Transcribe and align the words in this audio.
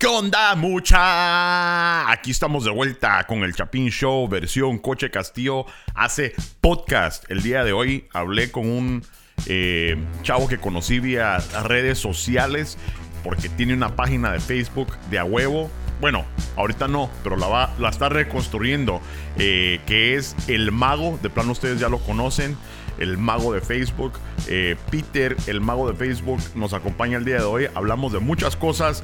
¿Qué 0.00 0.06
onda, 0.06 0.54
mucha? 0.54 2.08
Aquí 2.08 2.30
estamos 2.30 2.62
de 2.64 2.70
vuelta 2.70 3.24
con 3.26 3.42
el 3.42 3.52
Chapín 3.52 3.88
Show, 3.88 4.28
versión 4.28 4.78
Coche 4.78 5.10
Castillo. 5.10 5.66
Hace 5.92 6.34
podcast. 6.60 7.28
El 7.28 7.42
día 7.42 7.64
de 7.64 7.72
hoy 7.72 8.06
hablé 8.12 8.52
con 8.52 8.68
un 8.70 9.04
eh, 9.46 9.96
chavo 10.22 10.46
que 10.46 10.58
conocí 10.58 11.00
vía 11.00 11.38
redes 11.64 11.98
sociales 11.98 12.78
porque 13.24 13.48
tiene 13.48 13.74
una 13.74 13.96
página 13.96 14.30
de 14.30 14.38
Facebook 14.38 14.96
de 15.10 15.18
a 15.18 15.24
huevo. 15.24 15.68
Bueno, 16.00 16.24
ahorita 16.54 16.86
no, 16.86 17.10
pero 17.24 17.36
la, 17.36 17.48
va, 17.48 17.74
la 17.80 17.88
está 17.88 18.08
reconstruyendo. 18.08 19.00
eh, 19.36 19.80
que 19.84 20.14
es 20.14 20.36
El 20.46 20.70
Mago. 20.70 21.18
De 21.20 21.28
plano, 21.28 21.50
ustedes 21.50 21.80
ya 21.80 21.88
lo 21.88 21.98
conocen. 21.98 22.56
El 22.98 23.18
Mago 23.18 23.52
de 23.52 23.60
Facebook. 23.60 24.12
Eh, 24.48 24.76
Peter, 24.90 25.36
el 25.46 25.60
Mago 25.60 25.90
de 25.90 25.96
Facebook, 25.96 26.40
nos 26.54 26.72
acompaña 26.72 27.18
el 27.18 27.24
día 27.24 27.36
de 27.36 27.42
hoy. 27.44 27.66
Hablamos 27.74 28.12
de 28.12 28.18
muchas 28.20 28.56
cosas. 28.56 29.02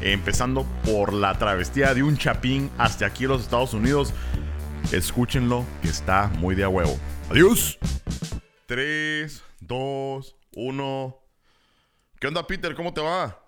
eh, 0.00 0.12
empezando 0.12 0.64
por 0.84 1.12
la 1.12 1.38
travestía 1.38 1.94
de 1.94 2.02
un 2.02 2.16
chapín 2.18 2.70
hasta 2.78 3.06
aquí 3.06 3.24
en 3.24 3.30
los 3.30 3.42
Estados 3.42 3.74
Unidos. 3.74 4.12
Escúchenlo, 4.92 5.64
que 5.82 5.88
está 5.88 6.28
muy 6.38 6.54
de 6.54 6.64
a 6.64 6.68
huevo. 6.68 6.98
Adiós. 7.30 7.78
3, 8.66 9.42
2, 9.60 10.36
1. 10.56 11.20
¿Qué 12.20 12.26
onda, 12.26 12.46
Peter? 12.46 12.74
¿Cómo 12.74 12.92
te 12.92 13.00
va? 13.00 13.40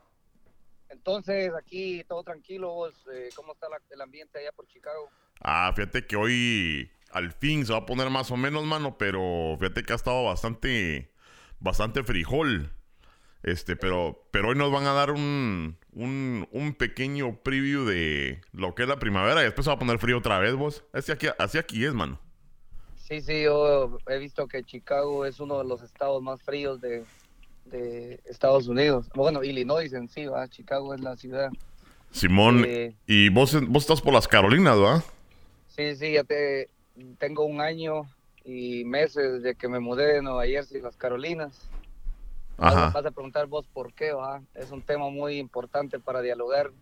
Entonces, 0.89 1.51
aquí 1.59 2.05
todo 2.09 2.23
tranquilo, 2.23 2.89
eh, 3.13 3.29
¿cómo 3.35 3.53
está 3.53 3.69
la- 3.69 3.81
el 3.91 4.01
ambiente 4.01 4.39
allá 4.39 4.53
por 4.53 4.67
Chicago? 4.67 5.09
Ah, 5.41 5.73
fíjate 5.75 6.07
que 6.07 6.17
hoy 6.17 6.91
al 7.13 7.33
fin 7.33 7.65
se 7.67 7.73
va 7.73 7.81
a 7.81 7.87
poner 7.87 8.11
más 8.11 8.31
o 8.31 8.37
menos, 8.37 8.65
mano, 8.65 8.99
pero 8.99 9.57
fíjate 9.59 9.83
que 9.85 9.93
ha 9.93 9.97
estado 9.97 10.25
bastante, 10.25 11.11
bastante 11.61 12.05
frijol. 12.05 12.73
Este, 13.43 13.77
pero, 13.77 14.27
pero 14.33 14.49
hoy 14.49 14.57
nos 14.57 14.73
van 14.73 14.87
a 14.87 14.93
dar 14.93 15.13
un, 15.13 15.79
un, 15.93 16.49
un 16.51 16.75
pequeño 16.75 17.43
preview 17.43 17.85
de 17.85 18.41
lo 18.53 18.75
que 18.75 18.83
es 18.85 18.89
la 18.89 18.99
primavera 18.99 19.41
y 19.43 19.45
después 19.45 19.65
se 19.67 19.71
va 19.71 19.77
a 19.77 19.79
poner 19.79 19.99
frío 19.99 20.19
otra 20.19 20.39
vez, 20.41 20.55
vos. 20.55 20.85
Así 20.93 21.13
aquí, 21.13 21.29
así 21.39 21.59
aquí 21.59 21.85
es, 21.85 21.95
mano. 21.95 22.21
Sí, 22.97 23.21
sí, 23.21 23.43
yo 23.45 23.99
he 24.09 24.19
visto 24.19 24.49
que 24.49 24.65
Chicago 24.65 25.25
es 25.27 25.39
uno 25.39 25.59
de 25.59 25.65
los 25.65 25.83
estados 25.83 26.23
más 26.23 26.43
fríos 26.43 26.81
de, 26.81 27.07
de 27.65 28.21
Estados 28.27 28.69
Unidos. 28.69 29.11
Bueno, 29.15 29.45
Illinois 29.45 29.93
en 29.93 30.09
sí, 30.09 30.27
¿va? 30.27 30.49
Chicago 30.49 30.95
es 30.95 31.01
la 31.01 31.17
ciudad. 31.17 31.51
Simón, 32.11 32.65
Eh, 32.65 32.97
y 33.07 33.29
vos, 33.29 33.55
vos 33.69 33.83
estás 33.85 34.01
por 34.03 34.13
las 34.15 34.29
Carolinas, 34.29 34.79
¿verdad? 34.79 35.05
sí, 35.67 35.97
sí, 35.97 36.13
ya 36.13 36.25
te, 36.25 36.71
tengo 37.19 37.45
un 37.45 37.61
año 37.61 38.03
y 38.45 38.85
meses 38.85 39.43
desde 39.43 39.57
que 39.57 39.69
me 39.69 39.81
mudé 39.81 40.15
de 40.15 40.23
Nueva 40.23 40.47
Jersey, 40.47 40.81
las 40.81 40.97
Carolinas. 40.97 41.71
Ajá. 42.59 42.91
Vas 42.91 43.07
a 43.07 43.11
preguntar 43.11 43.47
vos 43.47 43.67
por 43.69 43.93
qué, 43.95 44.13
¿va? 44.13 44.43
Es 44.55 44.71
un 44.71 44.83
tema 44.83 45.11
muy 45.11 45.39
importante 45.39 46.01
para 46.01 46.23
dialogar. 46.23 46.73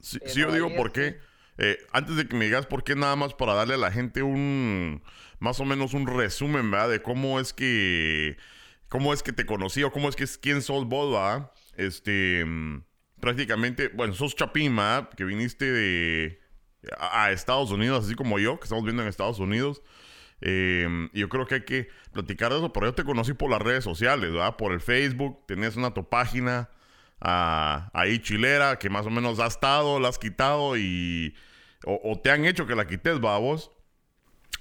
Sí, 0.00 0.18
Eh, 0.20 0.28
sí, 0.28 0.40
yo 0.40 0.52
digo 0.52 0.74
por 0.74 0.92
qué. 0.92 1.18
Eh, 1.58 1.78
antes 1.92 2.16
de 2.16 2.26
que 2.28 2.36
me 2.36 2.46
digas 2.46 2.66
por 2.66 2.84
qué, 2.84 2.96
nada 2.96 3.16
más 3.16 3.34
para 3.34 3.54
darle 3.54 3.74
a 3.74 3.78
la 3.78 3.92
gente 3.92 4.22
un, 4.22 5.02
más 5.38 5.60
o 5.60 5.64
menos 5.64 5.94
un 5.94 6.06
resumen, 6.06 6.70
¿verdad? 6.70 6.90
De 6.90 7.02
cómo 7.02 7.40
es 7.40 7.52
que, 7.52 8.36
cómo 8.88 9.12
es 9.12 9.22
que 9.22 9.32
te 9.32 9.46
conocí 9.46 9.82
o 9.84 9.92
cómo 9.92 10.08
es 10.08 10.16
que 10.16 10.24
es 10.24 10.38
quién 10.38 10.62
sos 10.62 10.86
vos, 10.86 11.12
¿verdad? 11.12 11.52
Este, 11.76 12.44
mm, 12.44 12.84
prácticamente, 13.20 13.88
bueno, 13.88 14.14
sos 14.14 14.34
¿verdad? 14.34 15.10
Que 15.16 15.24
viniste 15.24 15.70
de, 15.70 16.40
a, 16.98 17.32
Estados 17.32 17.70
Unidos, 17.70 18.04
así 18.04 18.14
como 18.14 18.38
yo, 18.38 18.58
que 18.58 18.64
estamos 18.64 18.84
viendo 18.84 19.02
en 19.02 19.08
Estados 19.08 19.38
Unidos. 19.38 19.82
Eh, 20.40 21.08
yo 21.12 21.28
creo 21.28 21.46
que 21.46 21.56
hay 21.56 21.64
que 21.64 21.88
platicar 22.12 22.52
de 22.52 22.58
eso, 22.58 22.72
pero 22.72 22.86
yo 22.86 22.94
te 22.94 23.04
conocí 23.04 23.32
por 23.32 23.50
las 23.50 23.62
redes 23.62 23.84
sociales, 23.84 24.32
¿verdad? 24.32 24.56
Por 24.56 24.72
el 24.72 24.80
Facebook, 24.80 25.46
tenías 25.46 25.76
una 25.76 25.94
tu 25.94 26.08
página 26.08 26.70
ah, 27.20 27.90
ahí 27.94 28.18
chilera, 28.18 28.78
que 28.78 28.90
más 28.90 29.06
o 29.06 29.10
menos 29.10 29.38
has 29.38 29.54
estado, 29.54 30.00
la 30.00 30.08
has 30.08 30.18
quitado 30.18 30.76
y... 30.76 31.34
O, 31.86 32.00
o 32.12 32.18
te 32.18 32.30
han 32.30 32.46
hecho 32.46 32.66
que 32.66 32.74
la 32.74 32.86
quites, 32.86 33.22
va 33.22 33.36
vos. 33.36 33.70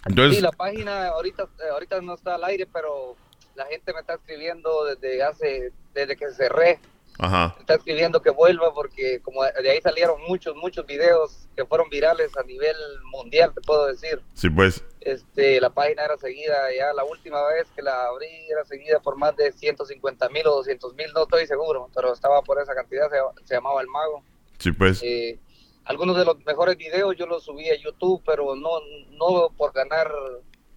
Entonces, 0.05 0.37
Sí, 0.37 0.41
la 0.41 0.51
página 0.51 1.07
ahorita, 1.07 1.43
eh, 1.43 1.69
ahorita 1.71 2.01
no 2.01 2.15
está 2.15 2.35
al 2.35 2.43
aire, 2.43 2.65
pero 2.65 3.15
la 3.55 3.65
gente 3.67 3.93
me 3.93 4.01
está 4.01 4.15
escribiendo 4.15 4.85
desde 4.85 5.23
hace, 5.23 5.71
desde 5.93 6.15
que 6.15 6.29
cerré. 6.31 6.79
Ajá, 7.19 7.53
Me 7.55 7.61
está 7.61 7.75
escribiendo 7.75 8.21
que 8.21 8.29
vuelva 8.31 8.73
porque 8.73 9.21
como 9.21 9.43
de 9.43 9.69
ahí 9.69 9.79
salieron 9.81 10.21
muchos, 10.27 10.55
muchos 10.55 10.85
videos 10.85 11.47
que 11.55 11.65
fueron 11.65 11.89
virales 11.89 12.35
a 12.37 12.43
nivel 12.43 12.75
mundial, 13.11 13.51
te 13.53 13.61
puedo 13.61 13.85
decir. 13.87 14.21
sí, 14.33 14.49
pues, 14.49 14.83
Este, 15.01 15.59
la 15.61 15.69
página 15.69 16.05
era 16.05 16.17
seguida 16.17 16.55
ya 16.75 16.91
la 16.93 17.03
última 17.03 17.45
vez 17.47 17.67
que 17.75 17.81
la 17.81 18.05
abrí 18.07 18.27
era 18.49 18.63
seguida 18.65 18.99
por 18.99 19.17
más 19.17 19.35
de 19.35 19.51
150 19.51 20.29
mil 20.29 20.47
o 20.47 20.55
200 20.55 20.93
mil, 20.95 21.07
no 21.13 21.23
estoy 21.23 21.45
seguro, 21.47 21.89
pero 21.93 22.13
estaba 22.13 22.41
por 22.41 22.61
esa 22.61 22.73
cantidad, 22.73 23.09
se, 23.09 23.17
se 23.45 23.53
llamaba 23.55 23.81
El 23.81 23.87
Mago. 23.87 24.23
sí, 24.57 24.71
pues, 24.71 25.01
Eh, 25.03 25.39
algunos 25.85 26.15
de 26.17 26.23
los 26.25 26.37
mejores 26.45 26.77
videos 26.77 27.15
yo 27.17 27.25
los 27.25 27.43
subí 27.43 27.69
a 27.69 27.75
YouTube, 27.75 28.21
pero 28.25 28.55
no, 28.55 28.69
no 29.11 29.49
por 29.57 29.73
ganar 29.73 30.09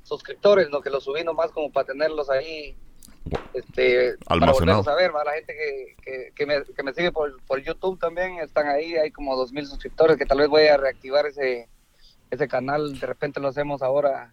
suscriptores, 0.02 0.68
no 0.70 0.80
que 0.80 0.90
los 0.90 1.04
subí 1.04 1.24
nomás 1.24 1.50
como 1.52 1.70
para 1.72 1.86
tenerlos 1.86 2.28
ahí, 2.30 2.76
este, 3.54 4.16
para 4.24 4.34
Almacenados. 4.34 4.84
volverlos 4.84 4.88
a 4.88 4.94
ver, 4.94 5.14
¿va? 5.14 5.24
la 5.24 5.32
gente 5.32 5.54
que, 5.54 5.96
que, 6.02 6.32
que 6.34 6.46
me, 6.46 6.62
que 6.64 6.82
me 6.82 6.92
sigue 6.92 7.12
por, 7.12 7.40
por 7.44 7.60
YouTube 7.62 7.98
también 7.98 8.38
están 8.38 8.66
ahí, 8.68 8.94
hay 8.96 9.10
como 9.10 9.36
dos 9.36 9.52
mil 9.52 9.66
suscriptores 9.66 10.16
que 10.16 10.26
tal 10.26 10.38
vez 10.38 10.48
voy 10.48 10.66
a 10.66 10.76
reactivar 10.76 11.26
ese, 11.26 11.68
ese 12.30 12.48
canal, 12.48 12.98
de 12.98 13.06
repente 13.06 13.40
lo 13.40 13.48
hacemos 13.48 13.82
ahora, 13.82 14.32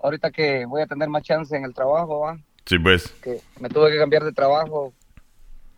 ahorita 0.00 0.30
que 0.30 0.64
voy 0.66 0.82
a 0.82 0.86
tener 0.86 1.08
más 1.08 1.22
chance 1.22 1.54
en 1.56 1.64
el 1.64 1.74
trabajo, 1.74 2.20
¿va? 2.20 2.38
sí, 2.66 2.78
pues, 2.78 3.08
que 3.22 3.40
me 3.60 3.68
tuve 3.68 3.90
que 3.90 3.98
cambiar 3.98 4.24
de 4.24 4.32
trabajo, 4.32 4.92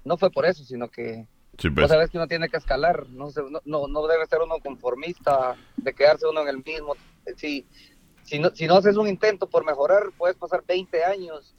no 0.05 0.17
fue 0.17 0.31
por 0.31 0.47
eso, 0.47 0.65
sino 0.65 0.89
que 0.89 1.27
sí, 1.59 1.69
Vos 1.69 1.75
pues, 1.77 1.89
sabes 1.89 2.11
que 2.11 2.17
uno 2.19 2.27
tiene 2.27 2.49
que 2.49 2.57
escalar, 2.57 3.07
no, 3.11 3.31
se- 3.31 3.43
no, 3.51 3.61
no, 3.65 3.87
no 3.89 4.07
debe 4.07 4.27
ser 4.27 4.41
uno 4.41 4.59
conformista, 4.61 5.57
de 5.77 5.93
quedarse 5.93 6.27
uno 6.27 6.41
en 6.43 6.49
el 6.49 6.57
mismo. 6.65 6.95
Si, 7.37 7.67
si, 8.23 8.39
no, 8.39 8.49
si 8.55 8.67
no 8.67 8.77
haces 8.77 8.97
un 8.97 9.07
intento 9.09 9.47
por 9.47 9.65
mejorar, 9.67 10.05
puedes 10.17 10.37
pasar 10.37 10.65
20 10.67 11.05
años 11.05 11.55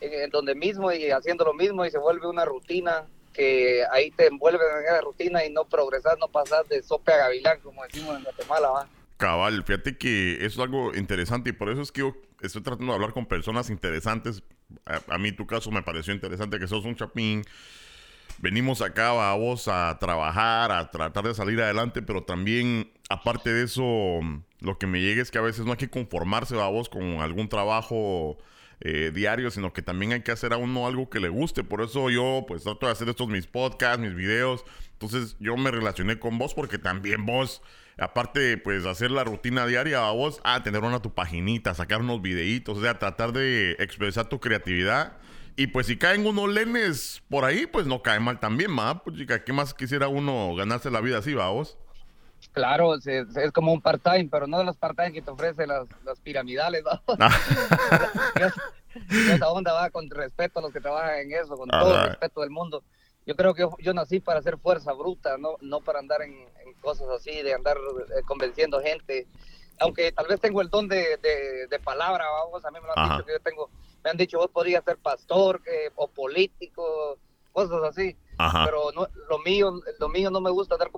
en, 0.00 0.30
donde 0.30 0.54
mismo 0.54 0.92
y 0.92 1.10
haciendo 1.10 1.44
lo 1.44 1.54
mismo 1.54 1.84
y 1.84 1.90
se 1.90 1.98
vuelve 1.98 2.26
una 2.26 2.44
rutina 2.44 3.04
que 3.32 3.84
ahí 3.92 4.10
te 4.12 4.26
envuelven 4.26 4.62
en 4.78 4.84
esa 4.84 5.00
rutina 5.02 5.44
y 5.44 5.50
no 5.50 5.64
progresas, 5.64 6.16
no 6.18 6.28
pasas 6.28 6.68
de 6.68 6.82
sope 6.82 7.12
a 7.12 7.18
gavilán, 7.18 7.60
como 7.60 7.82
decimos 7.84 8.16
en 8.16 8.24
Guatemala, 8.24 8.68
¿va? 8.68 8.88
cabal, 9.16 9.64
fíjate 9.64 9.96
que 9.96 10.36
eso 10.36 10.46
es 10.46 10.58
algo 10.58 10.94
interesante 10.94 11.50
y 11.50 11.52
por 11.52 11.70
eso 11.70 11.82
es 11.82 11.92
que 11.92 12.00
yo 12.00 12.16
estoy 12.42 12.62
tratando 12.62 12.92
de 12.92 12.96
hablar 12.96 13.12
con 13.12 13.26
personas 13.26 13.70
interesantes. 13.70 14.42
A, 14.84 15.00
a 15.14 15.18
mí 15.18 15.32
tu 15.32 15.46
caso 15.46 15.70
me 15.70 15.82
pareció 15.82 16.12
interesante 16.12 16.58
que 16.58 16.68
sos 16.68 16.84
un 16.84 16.96
chapín. 16.96 17.42
Venimos 18.38 18.82
acá 18.82 19.30
a 19.30 19.34
vos 19.34 19.68
a 19.68 19.96
trabajar, 19.98 20.70
a 20.70 20.90
tratar 20.90 21.24
de 21.24 21.34
salir 21.34 21.60
adelante, 21.60 22.02
pero 22.02 22.24
también, 22.24 22.92
aparte 23.08 23.52
de 23.52 23.64
eso, 23.64 24.20
lo 24.60 24.78
que 24.78 24.86
me 24.86 25.00
llega 25.00 25.22
es 25.22 25.30
que 25.30 25.38
a 25.38 25.42
veces 25.42 25.64
no 25.64 25.72
hay 25.72 25.78
que 25.78 25.88
conformarse 25.88 26.60
a 26.60 26.66
vos 26.66 26.88
con 26.90 27.02
algún 27.20 27.48
trabajo 27.48 28.36
eh, 28.80 29.10
diario, 29.14 29.50
sino 29.50 29.72
que 29.72 29.82
también 29.82 30.12
hay 30.12 30.22
que 30.22 30.32
hacer 30.32 30.52
a 30.52 30.56
uno 30.56 30.86
algo 30.86 31.08
que 31.08 31.20
le 31.20 31.28
guste. 31.28 31.64
Por 31.64 31.82
eso 31.82 32.10
yo, 32.10 32.44
pues, 32.46 32.64
trato 32.64 32.86
de 32.86 32.92
hacer 32.92 33.08
estos 33.08 33.28
mis 33.28 33.46
podcasts, 33.46 33.98
mis 33.98 34.14
videos. 34.14 34.64
Entonces, 34.92 35.36
yo 35.40 35.56
me 35.56 35.70
relacioné 35.70 36.18
con 36.18 36.38
vos 36.38 36.54
porque 36.54 36.78
también 36.78 37.26
vos, 37.26 37.62
aparte 37.98 38.40
de, 38.40 38.58
pues, 38.58 38.84
hacer 38.86 39.10
la 39.10 39.24
rutina 39.24 39.66
diaria 39.66 40.06
a 40.06 40.12
vos, 40.12 40.40
a 40.44 40.62
tener 40.62 40.82
una 40.82 41.00
tu 41.00 41.14
paginita, 41.14 41.74
sacar 41.74 42.00
unos 42.00 42.22
videitos, 42.22 42.78
o 42.78 42.82
sea, 42.82 42.98
tratar 42.98 43.32
de 43.32 43.72
expresar 43.78 44.28
tu 44.28 44.40
creatividad. 44.40 45.18
Y 45.58 45.68
pues 45.68 45.86
si 45.86 45.96
caen 45.96 46.26
unos 46.26 46.50
lenes 46.50 47.22
por 47.30 47.46
ahí, 47.46 47.66
pues 47.66 47.86
no 47.86 48.02
cae 48.02 48.20
mal 48.20 48.40
también, 48.40 48.78
¿va? 48.78 49.02
Pues 49.02 49.16
chica, 49.16 49.42
¿qué 49.42 49.54
más 49.54 49.72
quisiera 49.72 50.06
uno 50.06 50.54
ganarse 50.54 50.90
la 50.90 51.00
vida 51.00 51.16
así, 51.18 51.32
va 51.32 51.48
vos? 51.48 51.78
Claro, 52.56 52.94
es, 52.94 53.06
es 53.06 53.52
como 53.52 53.70
un 53.70 53.82
part-time, 53.82 54.28
pero 54.30 54.46
no 54.46 54.56
de 54.56 54.64
los 54.64 54.78
part-time 54.78 55.12
que 55.12 55.20
te 55.20 55.30
ofrecen 55.30 55.68
las, 55.68 55.86
las 56.04 56.18
piramidales. 56.20 56.82
Y 59.10 59.30
esa 59.30 59.50
onda 59.50 59.74
va 59.74 59.90
con 59.90 60.08
respeto 60.08 60.58
a 60.58 60.62
los 60.62 60.72
que 60.72 60.80
trabajan 60.80 61.18
en 61.18 61.32
eso, 61.32 61.54
con 61.54 61.68
todo 61.68 61.94
el 61.94 62.08
respeto 62.08 62.40
del 62.40 62.48
mundo. 62.48 62.82
Yo 63.26 63.36
creo 63.36 63.52
que 63.52 63.60
yo, 63.60 63.76
yo 63.78 63.92
nací 63.92 64.20
para 64.20 64.38
hacer 64.38 64.56
fuerza 64.56 64.94
bruta, 64.94 65.36
no, 65.36 65.56
no 65.60 65.80
para 65.80 65.98
andar 65.98 66.22
en, 66.22 66.32
en 66.32 66.72
cosas 66.80 67.06
así, 67.10 67.42
de 67.42 67.52
andar 67.52 67.76
eh, 67.76 68.22
convenciendo 68.26 68.80
gente. 68.80 69.26
Aunque 69.78 70.12
tal 70.12 70.26
vez 70.26 70.40
tengo 70.40 70.62
el 70.62 70.70
don 70.70 70.88
de, 70.88 71.18
de, 71.18 71.66
de 71.68 71.78
palabra, 71.78 72.24
vamos, 72.42 72.64
a 72.64 72.70
mí 72.70 72.78
me 72.80 72.86
lo 72.86 72.92
han 72.94 72.98
Ajá. 72.98 73.16
dicho 73.16 73.26
que 73.26 73.32
yo 73.32 73.40
tengo, 73.40 73.70
me 74.02 74.08
han 74.08 74.16
dicho 74.16 74.38
vos 74.38 74.50
podrías 74.50 74.82
ser 74.82 74.96
pastor 74.96 75.62
que, 75.62 75.90
o 75.94 76.08
político, 76.08 77.18
cosas 77.52 77.82
así. 77.82 78.16
Ajá. 78.38 78.64
Pero 78.66 78.90
no, 78.94 79.08
lo 79.28 79.38
mío 79.40 79.80
lo 79.98 80.08
mío 80.08 80.30
no 80.30 80.40
me 80.40 80.50
gusta 80.50 80.74
andar 80.74 80.90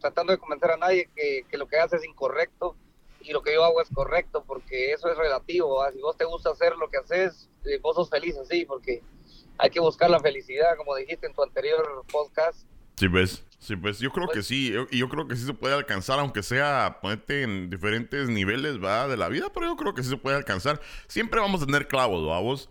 tratando 0.00 0.32
de 0.32 0.38
convencer 0.38 0.70
a 0.72 0.76
nadie 0.76 1.08
que, 1.14 1.44
que 1.48 1.56
lo 1.58 1.66
que 1.66 1.78
hace 1.78 1.96
es 1.96 2.04
incorrecto 2.04 2.76
y 3.20 3.32
lo 3.32 3.42
que 3.42 3.54
yo 3.54 3.64
hago 3.64 3.80
es 3.80 3.88
correcto, 3.94 4.42
porque 4.46 4.92
eso 4.92 5.08
es 5.08 5.16
relativo. 5.16 5.76
¿va? 5.76 5.92
Si 5.92 6.00
vos 6.00 6.16
te 6.16 6.24
gusta 6.24 6.50
hacer 6.50 6.76
lo 6.76 6.88
que 6.90 6.98
haces, 6.98 7.48
eh, 7.64 7.78
vos 7.80 7.94
sos 7.94 8.10
feliz 8.10 8.36
así, 8.36 8.64
porque 8.64 9.00
hay 9.58 9.70
que 9.70 9.78
buscar 9.80 10.10
la 10.10 10.18
felicidad, 10.18 10.76
como 10.76 10.96
dijiste 10.96 11.26
en 11.26 11.34
tu 11.34 11.42
anterior 11.42 12.04
podcast. 12.10 12.66
Sí, 12.96 13.08
pues, 13.08 13.44
sí, 13.58 13.76
pues, 13.76 14.00
yo 14.00 14.10
creo 14.10 14.28
que 14.28 14.42
sí, 14.42 14.70
yo- 14.72 14.86
y 14.90 14.98
yo 14.98 15.08
creo 15.08 15.26
que 15.28 15.34
sí 15.36 15.44
se 15.46 15.54
puede 15.54 15.74
alcanzar, 15.74 16.18
aunque 16.18 16.42
sea 16.42 16.98
ponerte 17.00 17.42
en 17.42 17.70
diferentes 17.70 18.28
niveles, 18.28 18.82
¿va? 18.82 19.06
De 19.08 19.16
la 19.16 19.28
vida, 19.28 19.50
pero 19.54 19.66
yo 19.66 19.76
creo 19.76 19.94
que 19.94 20.02
sí 20.02 20.10
se 20.10 20.16
puede 20.16 20.36
alcanzar. 20.36 20.80
Siempre 21.06 21.40
vamos 21.40 21.62
a 21.62 21.66
tener 21.66 21.86
clavos, 21.88 22.26
vamos. 22.26 22.68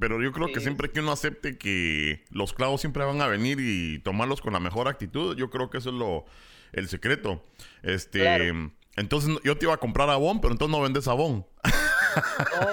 Pero 0.00 0.20
yo 0.22 0.32
creo 0.32 0.48
que 0.48 0.60
siempre 0.60 0.90
que 0.90 1.00
uno 1.00 1.12
acepte 1.12 1.58
que 1.58 2.24
los 2.30 2.52
clavos 2.54 2.80
siempre 2.80 3.04
van 3.04 3.20
a 3.20 3.26
venir 3.28 3.58
y 3.60 3.98
tomarlos 4.00 4.40
con 4.40 4.52
la 4.54 4.60
mejor 4.60 4.88
actitud, 4.88 5.36
yo 5.36 5.50
creo 5.50 5.70
que 5.70 5.78
eso 5.78 5.90
es 5.90 5.94
lo 5.94 6.24
el 6.72 6.88
secreto. 6.88 7.44
Este, 7.82 8.20
Claro. 8.20 8.72
entonces 8.96 9.36
yo 9.44 9.56
te 9.58 9.66
iba 9.66 9.74
a 9.74 9.78
comprar 9.78 10.08
abón, 10.10 10.40
pero 10.40 10.52
entonces 10.52 10.76
no 10.76 10.82
vendes 10.82 11.06
abón. 11.06 11.46
No, 11.62 12.66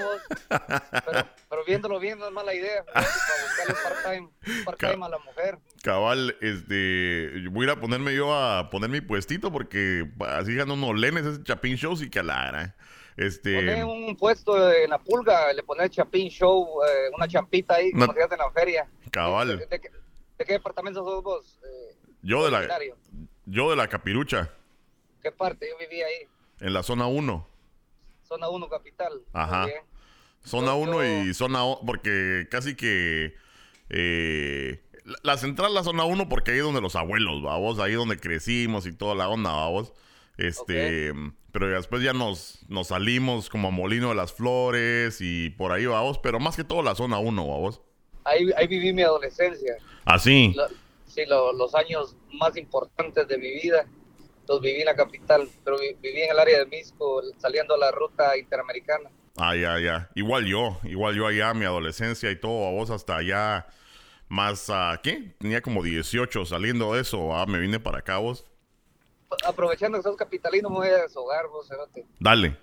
pero, 0.49 1.27
pero 1.49 1.65
viéndolo 1.65 1.99
bien 1.99 2.17
no 2.17 2.27
es 2.27 2.31
mala 2.31 2.53
idea. 2.53 2.83
Para 2.85 3.05
buscarle 3.05 3.75
part-time 3.83 4.29
part-time 4.65 5.05
a 5.05 5.09
la 5.09 5.19
mujer. 5.19 5.59
Cabal, 5.83 6.35
este, 6.41 7.47
voy 7.51 7.65
a 7.65 7.71
ir 7.71 7.77
a 7.77 7.79
ponerme 7.79 8.15
yo 8.15 8.33
a 8.33 8.69
poner 8.69 8.89
mi 8.89 9.01
puestito 9.01 9.51
porque 9.51 10.09
así 10.27 10.55
gano 10.55 10.73
unos 10.73 10.97
lenes 10.99 11.25
ese 11.25 11.43
Chapín 11.43 11.75
Show 11.77 11.95
sí 11.95 12.09
que 12.09 12.19
alara. 12.19 12.75
Este, 13.17 13.55
Poner 13.55 13.83
un 13.83 14.15
puesto 14.15 14.71
en 14.71 14.91
la 14.91 14.99
pulga, 14.99 15.51
le 15.51 15.63
poner 15.63 15.89
Chapín 15.89 16.29
Show, 16.29 16.67
eh, 16.83 17.09
una 17.15 17.27
champita 17.27 17.73
ahí, 17.75 17.91
como 17.91 18.13
se 18.13 18.21
hace 18.23 18.35
en 18.35 18.39
la 18.39 18.51
feria. 18.51 18.87
cabal, 19.11 19.57
¿De, 19.57 19.65
de 19.65 19.79
qué- 19.81 19.89
de 20.37 20.45
qué 20.45 20.53
departamento 20.53 21.03
sos 21.03 21.23
vos? 21.23 21.59
Eh, 21.63 21.95
yo 22.21 22.45
de 22.45 22.51
la 22.51 22.67
yo 23.47 23.69
de 23.71 23.75
la 23.75 23.87
Capirucha 23.87 24.51
¿Qué 25.23 25.31
parte? 25.31 25.67
Yo 25.69 25.77
vivía 25.79 26.05
ahí, 26.05 26.27
en 26.59 26.73
la 26.73 26.83
zona 26.83 27.07
1. 27.07 27.47
zona 28.23 28.49
1 28.49 28.69
capital. 28.69 29.21
Ajá. 29.33 29.65
bien. 29.65 29.81
Zona 30.43 30.67
Yo- 30.67 30.77
1 30.77 31.03
yo- 31.03 31.23
y 31.23 31.33
zona 31.33 31.63
o- 31.65 31.83
porque 31.85 32.47
casi 32.51 32.75
que 32.75 33.33
eh, 33.89 34.83
la, 35.05 35.15
la 35.23 35.37
central 35.37 35.73
la 35.73 35.83
zona 35.83 36.03
1 36.05 36.29
porque 36.29 36.51
ahí 36.51 36.57
es 36.57 36.63
donde 36.63 36.81
los 36.81 36.95
abuelos, 36.95 37.41
vamos, 37.41 37.79
ahí 37.79 37.93
donde 37.93 38.17
crecimos 38.19 38.85
y 38.85 38.93
toda 38.93 39.15
la 39.15 39.27
onda, 39.27 39.51
vamos. 39.51 39.91
Este, 40.37 41.11
pero 41.59 41.75
después 41.75 42.03
ya 42.03 42.13
nos, 42.13 42.59
nos 42.69 42.87
salimos 42.89 43.49
como 43.49 43.69
a 43.69 43.71
Molino 43.71 44.09
de 44.09 44.15
las 44.15 44.31
Flores 44.31 45.17
y 45.21 45.49
por 45.49 45.71
ahí 45.71 45.85
vamos, 45.87 46.19
pero 46.19 46.39
más 46.39 46.55
que 46.55 46.63
todo 46.63 46.83
la 46.83 46.93
zona 46.93 47.17
1, 47.17 47.47
vamos. 47.47 47.81
Ahí, 48.23 48.49
ahí 48.55 48.67
viví 48.67 48.93
mi 48.93 49.01
adolescencia. 49.01 49.75
Así. 50.05 50.53
Lo- 50.55 50.67
sí, 51.07 51.25
lo- 51.27 51.53
los 51.53 51.73
años 51.73 52.15
más 52.33 52.55
importantes 52.57 53.27
de 53.27 53.37
mi 53.37 53.51
vida 53.53 53.87
los 54.47 54.61
viví 54.61 54.79
en 54.81 54.85
la 54.85 54.95
capital, 54.95 55.47
pero 55.63 55.77
vi- 55.79 55.95
viví 56.01 56.21
en 56.21 56.31
el 56.31 56.39
área 56.39 56.59
de 56.59 56.65
Misco, 56.67 57.21
saliendo 57.39 57.73
a 57.73 57.77
la 57.77 57.91
ruta 57.91 58.37
interamericana. 58.37 59.09
Ah, 59.37 59.55
ya, 59.55 59.79
ya. 59.79 60.09
Igual 60.15 60.45
yo, 60.45 60.79
igual 60.83 61.15
yo 61.15 61.25
allá, 61.27 61.53
mi 61.53 61.65
adolescencia 61.65 62.29
y 62.31 62.35
todo, 62.39 62.67
a 62.67 62.71
vos 62.71 62.89
hasta 62.91 63.17
allá 63.17 63.67
más, 64.29 64.69
ah, 64.69 64.99
¿qué? 65.03 65.35
Tenía 65.39 65.61
como 65.61 65.81
18 65.83 66.45
saliendo 66.45 66.93
de 66.93 67.01
eso, 67.01 67.35
ah, 67.35 67.45
me 67.47 67.59
vine 67.59 67.79
para 67.79 67.99
acá 67.99 68.17
vos. 68.17 68.45
Aprovechando 69.45 69.97
que 69.97 70.03
sos 70.03 70.15
capitalino, 70.15 70.69
me 70.69 70.75
voy 70.77 70.87
a 70.87 71.03
deshogar, 71.03 71.47
vos, 71.47 71.67
cerote. 71.67 72.05
Dale. 72.19 72.57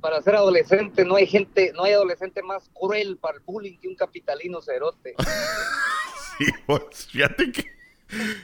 Para 0.00 0.20
ser 0.22 0.36
adolescente, 0.36 1.04
no 1.04 1.16
hay 1.16 1.26
gente, 1.26 1.72
no 1.74 1.84
hay 1.84 1.92
adolescente 1.92 2.42
más 2.42 2.70
cruel 2.72 3.16
para 3.16 3.36
el 3.38 3.42
bullying 3.44 3.78
que 3.78 3.88
un 3.88 3.96
capitalino 3.96 4.60
cerote. 4.62 5.14
Sí, 6.36 6.46
vos, 6.66 6.82
fíjate 7.12 7.52
que... 7.52 7.64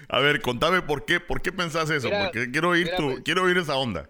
A 0.09 0.21
ver, 0.21 0.41
contame 0.43 0.81
por 0.81 1.05
qué, 1.05 1.19
por 1.19 1.43
qué 1.43 1.51
pensás 1.51 1.91
eso, 1.91 2.07
Mira, 2.07 2.25
porque 2.27 2.49
quiero 2.53 2.69
oír 2.69 2.85
mira, 2.85 2.97
tu, 2.97 3.11
pues. 3.11 3.21
quiero 3.25 3.43
oír 3.43 3.59
esa 3.59 3.75
onda. 3.77 4.09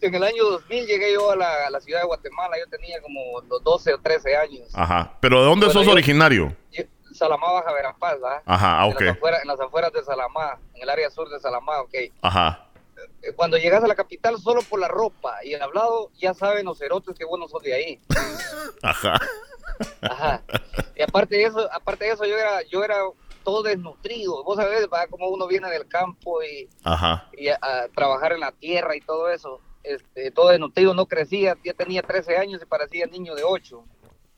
En 0.00 0.12
el 0.12 0.24
año 0.24 0.42
2000 0.44 0.86
llegué 0.86 1.12
yo 1.12 1.30
a 1.30 1.36
la, 1.36 1.68
a 1.68 1.70
la 1.70 1.80
ciudad 1.80 2.00
de 2.00 2.06
Guatemala, 2.06 2.56
yo 2.58 2.66
tenía 2.68 3.00
como 3.00 3.20
los 3.48 3.62
12 3.62 3.94
o 3.94 3.98
13 4.00 4.36
años. 4.36 4.68
Ajá. 4.74 5.16
Pero 5.20 5.38
¿de 5.40 5.46
dónde 5.46 5.66
Bueno, 5.66 5.80
sos 5.80 5.86
yo- 5.86 5.92
originario? 5.92 6.56
Yo- 6.72 6.82
Salamá, 7.12 7.52
Baja 7.52 7.72
Verapaz, 7.72 8.14
¿verdad? 8.20 8.42
Ajá, 8.44 8.80
ah, 8.82 8.86
En, 8.86 8.92
ok. 8.92 9.00
las 9.02 9.10
afueras, 9.16 9.42
en 9.42 9.48
las 9.48 9.60
afueras 9.60 9.92
de 9.92 10.02
Salamá, 10.02 10.58
en 10.74 10.82
el 10.82 10.90
área 10.90 11.10
sur 11.10 11.28
de 11.28 11.38
Salamá, 11.38 11.80
ok. 11.82 11.94
Ajá. 12.22 12.66
Eh, 13.22 13.32
Cuando 13.34 13.56
llegas 13.56 13.82
a 13.84 13.86
la 13.86 13.94
capital, 13.94 14.38
solo 14.38 14.62
por 14.62 14.80
la 14.80 14.88
ropa 14.88 15.44
y 15.44 15.54
el 15.54 15.62
hablado, 15.62 16.10
ya 16.18 16.34
saben 16.34 16.66
los 16.66 16.78
cerotes 16.78 17.16
que 17.16 17.24
no 17.38 17.48
sos 17.48 17.62
de 17.62 17.74
ahí. 17.74 18.00
Ajá. 18.82 19.18
Ajá. 20.02 20.42
Y 20.96 21.02
aparte 21.02 21.36
de 21.36 21.44
eso, 21.44 21.68
aparte 21.72 22.04
de 22.04 22.12
eso, 22.12 22.24
yo 22.24 22.36
era, 22.36 22.62
yo 22.62 22.84
era 22.84 22.96
todo 23.44 23.62
desnutrido. 23.62 24.42
Vos 24.44 24.56
sabés, 24.56 24.86
va 24.92 25.06
como 25.06 25.28
uno 25.28 25.46
viene 25.46 25.68
del 25.70 25.88
campo 25.88 26.42
y, 26.42 26.68
Ajá. 26.84 27.28
y 27.36 27.48
a, 27.48 27.58
a 27.60 27.88
trabajar 27.94 28.32
en 28.32 28.40
la 28.40 28.52
tierra 28.52 28.94
y 28.96 29.00
todo 29.00 29.28
eso. 29.30 29.60
Este, 29.82 30.30
todo 30.30 30.50
desnutrido, 30.50 30.94
no 30.94 31.06
crecía. 31.06 31.56
Ya 31.64 31.74
tenía 31.74 32.02
13 32.02 32.36
años 32.36 32.60
y 32.62 32.66
parecía 32.66 33.06
niño 33.06 33.34
de 33.34 33.42
8. 33.44 33.84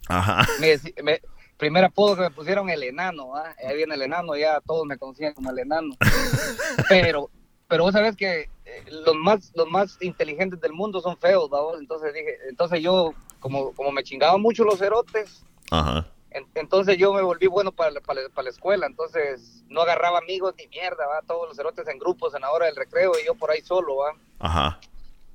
Ajá. 0.09 0.47
Me, 0.61 0.79
me- 1.03 1.21
primer 1.57 1.85
apodo 1.85 2.17
que 2.17 2.23
me 2.23 2.31
pusieron 2.31 2.69
el 2.69 2.83
enano, 2.83 3.37
¿ah? 3.37 3.55
ahí 3.65 3.77
viene 3.77 3.95
el 3.95 4.03
enano, 4.03 4.35
ya 4.37 4.61
todos 4.61 4.85
me 4.87 4.99
conocían 4.99 5.33
como 5.35 5.51
el 5.51 5.59
enano. 5.61 5.95
Pero, 6.89 7.31
pero 7.69 7.85
vos 7.85 7.93
sabés 7.93 8.17
que 8.17 8.41
eh, 8.41 8.51
los 8.91 9.15
más, 9.17 9.53
los 9.55 9.69
más 9.71 9.97
inteligentes 10.01 10.61
del 10.61 10.73
mundo 10.73 11.01
son 11.01 11.17
feos, 11.19 11.49
¿va 11.53 11.61
vos? 11.61 11.79
Entonces 11.81 12.13
dije, 12.15 12.37
entonces 12.49 12.81
yo, 12.83 13.13
como, 13.41 13.73
como 13.75 13.93
me 13.93 14.03
chingaban 14.05 14.41
mucho 14.41 14.65
los 14.65 14.79
cerotes, 14.79 15.45
Ajá. 15.71 16.07
en- 16.31 16.47
entonces 16.55 16.97
yo 16.97 17.13
me 17.13 17.23
volví 17.23 17.47
bueno 17.47 17.73
para, 17.73 17.91
la- 17.91 18.01
para, 18.01 18.23
la- 18.23 18.29
para 18.29 18.45
la 18.45 18.51
escuela, 18.51 18.87
entonces 18.87 19.63
no 19.69 19.83
agarraba 19.83 20.19
amigos 20.19 20.55
ni 20.59 20.67
mierda, 20.69 21.07
¿va? 21.07 21.23
Todos 21.23 21.49
los 21.49 21.57
cerotes 21.57 21.87
en 21.89 21.99
grupos 21.99 22.35
en 22.35 22.43
la 22.43 22.51
hora 22.53 22.67
del 22.67 22.77
recreo 22.77 23.13
y 23.21 23.27
yo 23.27 23.35
por 23.35 23.51
ahí 23.51 23.61
solo, 23.61 23.97
¿va? 23.97 24.13
Ajá. 24.39 24.81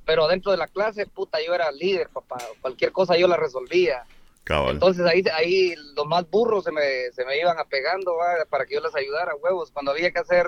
Pero 0.06 0.28
dentro 0.28 0.52
de 0.52 0.58
la 0.58 0.68
clase, 0.68 1.06
puta, 1.06 1.38
yo 1.46 1.54
era 1.54 1.72
líder, 1.72 2.10
papá. 2.10 2.38
Cualquier 2.62 2.92
cosa 2.92 3.16
yo 3.16 3.28
la 3.28 3.38
resolvía. 3.38 4.06
Cabal. 4.44 4.72
Entonces 4.74 5.06
ahí, 5.06 5.24
ahí 5.36 5.76
los 5.96 6.08
más 6.08 6.28
burros 6.28 6.64
se 6.64 6.72
me, 6.72 7.12
se 7.12 7.24
me 7.26 7.38
iban 7.38 7.60
apegando 7.60 8.16
¿va? 8.16 8.44
para 8.50 8.66
que 8.66 8.74
yo 8.74 8.82
les 8.82 8.96
ayudara, 8.96 9.36
huevos. 9.36 9.70
Cuando 9.70 9.92
había 9.92 10.10
que 10.12 10.18
hacer 10.18 10.48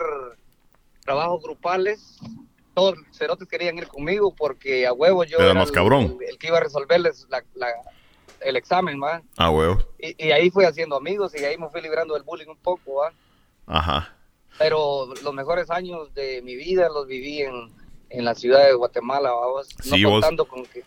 trabajos 1.05 1.43
grupales, 1.43 2.17
todos 2.73 2.97
los 2.97 3.18
cerotes 3.18 3.47
querían 3.47 3.77
ir 3.77 3.88
conmigo 3.88 4.33
porque 4.35 4.85
a 4.88 4.94
huevos 4.94 5.27
yo 5.29 5.38
Era 5.39 5.53
más 5.53 5.69
el, 5.69 5.75
cabrón. 5.75 6.18
el- 6.21 6.29
el 6.29 6.38
que 6.38 6.47
iba 6.47 6.57
a 6.57 6.62
resolverles 6.62 7.27
la- 7.29 7.44
la- 7.56 7.73
el 8.41 8.56
examen, 8.56 9.00
¿va? 9.01 9.21
Ah, 9.38 9.50
huevo. 9.51 9.83
Y, 10.00 10.27
y 10.27 10.31
ahí 10.31 10.50
fui 10.50 10.65
haciendo 10.65 10.95
amigos 10.95 11.33
y 11.39 11.44
ahí 11.44 11.57
me 11.57 11.69
fui 11.69 11.81
librando 11.81 12.13
del 12.15 12.23
bullying 12.23 12.47
un 12.47 12.57
poco, 12.57 12.95
¿va? 12.95 13.13
Ajá. 13.68 14.15
Pero 14.57 15.13
los 15.23 15.33
mejores 15.33 15.69
años 15.69 16.13
de 16.13 16.41
mi 16.41 16.56
vida 16.56 16.89
los 16.89 17.07
viví 17.07 17.41
en, 17.41 17.71
en 18.09 18.25
la 18.25 18.35
ciudad 18.35 18.65
de 18.65 18.74
Guatemala, 18.74 19.31
¿va? 19.31 19.47
vos? 19.47 19.69
No 19.85 19.95
Sí, 19.95 20.03
vos- 20.03 20.13
contando 20.13 20.45
con 20.45 20.65
que, 20.65 20.83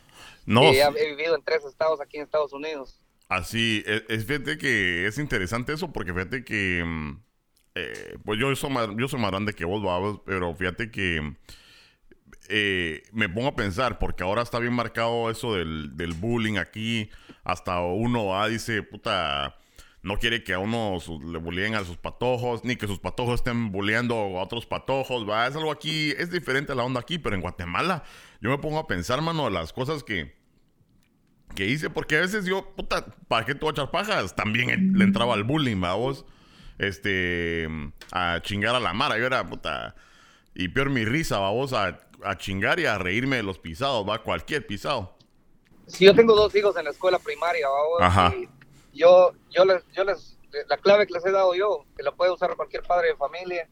No, 0.47 0.61
que 0.63 0.77
ya 0.77 0.89
he 0.89 1.11
vivido 1.11 1.35
en 1.37 1.43
tres 1.43 1.65
estados 1.65 2.01
aquí 2.01 2.17
en 2.19 2.25
Estados 2.25 2.53
Unidos. 2.53 2.99
Así, 3.29 3.83
es, 3.87 4.03
es- 4.09 4.27
fíjate 4.27 4.59
que 4.59 5.07
es 5.07 5.19
interesante 5.19 5.73
eso 5.73 5.91
porque 5.93 6.13
fíjate 6.13 6.45
que, 6.45 6.83
mm, 6.85 7.23
eh, 7.77 8.17
pues 8.25 8.39
yo 8.39 8.55
soy, 8.55 8.71
más, 8.71 8.89
yo 8.97 9.09
soy 9.09 9.19
más 9.21 9.31
grande 9.31 9.55
que 9.55 9.65
vos, 9.65 10.21
pero 10.27 10.55
fíjate 10.55 10.91
que 10.91 11.35
eh, 12.49 13.03
me 13.13 13.29
pongo 13.29 13.49
a 13.49 13.57
pensar, 13.57 13.99
porque 13.99 14.23
ahora 14.23 14.43
está 14.43 14.59
bien 14.59 14.73
marcado 14.73 15.31
eso 15.31 15.55
del, 15.55 15.97
del 15.97 16.13
bullying 16.13 16.57
aquí, 16.57 17.11
hasta 17.45 17.81
uno 17.81 18.27
va, 18.27 18.49
dice, 18.49 18.83
puta, 18.83 19.57
no 20.03 20.19
quiere 20.19 20.45
que 20.45 20.53
a 20.53 20.59
uno 20.59 20.99
le 21.25 21.39
bulleen 21.39 21.75
a 21.75 21.85
sus 21.85 21.97
patojos, 21.97 22.65
ni 22.65 22.77
que 22.77 22.87
sus 22.87 22.99
patojos 22.99 23.37
estén 23.37 23.73
bulleando 23.73 24.15
a 24.17 24.43
otros 24.43 24.67
patojos, 24.67 25.29
va, 25.29 25.47
es 25.47 25.57
algo 25.57 25.73
aquí, 25.73 26.11
es 26.13 26.31
diferente 26.31 26.73
a 26.73 26.75
la 26.75 26.85
onda 26.85 27.01
aquí, 27.01 27.19
pero 27.19 27.35
en 27.35 27.43
Guatemala 27.43 28.05
yo 28.41 28.51
me 28.51 28.58
pongo 28.58 28.79
a 28.79 28.87
pensar, 28.87 29.23
mano, 29.23 29.49
las 29.51 29.73
cosas 29.73 30.05
que 30.05 30.35
que 31.55 31.67
hice, 31.67 31.89
porque 31.91 32.17
a 32.17 32.20
veces 32.20 32.44
yo, 32.44 32.75
puta, 32.75 33.06
¿para 33.29 33.47
qué 33.47 33.55
tú 33.55 33.69
echar 33.70 33.91
pajas? 33.91 34.35
También 34.35 34.93
le 34.99 35.05
entraba 35.05 35.35
al 35.35 35.44
bullying, 35.44 35.81
vamos. 35.81 36.25
Este, 36.79 37.69
a 38.11 38.41
chingar 38.43 38.75
a 38.75 38.81
la 38.81 38.93
mara. 38.93 39.19
Yo 39.19 39.27
era, 39.27 39.47
puta, 39.47 39.94
y 40.55 40.69
peor 40.69 40.91
mi 40.91 41.05
risa, 41.05 41.39
vamos, 41.39 41.73
a, 42.23 42.37
chingar 42.37 42.79
y 42.81 42.87
a 42.87 42.99
reírme 42.99 43.37
de 43.37 43.43
los 43.43 43.59
pisados, 43.59 44.09
va, 44.09 44.23
cualquier 44.23 44.67
pisado. 44.67 45.15
Si 45.87 46.05
yo 46.05 46.15
tengo 46.15 46.35
dos 46.35 46.55
hijos 46.55 46.77
en 46.77 46.85
la 46.85 46.91
escuela 46.91 47.19
primaria, 47.19 47.67
¿va? 47.69 48.06
Ajá. 48.06 48.35
y 48.93 48.99
yo, 48.99 49.33
yo 49.51 49.65
les, 49.65 49.83
yo 49.93 50.05
les, 50.05 50.39
la 50.69 50.77
clave 50.79 51.06
que 51.06 51.13
les 51.15 51.27
he 51.27 51.31
dado 51.31 51.55
yo, 51.55 51.85
que 51.97 52.03
la 52.03 52.13
puede 52.13 52.31
usar 52.33 52.55
cualquier 52.56 52.83
padre 52.83 53.09
de 53.09 53.17
familia, 53.17 53.69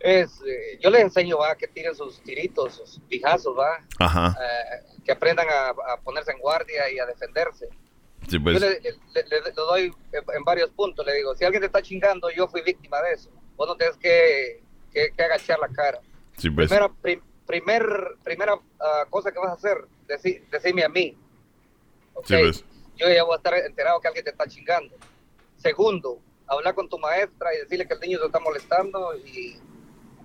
es, 0.00 0.40
eh, 0.46 0.78
yo 0.82 0.90
les 0.90 1.02
enseño, 1.02 1.38
va, 1.38 1.54
que 1.56 1.68
tiren 1.68 1.94
sus 1.94 2.20
tiritos, 2.22 2.74
sus 2.74 3.00
pijazos, 3.08 3.56
va, 3.56 3.84
Ajá. 3.98 4.36
eh, 4.40 5.00
que 5.04 5.12
aprendan 5.12 5.46
a, 5.48 5.68
a 5.92 6.00
ponerse 6.02 6.32
en 6.32 6.38
guardia 6.38 6.90
y 6.90 6.98
a 6.98 7.06
defenderse. 7.06 7.68
Sí, 8.28 8.36
Yo 8.38 8.42
pues. 8.42 8.60
le, 8.60 8.80
le- 8.80 8.92
le- 9.14 9.40
le 9.42 9.50
doy 9.52 9.92
en, 10.12 10.44
varios 10.44 10.70
puntos, 10.70 11.06
le 11.06 11.14
digo, 11.14 11.34
si 11.34 11.44
alguien 11.44 11.60
te 11.60 11.66
está 11.66 11.80
chingando, 11.82 12.28
yo 12.30 12.48
fui 12.48 12.60
víctima 12.62 13.00
de 13.02 13.12
eso, 13.12 13.30
vos 13.56 13.68
no 13.68 13.76
tienes 13.76 13.96
que, 13.96 14.62
que, 14.92 15.10
que 15.16 15.22
agachar 15.22 15.58
la 15.60 15.68
cara. 15.68 16.00
Sí, 16.38 16.50
pues. 16.50 16.68
Primera, 16.68 16.88
pri- 16.88 17.22
primer, 17.46 17.84
primera 18.22 18.54
ah, 18.80 19.04
cosa 19.10 19.32
que 19.32 19.38
vas 19.38 19.50
a 19.50 19.54
hacer, 19.54 19.78
deci- 20.08 20.42
decirme 20.50 20.84
a 20.84 20.88
mí. 20.88 21.16
Ok, 22.14 22.26
Sí, 22.26 22.34
pues. 22.40 22.64
Yo 22.96 23.08
ya 23.10 23.24
voy 23.24 23.34
a 23.34 23.36
estar 23.36 23.54
enterado 23.54 24.00
que 24.00 24.08
alguien 24.08 24.24
te 24.24 24.30
está 24.30 24.46
chingando. 24.46 24.94
Segundo, 25.56 26.18
hablar 26.46 26.74
con 26.74 26.88
tu 26.88 26.98
maestra 26.98 27.54
y 27.54 27.58
decirle 27.58 27.86
que 27.86 27.94
el 27.94 28.00
niño 28.00 28.18
te 28.20 28.26
está 28.26 28.40
molestando 28.40 29.14
y, 29.18 29.58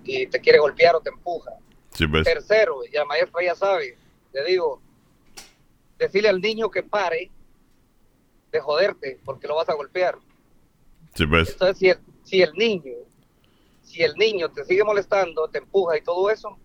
y 0.04 0.26
te 0.26 0.40
quiere 0.40 0.58
golpear 0.58 0.94
o 0.96 1.00
te 1.00 1.10
empuja. 1.10 1.50
Sí, 1.92 2.06
pues. 2.06 2.24
Tercero, 2.24 2.84
y 2.84 2.92
la 2.92 3.04
maestra 3.04 3.42
ya 3.44 3.54
sabe, 3.54 3.98
le 4.32 4.44
digo, 4.44 4.80
decirle 5.98 6.30
al 6.30 6.40
niño 6.40 6.70
que 6.70 6.82
pare 6.82 7.30
de 8.50 8.60
joderte 8.60 9.20
porque 9.24 9.46
lo 9.46 9.56
vas 9.56 9.68
a 9.68 9.74
golpear. 9.74 10.16
Sí, 11.14 11.26
pues. 11.26 11.50
Entonces, 11.50 11.78
si 11.78 11.88
el, 11.90 11.98
si 12.24 12.42
el 12.42 12.52
niño, 12.54 12.94
si 13.92 14.02
el 14.02 14.14
niño 14.14 14.50
te 14.50 14.64
sigue 14.64 14.84
molestando, 14.84 15.48
te 15.48 15.58
empuja 15.58 15.98
y 15.98 16.02
todo 16.02 16.30
eso, 16.30 16.58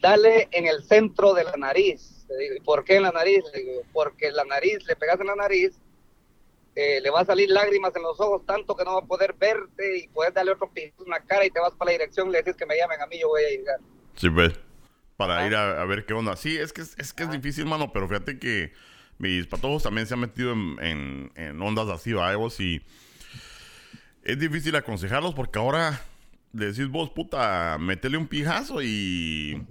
dale 0.00 0.48
en 0.52 0.66
el 0.66 0.82
centro 0.84 1.34
de 1.34 1.44
la 1.44 1.56
nariz. 1.56 2.24
Le 2.28 2.36
digo, 2.38 2.54
¿y 2.56 2.60
por 2.60 2.84
qué 2.84 2.96
en 2.96 3.02
la 3.02 3.10
nariz? 3.10 3.42
Le 3.52 3.62
digo, 3.62 3.82
porque 3.92 4.30
la 4.30 4.44
nariz, 4.44 4.78
le 4.86 4.96
pegas 4.96 5.20
en 5.20 5.26
la 5.26 5.36
nariz 5.36 5.74
eh, 6.74 7.02
le 7.02 7.10
va 7.10 7.20
a 7.20 7.24
salir 7.26 7.50
lágrimas 7.50 7.94
en 7.96 8.02
los 8.02 8.18
ojos 8.18 8.46
tanto 8.46 8.74
que 8.74 8.82
no 8.84 8.94
va 8.94 9.00
a 9.00 9.04
poder 9.04 9.34
verte 9.38 9.98
y 9.98 10.08
puedes 10.08 10.32
darle 10.32 10.52
otro 10.52 10.70
piso 10.72 11.04
en 11.04 11.10
la 11.10 11.20
cara 11.20 11.44
y 11.44 11.50
te 11.50 11.60
vas 11.60 11.74
para 11.74 11.90
la 11.90 11.98
dirección 11.98 12.28
y 12.28 12.32
le 12.32 12.38
dices 12.38 12.56
que 12.56 12.64
me 12.64 12.78
llamen 12.78 12.98
a 12.98 13.06
mí, 13.06 13.20
yo 13.20 13.28
voy 13.28 13.44
a 13.44 13.50
llegar. 13.50 13.76
Sí, 14.16 14.30
pues. 14.30 14.54
Para 15.18 15.38
ah. 15.38 15.46
ir 15.46 15.54
a, 15.54 15.84
ver 15.84 16.06
qué 16.06 16.14
onda. 16.14 16.34
Sí, 16.34 16.56
es 16.56 16.72
que 16.72 16.80
es, 16.80 17.12
que 17.12 17.24
es 17.24 17.30
difícil, 17.30 17.66
mano, 17.66 17.92
pero 17.92 18.08
fíjate 18.08 18.38
que 18.38 18.72
mis 19.18 19.46
patojos 19.46 19.82
también 19.82 20.06
se 20.06 20.14
han 20.14 20.20
metido 20.20 20.52
en, 20.52 21.30
en, 21.36 21.60
ondas 21.60 21.88
así, 21.88 22.14
vos 22.14 22.58
y 22.58 22.82
es 24.22 24.38
difícil 24.38 24.74
aconsejarlos 24.74 25.34
porque 25.34 25.58
ahora 25.58 26.00
le 26.52 26.66
decís 26.66 26.88
vos, 26.88 27.10
puta, 27.10 27.78
metele 27.78 28.16
un 28.16 28.26
pijazo 28.26 28.82
y 28.82 29.64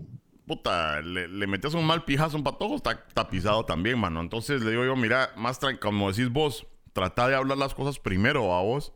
puta, 0.47 1.01
le, 1.01 1.47
metes 1.47 1.73
un 1.73 1.85
mal 1.85 2.03
pijazo 2.03 2.35
a 2.35 2.39
un 2.39 2.43
patojo, 2.43 2.75
está 2.75 3.05
tapizado 3.13 3.65
también, 3.65 3.99
mano. 3.99 4.21
Entonces 4.21 4.61
le 4.61 4.71
digo 4.71 4.85
yo, 4.85 4.95
mira, 4.95 5.31
más 5.37 5.59
como 5.79 6.11
decís 6.11 6.29
vos, 6.29 6.67
trata 6.93 7.27
de 7.27 7.35
hablar 7.35 7.57
las 7.57 7.73
cosas 7.73 7.99
primero 7.99 8.53
a 8.53 8.61
vos. 8.61 8.93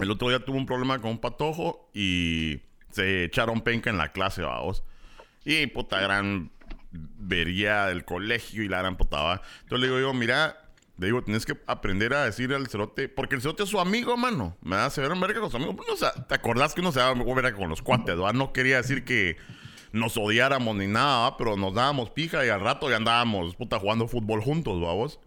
El 0.00 0.10
otro 0.10 0.28
día 0.28 0.44
tuve 0.44 0.58
un 0.58 0.66
problema 0.66 1.00
con 1.00 1.12
un 1.12 1.18
patojo 1.18 1.90
y 1.94 2.60
se 2.90 3.24
echaron 3.24 3.62
penca 3.62 3.88
en 3.88 3.96
la 3.96 4.12
clase 4.12 4.42
a 4.42 4.60
vos. 4.60 4.84
Y 5.44 5.66
puta, 5.68 6.00
gran 6.00 6.52
vería 6.92 7.86
del 7.86 8.04
colegio 8.04 8.62
y 8.62 8.68
la 8.68 8.78
gran 8.78 8.96
puta 8.96 9.22
va. 9.22 9.42
Entonces 9.62 9.80
le 9.80 9.86
digo 9.86 9.98
yo, 9.98 10.14
mira, 10.14 10.61
le 10.98 11.06
digo, 11.06 11.22
tienes 11.22 11.46
que 11.46 11.58
aprender 11.66 12.14
a 12.14 12.24
decir 12.24 12.52
al 12.52 12.68
cerote, 12.68 13.08
porque 13.08 13.34
el 13.34 13.40
cerote 13.40 13.62
es 13.62 13.68
su 13.68 13.80
amigo, 13.80 14.16
mano. 14.16 14.56
Me 14.62 14.76
da 14.76 14.88
ver 14.88 15.12
un 15.12 15.20
verga 15.20 15.40
con 15.40 15.50
su 15.50 15.56
amigo. 15.56 15.74
Pues, 15.74 16.00
¿te 16.28 16.34
acordás 16.34 16.74
que 16.74 16.80
uno 16.80 16.92
se 16.92 17.00
daba 17.00 17.14
verga 17.34 17.54
con 17.54 17.68
los 17.68 17.82
cuates, 17.82 18.20
¿va? 18.20 18.32
No 18.32 18.52
quería 18.52 18.76
decir 18.76 19.04
que 19.04 19.36
nos 19.92 20.16
odiáramos 20.16 20.76
ni 20.76 20.86
nada, 20.86 21.36
pero 21.36 21.56
nos 21.56 21.74
dábamos 21.74 22.10
pija 22.10 22.44
y 22.44 22.48
al 22.48 22.60
rato 22.60 22.88
ya 22.90 22.96
andábamos, 22.96 23.56
puta, 23.56 23.78
jugando 23.78 24.06
fútbol 24.06 24.42
juntos, 24.42 24.80
vamos. 24.80 25.18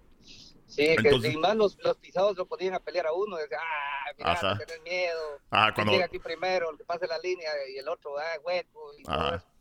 Sí, 0.68 0.88
Entonces, 0.88 1.32
que 1.32 1.38
más 1.38 1.56
los, 1.56 1.78
los, 1.84 1.98
pisados 1.98 2.36
lo 2.38 2.46
ponían 2.48 2.74
a 2.74 2.80
pelear 2.80 3.08
a 3.08 3.14
uno. 3.14 3.38
Decía, 3.38 3.60
ah, 3.62 4.12
mira, 4.18 4.58
tenés 4.58 4.82
miedo. 4.84 5.40
Ah, 5.52 5.72
cuando... 5.74 5.94
Llega 5.94 6.06
aquí 6.06 6.20
primero, 6.20 6.72
el 6.72 6.78
que 6.78 6.84
pase 6.84 7.08
la 7.08 7.20
línea 7.20 7.50
y 7.74 7.78
el 7.78 7.88
otro, 7.88 8.18
ah, 8.18 8.40
hueco. 8.44 8.92
Y 8.98 9.04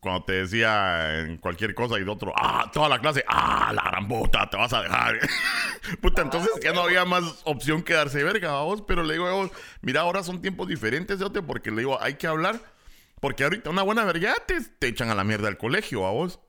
cuando 0.00 0.24
te 0.24 0.32
decía 0.32 1.20
en 1.20 1.38
cualquier 1.38 1.74
cosa 1.74 1.98
y 1.98 2.04
de 2.04 2.10
otro, 2.10 2.32
ah, 2.36 2.70
toda 2.72 2.88
la 2.88 3.00
clase, 3.00 3.24
ah, 3.28 3.72
la 3.74 3.82
gran 3.82 4.08
puta, 4.08 4.48
te 4.48 4.56
vas 4.56 4.72
a 4.72 4.82
dejar. 4.82 5.18
puta, 6.00 6.22
ah, 6.22 6.24
entonces 6.24 6.50
ya 6.62 6.72
no 6.72 6.82
había 6.82 7.04
más 7.04 7.42
opción 7.44 7.82
que 7.82 7.92
darse 7.92 8.24
verga, 8.24 8.62
vos. 8.62 8.82
Pero 8.82 9.02
le 9.02 9.14
digo, 9.14 9.50
mira, 9.82 10.00
ahora 10.00 10.22
son 10.22 10.40
tiempos 10.40 10.68
diferentes, 10.68 11.20
otro 11.20 11.46
porque 11.46 11.70
le 11.70 11.78
digo, 11.78 12.00
hay 12.00 12.14
que 12.14 12.26
hablar. 12.26 12.60
Porque 13.20 13.44
ahorita 13.44 13.70
una 13.70 13.82
buena 13.82 14.04
verga 14.04 14.34
te, 14.46 14.60
te 14.60 14.88
echan 14.88 15.08
a 15.10 15.14
la 15.14 15.24
mierda 15.24 15.46
del 15.46 15.56
colegio, 15.56 16.06
a 16.06 16.10
vos. 16.10 16.40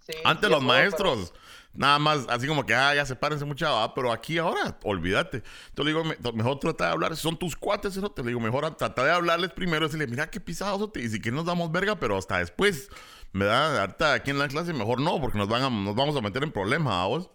Sí, 0.00 0.14
Antes 0.24 0.50
los 0.50 0.62
maestros 0.62 1.32
nada 1.74 1.98
más 1.98 2.26
así 2.28 2.46
como 2.46 2.66
que, 2.66 2.74
ah, 2.74 2.94
ya 2.94 3.06
sepárense 3.06 3.44
mucha, 3.44 3.82
ah, 3.82 3.94
pero 3.94 4.12
aquí 4.12 4.38
ahora, 4.38 4.78
olvídate. 4.82 5.42
Entonces 5.68 5.94
le 5.94 6.14
digo, 6.14 6.32
mejor 6.34 6.58
trata 6.58 6.86
de 6.86 6.90
hablar, 6.92 7.16
son 7.16 7.38
tus 7.38 7.56
cuates, 7.56 7.96
¿no? 7.96 8.10
te 8.10 8.22
le 8.22 8.28
digo, 8.28 8.40
mejor 8.40 8.74
trata 8.76 9.04
de 9.04 9.10
hablarles 9.10 9.52
primero, 9.52 9.86
decirle, 9.86 10.06
mira 10.06 10.30
qué 10.30 10.40
pisados, 10.40 10.90
y 10.96 11.08
si 11.08 11.20
que 11.20 11.30
nos 11.30 11.44
damos 11.44 11.72
verga, 11.72 11.96
pero 11.96 12.16
hasta 12.16 12.38
después, 12.38 12.88
me 13.32 13.46
da 13.46 13.80
Ahorita 13.80 14.12
aquí 14.12 14.30
en 14.30 14.38
la 14.38 14.48
clase 14.48 14.72
mejor 14.72 15.00
no, 15.00 15.20
porque 15.20 15.38
nos, 15.38 15.48
van 15.48 15.62
a, 15.62 15.70
nos 15.70 15.94
vamos 15.94 16.16
a 16.16 16.20
meter 16.20 16.42
en 16.42 16.52
problemas, 16.52 16.94
¿a 16.94 17.06
vos? 17.06 17.30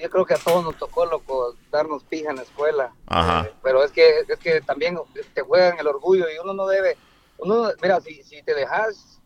Yo 0.00 0.08
creo 0.08 0.24
que 0.24 0.34
a 0.34 0.38
todos 0.38 0.64
nos 0.64 0.76
tocó, 0.76 1.04
loco, 1.04 1.54
darnos 1.70 2.02
pija 2.04 2.30
en 2.30 2.36
la 2.36 2.42
escuela. 2.42 2.94
Ajá. 3.06 3.46
Eh, 3.46 3.54
pero 3.62 3.84
es 3.84 3.92
que, 3.92 4.20
es 4.26 4.38
que 4.38 4.62
también 4.62 4.98
te 5.34 5.42
juegan 5.42 5.78
el 5.78 5.86
orgullo 5.86 6.24
y 6.30 6.38
uno 6.42 6.54
no 6.54 6.66
debe, 6.66 6.96
uno, 7.36 7.70
mira, 7.82 8.00
si, 8.00 8.22
si 8.22 8.42
te 8.42 8.54
dejas, 8.54 9.20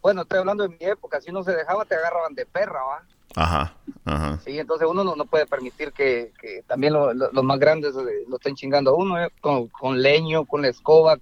bueno, 0.00 0.22
estoy 0.22 0.38
hablando 0.38 0.62
de 0.62 0.76
mi 0.76 0.84
época, 0.86 1.20
si 1.20 1.30
uno 1.30 1.42
se 1.42 1.52
dejaba 1.52 1.84
te 1.84 1.96
agarraban 1.96 2.34
de 2.34 2.46
perra, 2.46 2.82
¿va? 2.84 3.04
Ajá, 3.36 3.76
ajá. 4.04 4.40
Sí, 4.44 4.58
entonces 4.58 4.88
uno 4.88 5.04
no, 5.04 5.24
puede 5.26 5.46
permitir 5.46 5.92
que, 5.92 6.32
también 6.66 6.92
los 6.94 7.44
más 7.44 7.58
grandes 7.58 7.94
eh, 7.94 8.24
lo 8.28 8.36
estén 8.36 8.56
chingando 8.56 8.90
a 8.90 8.94
uno, 8.94 9.22
eh, 9.22 9.30
con, 9.40 10.02
leño, 10.02 10.44
con 10.46 10.62
la 10.62 10.68
escoba, 10.68 11.18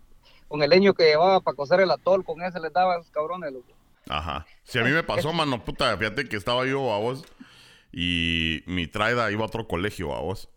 con 0.48 0.62
el 0.62 0.70
leño 0.70 0.94
que 0.94 1.04
llevaba 1.04 1.40
para 1.40 1.54
coser 1.54 1.80
el 1.80 1.90
atol, 1.90 2.24
con 2.24 2.42
ese 2.42 2.60
les 2.60 2.72
daban 2.72 3.00
esos 3.00 3.12
cabrones. 3.12 3.52
Ajá. 4.08 4.46
Si 4.64 4.78
a 4.78 4.84
mí 4.84 4.90
me 4.90 5.02
pasó, 5.02 5.32
mano, 5.32 5.62
puta, 5.64 5.96
fíjate 5.98 6.28
que 6.28 6.36
estaba 6.36 6.64
yo 6.66 6.92
a 6.92 6.98
vos 6.98 7.24
y 7.92 8.62
mi 8.66 8.86
traida 8.86 9.30
iba 9.30 9.42
a 9.42 9.46
otro 9.46 9.68
colegio 9.68 10.14
a 10.14 10.20
vos. 10.20 10.48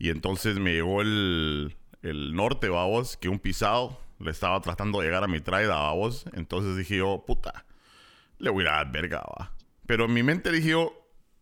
Y 0.00 0.10
entonces 0.10 0.58
me 0.58 0.72
llegó 0.72 1.00
el, 1.00 1.76
el 2.02 2.34
norte, 2.34 2.66
a 2.66 2.84
vos, 2.84 3.16
que 3.16 3.28
un 3.28 3.38
pisado 3.38 3.98
le 4.18 4.30
estaba 4.32 4.60
tratando 4.60 5.00
de 5.00 5.06
llegar 5.06 5.22
a 5.22 5.28
mi 5.28 5.40
traida 5.40 5.88
a 5.88 5.92
vos. 5.92 6.24
Entonces 6.32 6.76
dije 6.76 6.96
yo, 6.96 7.24
puta, 7.24 7.64
le 8.38 8.50
voy 8.50 8.62
a 8.62 8.66
ir 8.66 8.68
a 8.68 8.76
dar 8.76 8.92
verga, 8.92 9.18
va. 9.20 9.52
Pero 9.88 10.06
mi 10.06 10.22
mente 10.22 10.52
dije 10.52 10.68
yo, 10.68 10.92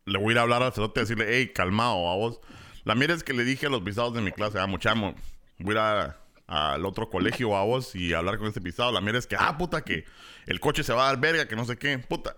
le 0.05 0.19
voy 0.19 0.29
a 0.29 0.33
ir 0.33 0.38
a 0.38 0.43
hablar 0.43 0.62
al 0.62 0.73
cerote 0.73 1.00
y 1.00 1.03
decirle, 1.03 1.26
hey, 1.29 1.53
calmado, 1.53 2.09
a 2.09 2.15
vos. 2.15 2.41
La 2.85 2.95
mierda 2.95 3.17
es 3.17 3.25
que 3.25 3.35
le 3.35 3.45
dije 3.45 3.67
a 3.67 3.69
los 3.69 3.83
pisados 3.83 4.15
de 4.15 4.23
mi 4.23 4.31
clase, 4.31 4.59
ah, 4.61 4.67
muchamo, 4.67 5.15
voy 5.59 5.76
a 5.76 6.17
al 6.47 6.87
otro 6.87 7.11
colegio 7.11 7.57
a 7.57 7.65
vos 7.65 7.97
y 7.97 8.15
hablar 8.15 8.38
con 8.38 8.47
este 8.47 8.61
pisado. 8.61 8.93
La 8.93 9.00
mierda 9.00 9.19
es 9.19 9.26
que, 9.26 9.35
ah, 9.37 9.59
puta, 9.59 9.83
que 9.83 10.05
el 10.47 10.61
coche 10.61 10.85
se 10.85 10.93
va 10.93 11.03
a 11.03 11.07
dar 11.07 11.21
verga, 11.21 11.49
que 11.49 11.57
no 11.57 11.65
sé 11.65 11.76
qué, 11.76 11.99
puta. 11.99 12.37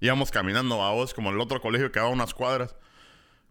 Íbamos 0.00 0.30
caminando 0.30 0.80
a 0.80 0.92
vos, 0.92 1.12
como 1.12 1.30
el 1.30 1.40
otro 1.40 1.60
colegio 1.60 1.90
que 1.90 1.98
daba 1.98 2.12
unas 2.12 2.34
cuadras. 2.34 2.76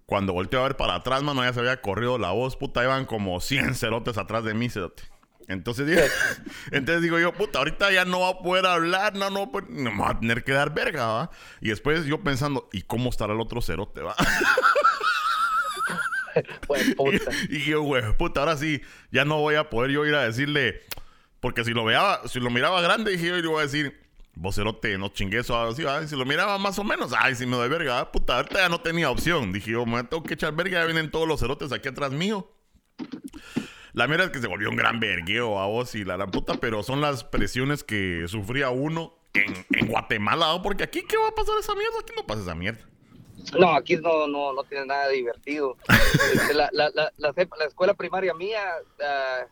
Cuando 0.06 0.32
volteé 0.32 0.58
a 0.62 0.64
ver 0.64 0.78
para 0.78 0.96
atrás, 0.96 1.24
mano, 1.24 1.44
ya 1.44 1.52
se 1.52 1.60
había 1.60 1.82
corrido 1.82 2.18
la 2.18 2.32
voz, 2.32 2.56
puta, 2.56 2.84
iban 2.84 3.04
como 3.04 3.42
100 3.42 3.76
cerotes 3.76 4.18
atrás 4.18 4.46
de 4.46 4.54
mí, 4.54 4.70
cerote. 4.70 5.04
Entonces 5.48 5.88
digo, 5.88 6.02
entonces 6.72 7.02
digo 7.02 7.20
yo, 7.20 7.34
puta, 7.34 7.60
ahorita 7.60 7.92
ya 7.92 8.06
no 8.06 8.22
va 8.22 8.30
a 8.30 8.40
poder 8.40 8.66
hablar, 8.66 9.16
no, 9.16 9.30
no, 9.30 9.50
no 9.70 9.92
me 9.92 10.02
va 10.02 10.12
a 10.12 10.20
tener 10.20 10.44
que 10.44 10.52
dar 10.52 10.74
verga, 10.74 11.08
¿va? 11.08 11.32
Y 11.62 11.70
después 11.70 12.06
yo 12.06 12.22
pensando, 12.22 12.68
¿y 12.74 12.82
cómo 12.82 13.10
estará 13.10 13.34
el 13.34 13.40
otro 13.40 13.62
cerote, 13.62 14.02
va? 14.02 14.16
pues, 16.68 16.96
puta. 16.96 17.32
Y, 17.50 17.66
yo, 17.66 17.82
güey, 17.82 18.04
puta, 18.18 18.42
ahora 18.42 18.58
sí, 18.58 18.82
ya 19.12 19.26
no 19.26 19.40
voy 19.40 19.56
a 19.56 19.70
poder 19.70 19.92
yo 19.92 20.06
ir 20.06 20.16
a 20.16 20.24
decirle, 20.24 20.82
porque 21.40 21.64
si 21.64 21.72
lo 21.72 21.86
veía, 21.86 22.20
si 22.26 22.40
lo 22.40 22.50
miraba 22.50 22.82
grande, 22.82 23.12
dije 23.12 23.28
yo, 23.28 23.36
le 23.36 23.42
iba 23.42 23.60
a 23.60 23.64
decir, 23.64 23.98
vos 24.36 24.56
cerote, 24.56 24.98
no 24.98 25.10
chingues 25.10 25.50
o 25.50 25.62
así, 25.62 25.84
¿va? 25.84 26.06
Si 26.08 26.16
lo 26.16 26.26
miraba 26.26 26.58
más 26.58 26.78
o 26.78 26.84
menos, 26.84 27.14
ay, 27.18 27.36
si 27.36 27.46
me 27.46 27.56
doy 27.56 27.70
verga, 27.70 28.12
puta, 28.12 28.36
ahorita 28.36 28.60
ya 28.60 28.70
no 28.70 28.82
tenía 28.82 29.10
opción. 29.10 29.54
Dije 29.54 29.72
yo, 29.72 29.86
me 29.86 30.04
tengo 30.04 30.24
que 30.24 30.34
echar 30.34 30.54
verga, 30.54 30.82
ya 30.82 30.86
vienen 30.86 31.10
todos 31.10 31.28
los 31.28 31.40
cerotes 31.40 31.72
aquí 31.72 31.88
atrás 31.88 32.12
mío. 32.12 32.52
La 33.98 34.06
mierda 34.06 34.26
es 34.26 34.30
que 34.30 34.38
se 34.38 34.46
volvió 34.46 34.70
un 34.70 34.76
gran 34.76 35.00
vergueo 35.00 35.58
a 35.58 35.66
vos 35.66 35.96
y 35.96 36.06
la, 36.06 36.18
la 36.18 36.28
puta, 36.28 36.54
pero 36.62 36.84
son 36.84 37.02
las 37.02 37.24
presiones 37.24 37.84
que 37.84 38.28
sufría 38.28 38.70
uno 38.70 39.18
en, 39.34 39.66
en 39.72 39.88
Guatemala, 39.88 40.62
porque 40.62 40.84
aquí, 40.84 41.02
¿qué 41.02 41.18
va 41.18 41.30
a 41.30 41.32
pasar 41.32 41.56
esa 41.60 41.74
mierda? 41.74 41.96
Aquí 42.02 42.14
no 42.16 42.24
pasa 42.24 42.42
esa 42.42 42.54
mierda. 42.54 42.88
No, 43.58 43.72
aquí 43.72 43.96
no, 43.96 44.28
no, 44.28 44.54
no 44.54 44.64
tiene 44.66 44.86
nada 44.86 45.08
divertido. 45.10 45.78
Este, 46.32 46.54
la, 46.54 46.70
la, 46.74 46.92
la, 46.94 47.12
la, 47.18 47.34
escuela 47.66 47.96
primaria 47.96 48.36
mía, 48.36 48.62
uh, 49.00 49.50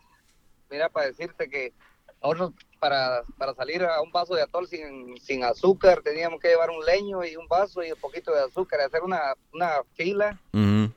mira, 0.69 0.89
para 0.89 1.07
decirte 1.07 1.49
que 1.49 1.73
nosotros 2.21 2.51
para, 2.85 3.23
para 3.39 3.55
salir 3.55 3.83
a 3.83 3.99
un 3.99 4.11
vaso 4.11 4.35
de 4.35 4.43
atol 4.43 4.67
sin, 4.67 5.17
sin 5.17 5.43
azúcar 5.43 6.03
teníamos 6.03 6.39
que 6.39 6.49
llevar 6.49 6.69
un 6.69 6.85
leño 6.85 7.25
y 7.25 7.35
un 7.35 7.47
vaso 7.47 7.83
y 7.83 7.91
un 7.91 7.99
poquito 7.99 8.31
de 8.31 8.43
azúcar, 8.43 8.79
hacer 8.81 9.01
una, 9.01 9.33
una 9.51 9.81
fila 9.95 10.39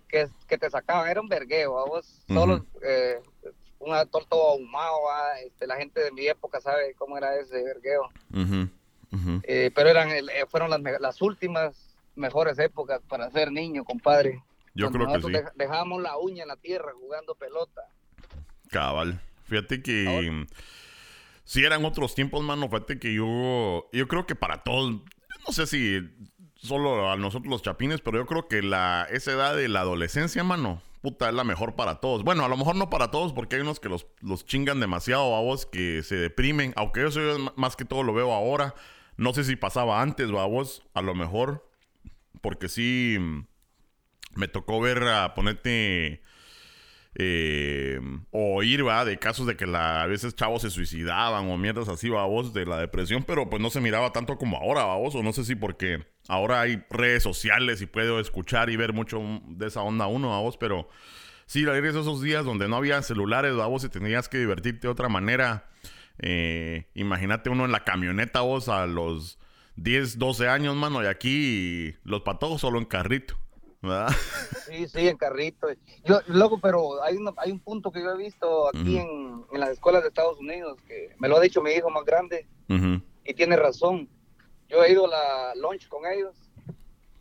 que, 0.06 0.28
que 0.46 0.58
te 0.58 0.68
sacaban, 0.68 1.08
era 1.08 1.22
un 1.22 1.30
vergueo, 1.30 1.78
a 1.78 1.86
vos 1.86 2.20
solo 2.28 2.66
eh, 2.82 3.22
un 3.78 3.94
actor 3.94 4.26
todo 4.26 4.50
ahumado, 4.50 4.98
este, 5.46 5.66
la 5.66 5.76
gente 5.76 6.02
de 6.02 6.10
mi 6.10 6.26
época 6.26 6.60
sabe 6.60 6.94
cómo 6.98 7.16
era 7.16 7.34
ese 7.36 7.62
vergueo. 7.62 8.10
Eh, 9.44 9.70
pero 9.74 9.88
eran 9.88 10.10
eh, 10.10 10.44
fueron 10.50 10.68
las, 10.68 10.82
las 11.00 11.22
últimas 11.22 11.96
mejores 12.16 12.58
épocas 12.58 13.00
para 13.08 13.30
ser 13.30 13.50
niño, 13.50 13.82
compadre. 13.84 14.42
Yo 14.74 14.90
creo 14.90 15.06
que 15.06 15.22
sí. 15.22 15.44
dejábamos 15.54 16.02
la 16.02 16.18
uña 16.18 16.42
en 16.42 16.48
la 16.48 16.56
tierra 16.56 16.92
jugando 17.00 17.34
pelota. 17.34 17.80
Cabal. 18.68 19.22
Fíjate 19.44 19.82
que 19.82 20.46
si 21.48 21.64
eran 21.64 21.82
otros 21.86 22.14
tiempos, 22.14 22.44
mano. 22.44 22.68
Fíjate 22.68 22.98
que 22.98 23.14
yo, 23.14 23.88
yo 23.90 24.06
creo 24.06 24.26
que 24.26 24.34
para 24.34 24.62
todos, 24.64 24.96
no 25.46 25.52
sé 25.54 25.66
si 25.66 25.98
solo 26.56 27.10
a 27.10 27.16
nosotros 27.16 27.50
los 27.50 27.62
chapines, 27.62 28.02
pero 28.02 28.18
yo 28.18 28.26
creo 28.26 28.48
que 28.48 28.60
la, 28.60 29.06
esa 29.10 29.32
edad 29.32 29.56
de 29.56 29.66
la 29.68 29.80
adolescencia, 29.80 30.44
mano, 30.44 30.82
puta, 31.00 31.30
es 31.30 31.34
la 31.34 31.44
mejor 31.44 31.74
para 31.74 32.00
todos. 32.00 32.22
Bueno, 32.22 32.44
a 32.44 32.48
lo 32.48 32.58
mejor 32.58 32.76
no 32.76 32.90
para 32.90 33.10
todos, 33.10 33.32
porque 33.32 33.56
hay 33.56 33.62
unos 33.62 33.80
que 33.80 33.88
los, 33.88 34.06
los 34.20 34.44
chingan 34.44 34.78
demasiado 34.78 35.34
a 35.34 35.40
vos, 35.40 35.64
que 35.64 36.02
se 36.02 36.16
deprimen. 36.16 36.74
Aunque 36.76 37.06
eso 37.06 37.18
yo 37.18 37.52
más 37.56 37.76
que 37.76 37.86
todo 37.86 38.02
lo 38.02 38.12
veo 38.12 38.34
ahora. 38.34 38.74
No 39.16 39.32
sé 39.32 39.42
si 39.42 39.56
pasaba 39.56 40.02
antes 40.02 40.30
vos, 40.30 40.82
a 40.92 41.00
lo 41.00 41.14
mejor. 41.14 41.66
Porque 42.42 42.68
sí 42.68 43.16
mm, 43.18 43.46
me 44.34 44.48
tocó 44.48 44.82
ver 44.82 45.02
a 45.04 45.34
ponerte. 45.34 46.20
Eh, 47.20 48.00
o 48.30 48.56
oír, 48.56 48.86
va, 48.86 49.04
de 49.04 49.18
casos 49.18 49.46
de 49.46 49.56
que 49.56 49.66
la, 49.66 50.02
a 50.02 50.06
veces 50.06 50.36
chavos 50.36 50.62
se 50.62 50.70
suicidaban 50.70 51.50
o 51.50 51.58
mierdas 51.58 51.88
así, 51.88 52.08
va, 52.08 52.24
vos, 52.26 52.54
de 52.54 52.64
la 52.64 52.78
depresión, 52.78 53.24
pero 53.24 53.50
pues 53.50 53.60
no 53.60 53.70
se 53.70 53.80
miraba 53.80 54.12
tanto 54.12 54.38
como 54.38 54.56
ahora, 54.56 54.84
va, 54.84 54.96
vos, 54.96 55.14
o 55.16 55.22
no 55.22 55.32
sé 55.32 55.44
si 55.44 55.56
porque 55.56 56.06
Ahora 56.28 56.60
hay 56.60 56.84
redes 56.90 57.22
sociales 57.22 57.80
y 57.80 57.86
puedo 57.86 58.20
escuchar 58.20 58.68
y 58.68 58.76
ver 58.76 58.92
mucho 58.92 59.20
de 59.46 59.66
esa 59.66 59.80
onda 59.80 60.06
uno 60.06 60.34
a 60.34 60.40
vos, 60.40 60.58
pero 60.58 60.86
sí, 61.46 61.64
esos 61.64 62.20
días 62.20 62.44
donde 62.44 62.68
no 62.68 62.76
había 62.76 63.00
celulares 63.00 63.58
a 63.58 63.66
vos 63.66 63.82
y 63.84 63.88
tenías 63.88 64.28
que 64.28 64.36
divertirte 64.36 64.86
de 64.86 64.92
otra 64.92 65.08
manera. 65.08 65.70
Eh, 66.18 66.90
imagínate 66.92 67.48
uno 67.48 67.64
en 67.64 67.72
la 67.72 67.82
camioneta 67.84 68.42
vos 68.42 68.68
a 68.68 68.86
los 68.86 69.38
10, 69.76 70.18
12 70.18 70.48
años, 70.48 70.76
mano, 70.76 71.02
y 71.02 71.06
aquí 71.06 71.94
los 72.04 72.20
patojos 72.20 72.60
solo 72.60 72.78
en 72.78 72.84
carrito. 72.84 73.38
¿Verdad? 73.82 74.08
Sí, 74.66 74.88
sí, 74.88 75.08
en 75.08 75.16
carrito. 75.16 75.68
Yo, 76.04 76.20
loco, 76.26 76.58
pero 76.60 77.02
hay, 77.02 77.16
un- 77.16 77.32
hay 77.36 77.52
un 77.52 77.60
punto 77.60 77.90
que 77.90 78.02
yo 78.02 78.10
he 78.12 78.16
visto 78.16 78.68
aquí 78.68 78.96
Ujú. 78.96 78.98
en, 78.98 79.44
en 79.52 79.60
las 79.60 79.70
escuelas 79.70 80.02
de 80.02 80.08
Estados 80.08 80.38
Unidos, 80.38 80.78
que 80.86 81.14
me 81.18 81.28
lo 81.28 81.36
ha 81.36 81.40
dicho 81.40 81.62
mi 81.62 81.70
hijo 81.72 81.90
más 81.90 82.04
grande, 82.04 82.46
Ujú, 82.68 83.00
y 83.24 83.34
tiene 83.34 83.56
razón. 83.56 84.08
Yo 84.68 84.84
he 84.84 84.92
ido 84.92 85.06
a 85.06 85.08
la 85.08 85.54
lunch 85.54 85.88
con 85.88 86.04
ellos, 86.06 86.36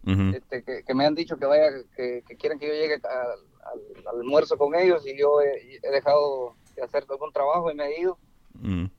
ujú, 0.06 0.36
este, 0.36 0.64
que, 0.64 0.84
que 0.84 0.94
me 0.94 1.06
han 1.06 1.16
dicho 1.16 1.38
que 1.38 1.46
vaya, 1.46 1.70
que, 1.96 2.24
que 2.28 2.36
quieren 2.36 2.60
que 2.60 2.68
yo 2.68 2.74
llegue 2.74 2.96
al, 2.96 3.02
al- 3.06 4.08
al 4.08 4.20
almuerzo 4.20 4.58
con 4.58 4.76
ellos, 4.76 5.06
y 5.08 5.18
yo 5.18 5.40
he, 5.42 5.80
he 5.82 5.92
dejado 5.92 6.56
de 6.76 6.84
hacer 6.84 7.06
algún 7.10 7.32
trabajo 7.32 7.72
y 7.72 7.76
me 7.76 7.86
he 7.88 8.02
ido. 8.02 8.18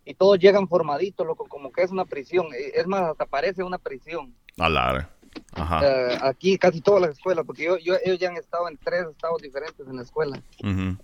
Y 0.04 0.14
todos 0.14 0.38
llegan 0.38 0.68
formaditos, 0.68 1.26
loco, 1.26 1.44
como 1.48 1.72
que 1.72 1.82
es 1.82 1.90
una 1.90 2.04
prisión. 2.04 2.46
Es 2.74 2.86
más, 2.86 3.02
hasta 3.10 3.26
parece 3.26 3.64
una 3.64 3.76
prisión. 3.78 4.32
A 4.56 4.68
la 4.68 5.10
Ajá. 5.54 5.80
Eh, 5.82 6.18
aquí 6.22 6.58
casi 6.58 6.80
todas 6.80 7.02
las 7.02 7.10
escuelas, 7.12 7.44
porque 7.44 7.64
yo, 7.64 7.78
yo, 7.78 7.94
ellos 8.04 8.18
ya 8.18 8.28
han 8.28 8.36
estado 8.36 8.68
en 8.68 8.76
tres 8.76 9.06
estados 9.10 9.40
diferentes 9.42 9.86
en 9.86 9.96
la 9.96 10.02
escuela. 10.02 10.42
Ujú. 10.62 10.96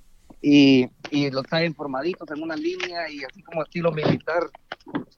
y, 0.47 0.91
y 1.11 1.31
los 1.31 1.45
traen 1.47 1.75
formaditos 1.75 2.31
en 2.31 2.43
una 2.43 2.55
línea 2.55 3.09
y 3.09 3.25
así 3.25 3.43
como 3.43 3.63
estilo 3.63 3.91
militar. 3.93 4.51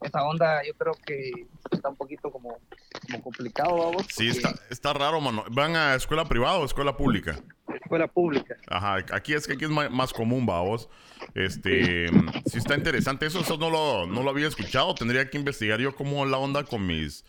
Esa 0.01 0.23
onda 0.23 0.63
yo 0.65 0.73
creo 0.75 0.95
que 1.05 1.33
está 1.73 1.89
un 1.89 1.97
poquito 1.97 2.31
como, 2.31 2.59
como 3.05 3.23
complicado, 3.23 3.77
vamos. 3.77 4.07
Sí, 4.09 4.29
está, 4.29 4.55
está 4.71 4.93
raro, 4.93 5.21
mano. 5.21 5.45
¿Van 5.51 5.75
a 5.75 5.97
escuela 5.97 6.25
privada 6.25 6.59
o 6.59 6.65
escuela 6.65 6.97
pública? 6.97 7.41
Escuela 7.75 8.07
pública. 8.07 8.55
Ajá, 8.69 8.99
aquí 9.13 9.35
es 9.35 9.49
que 9.49 9.55
aquí 9.55 9.65
es 9.65 9.71
más, 9.71 10.13
común, 10.13 10.47
vamos. 10.47 10.89
Este, 11.35 12.09
sí 12.47 12.59
está 12.59 12.77
interesante 12.77 13.27
eso, 13.27 13.41
eso 13.41 13.57
no 13.57 13.69
lo, 13.69 14.07
no 14.07 14.23
lo 14.23 14.31
había 14.31 14.47
escuchado. 14.47 14.95
Tendría 14.95 15.29
que 15.29 15.39
investigar 15.39 15.81
yo 15.81 15.97
cómo 15.97 16.25
la 16.25 16.39
onda 16.39 16.63
con 16.63 16.87
mis, 16.87 17.25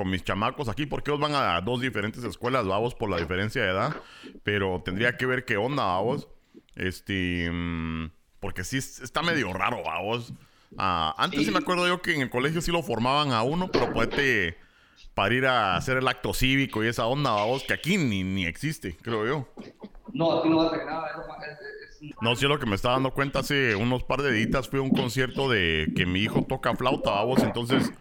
con 0.00 0.08
mis 0.10 0.24
chamacos 0.24 0.68
aquí, 0.70 0.86
porque 0.86 1.10
ellos 1.10 1.20
van 1.20 1.34
a 1.34 1.60
dos 1.60 1.78
diferentes 1.82 2.24
escuelas, 2.24 2.66
vamos, 2.66 2.94
por 2.94 3.10
la 3.10 3.18
diferencia 3.18 3.62
de 3.62 3.68
edad. 3.70 3.96
Pero 4.42 4.80
tendría 4.82 5.18
que 5.18 5.26
ver 5.26 5.44
qué 5.44 5.58
onda, 5.58 5.84
vamos. 5.84 6.26
Este, 6.74 7.50
mm, 7.52 8.10
porque 8.40 8.64
sí 8.64 8.78
es- 8.78 9.00
está 9.00 9.20
medio 9.22 9.52
raro, 9.52 9.82
vamos. 9.84 10.32
Ah, 10.78 11.14
antes 11.18 11.40
sí. 11.40 11.46
Sí. 11.46 11.50
me 11.52 11.58
acuerdo 11.58 11.86
yo 11.86 12.00
que 12.00 12.14
en 12.14 12.22
el 12.22 12.30
colegio 12.30 12.62
sí 12.62 12.72
lo 12.72 12.82
formaban 12.82 13.32
a 13.32 13.42
uno, 13.42 13.70
pero 13.70 13.92
te 14.08 14.56
para 15.14 15.34
ir 15.34 15.44
a 15.44 15.76
hacer 15.76 15.98
el 15.98 16.08
acto 16.08 16.32
cívico 16.32 16.82
y 16.82 16.86
esa 16.86 17.04
onda, 17.06 17.32
vamos, 17.32 17.64
que 17.64 17.74
aquí 17.74 17.98
ni, 17.98 18.22
ni 18.22 18.46
existe, 18.46 18.96
creo 19.02 19.26
yo. 19.26 19.48
No, 20.14 20.38
aquí 20.38 20.48
no 20.48 20.56
va 20.58 20.64
a 20.64 20.66
hacer 20.68 20.86
nada. 20.86 21.08
Es, 21.08 22.00
es- 22.00 22.14
No 22.22 22.34
sé 22.36 22.46
lo 22.46 22.58
que 22.58 22.64
me 22.64 22.74
estaba 22.76 22.94
dando 22.94 23.12
cuenta 23.12 23.40
hace 23.40 23.74
unos 23.76 24.02
par 24.04 24.22
de 24.22 24.32
días 24.32 24.66
fue 24.68 24.80
un 24.80 24.88
concierto 24.90 25.50
de 25.50 25.92
que 25.94 26.06
mi 26.06 26.20
hijo 26.20 26.46
toca 26.48 26.74
flauta, 26.74 27.10
vamos, 27.10 27.42
entonces 27.42 27.92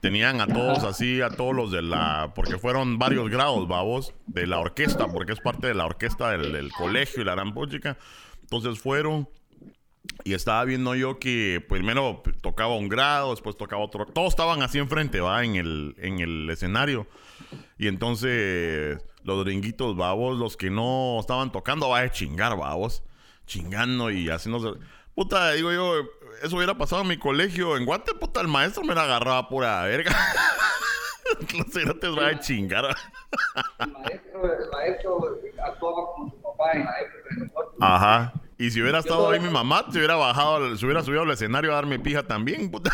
tenían 0.00 0.40
a 0.40 0.46
todos 0.46 0.84
así, 0.84 1.20
a 1.20 1.30
todos 1.30 1.54
los 1.54 1.70
de 1.70 1.82
la, 1.82 2.32
porque 2.34 2.58
fueron 2.58 2.98
varios 2.98 3.28
grados, 3.30 3.68
vamos, 3.68 4.14
de 4.26 4.46
la 4.46 4.58
orquesta, 4.58 5.08
porque 5.08 5.32
es 5.32 5.40
parte 5.40 5.66
de 5.66 5.74
la 5.74 5.86
orquesta 5.86 6.30
del, 6.30 6.52
del 6.52 6.72
colegio 6.72 7.22
y 7.22 7.24
la 7.24 7.34
gran 7.34 7.54
chica. 7.68 7.98
Entonces 8.42 8.80
fueron 8.80 9.28
y 10.24 10.32
estaba 10.32 10.64
viendo 10.64 10.94
yo 10.94 11.18
que 11.18 11.64
primero 11.68 12.22
tocaba 12.40 12.74
un 12.74 12.88
grado, 12.88 13.30
después 13.30 13.56
tocaba 13.56 13.82
otro, 13.82 14.06
todos 14.06 14.30
estaban 14.30 14.62
así 14.62 14.78
enfrente, 14.78 15.20
va, 15.20 15.44
en 15.44 15.56
el, 15.56 15.94
en 15.98 16.20
el 16.20 16.48
escenario. 16.50 17.06
Y 17.78 17.86
entonces 17.86 18.98
los 19.22 19.44
gringuitos, 19.44 19.96
babos, 19.96 20.38
los 20.38 20.56
que 20.56 20.70
no 20.70 21.18
estaban 21.20 21.52
tocando, 21.52 21.90
va 21.90 22.00
a 22.00 22.10
chingar, 22.10 22.56
babos. 22.56 23.02
Chingando 23.46 24.10
y 24.10 24.30
haciendo... 24.30 24.78
Puta, 25.14 25.52
digo 25.52 25.72
yo, 25.72 25.94
eso 26.42 26.56
hubiera 26.56 26.76
pasado 26.76 27.02
en 27.02 27.08
mi 27.08 27.18
colegio. 27.18 27.76
En 27.76 27.84
Guate, 27.84 28.14
puta, 28.14 28.40
el 28.40 28.48
maestro 28.48 28.82
me 28.84 28.94
la 28.94 29.04
agarraba 29.04 29.48
pura 29.48 29.82
verga. 29.84 30.10
los 31.56 31.66
cerotes 31.72 32.14
van 32.14 32.36
a 32.36 32.40
chingar. 32.40 32.84
el, 33.78 33.92
maestro, 33.92 34.62
el 34.62 34.70
maestro 34.70 35.40
actuaba 35.64 36.06
como 36.14 36.30
su 36.30 36.40
papá 36.40 36.72
en 36.72 36.84
la 36.84 37.00
época 37.00 37.34
de 37.34 37.40
nosotros. 37.40 37.74
Ajá. 37.80 38.32
Y 38.58 38.70
si 38.70 38.82
hubiera 38.82 38.98
estado 38.98 39.30
ahí 39.30 39.40
mi 39.40 39.48
mamá, 39.48 39.86
se 39.90 39.98
hubiera 39.98 40.16
bajado, 40.16 40.76
se 40.76 40.84
hubiera 40.84 41.02
subido 41.02 41.22
al 41.22 41.30
escenario 41.30 41.72
a 41.72 41.76
darme 41.76 41.98
pija 41.98 42.22
también, 42.22 42.70
puta. 42.70 42.90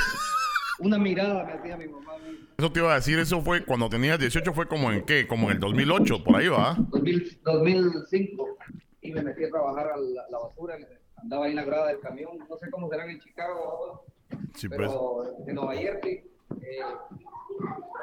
Una 0.78 0.98
mirada 0.98 1.44
me 1.44 1.54
hacía 1.54 1.76
mi 1.76 1.88
mamá. 1.88 2.12
Eso 2.58 2.72
te 2.72 2.80
iba 2.80 2.92
a 2.92 2.94
decir, 2.94 3.18
eso 3.18 3.42
fue 3.42 3.64
cuando 3.64 3.88
tenías 3.90 4.18
18, 4.18 4.54
fue 4.54 4.66
como 4.66 4.90
en 4.90 5.04
qué, 5.04 5.26
como 5.26 5.50
en 5.50 5.56
el 5.56 5.60
2008, 5.60 6.24
por 6.24 6.36
ahí 6.36 6.48
va. 6.48 6.74
2000 6.78 7.40
2005 7.42 8.58
y 9.02 9.12
me 9.12 9.22
metí 9.22 9.44
a 9.44 9.50
trabajar 9.50 9.88
a 9.88 9.96
la, 9.96 10.22
la 10.30 10.38
basura. 10.38 10.76
Andaba 11.16 11.44
ahí 11.46 11.50
en 11.50 11.56
la 11.56 11.64
grada 11.64 11.88
del 11.88 12.00
camión. 12.00 12.38
No 12.48 12.56
sé 12.56 12.70
cómo 12.70 12.88
serán 12.88 13.10
en 13.10 13.20
Chicago. 13.20 14.04
Sí, 14.54 14.68
pues. 14.68 14.78
pero 14.78 15.22
en 15.46 15.54
Nueva 15.54 15.74
Jersey, 15.74 16.24
eh, 16.62 16.80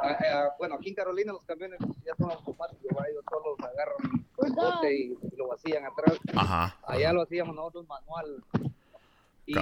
a- 0.02 0.08
a- 0.08 0.56
bueno, 0.58 0.76
aquí 0.76 0.90
en 0.90 0.96
Carolina 0.96 1.34
los 1.34 1.44
camiones 1.46 1.80
ya 2.06 2.16
son 2.18 2.32
automáticos, 2.32 2.86
ellos 3.10 3.24
solo 3.30 3.56
agarran 3.60 4.26
el 4.44 4.54
bote 4.54 4.96
y, 4.96 5.18
y 5.32 5.36
lo 5.36 5.48
vacían 5.50 5.86
atrás. 5.86 6.18
Ajá. 6.36 6.78
Allá 6.84 7.14
lo 7.14 7.22
hacíamos 7.24 7.56
nosotros 7.56 7.88
manual. 7.88 8.44
Y, 9.46 9.56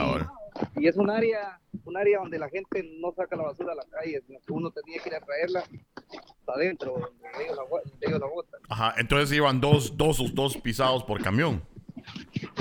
y 0.80 0.88
es 0.88 0.96
un 0.98 1.10
área, 1.10 1.60
un 1.86 1.98
área 1.98 2.20
donde 2.20 2.38
la 2.38 2.48
gente 2.50 2.84
no 3.00 3.12
saca 3.14 3.36
la 3.36 3.44
basura 3.44 3.72
a 3.74 3.76
la 3.76 3.86
calle, 3.86 4.22
sino 4.28 4.40
que 4.40 4.54
uno 4.54 4.70
tenía 4.70 5.02
que 5.02 5.10
ir 5.10 5.16
a 5.16 5.22
traerla 5.22 5.62
hasta 5.62 6.54
adentro, 6.54 6.92
donde 6.94 7.44
ellos 7.44 7.58
la, 7.58 7.64
bot- 7.64 7.84
donde 7.84 8.08
ellos 8.08 8.20
la 8.20 8.28
botan. 8.28 8.62
Ajá, 8.70 8.94
entonces 8.98 9.36
iban 9.36 9.60
dos, 9.60 9.98
dos, 9.98 10.36
dos 10.36 10.56
pisados 10.58 11.04
por 11.04 11.22
camión. 11.24 11.64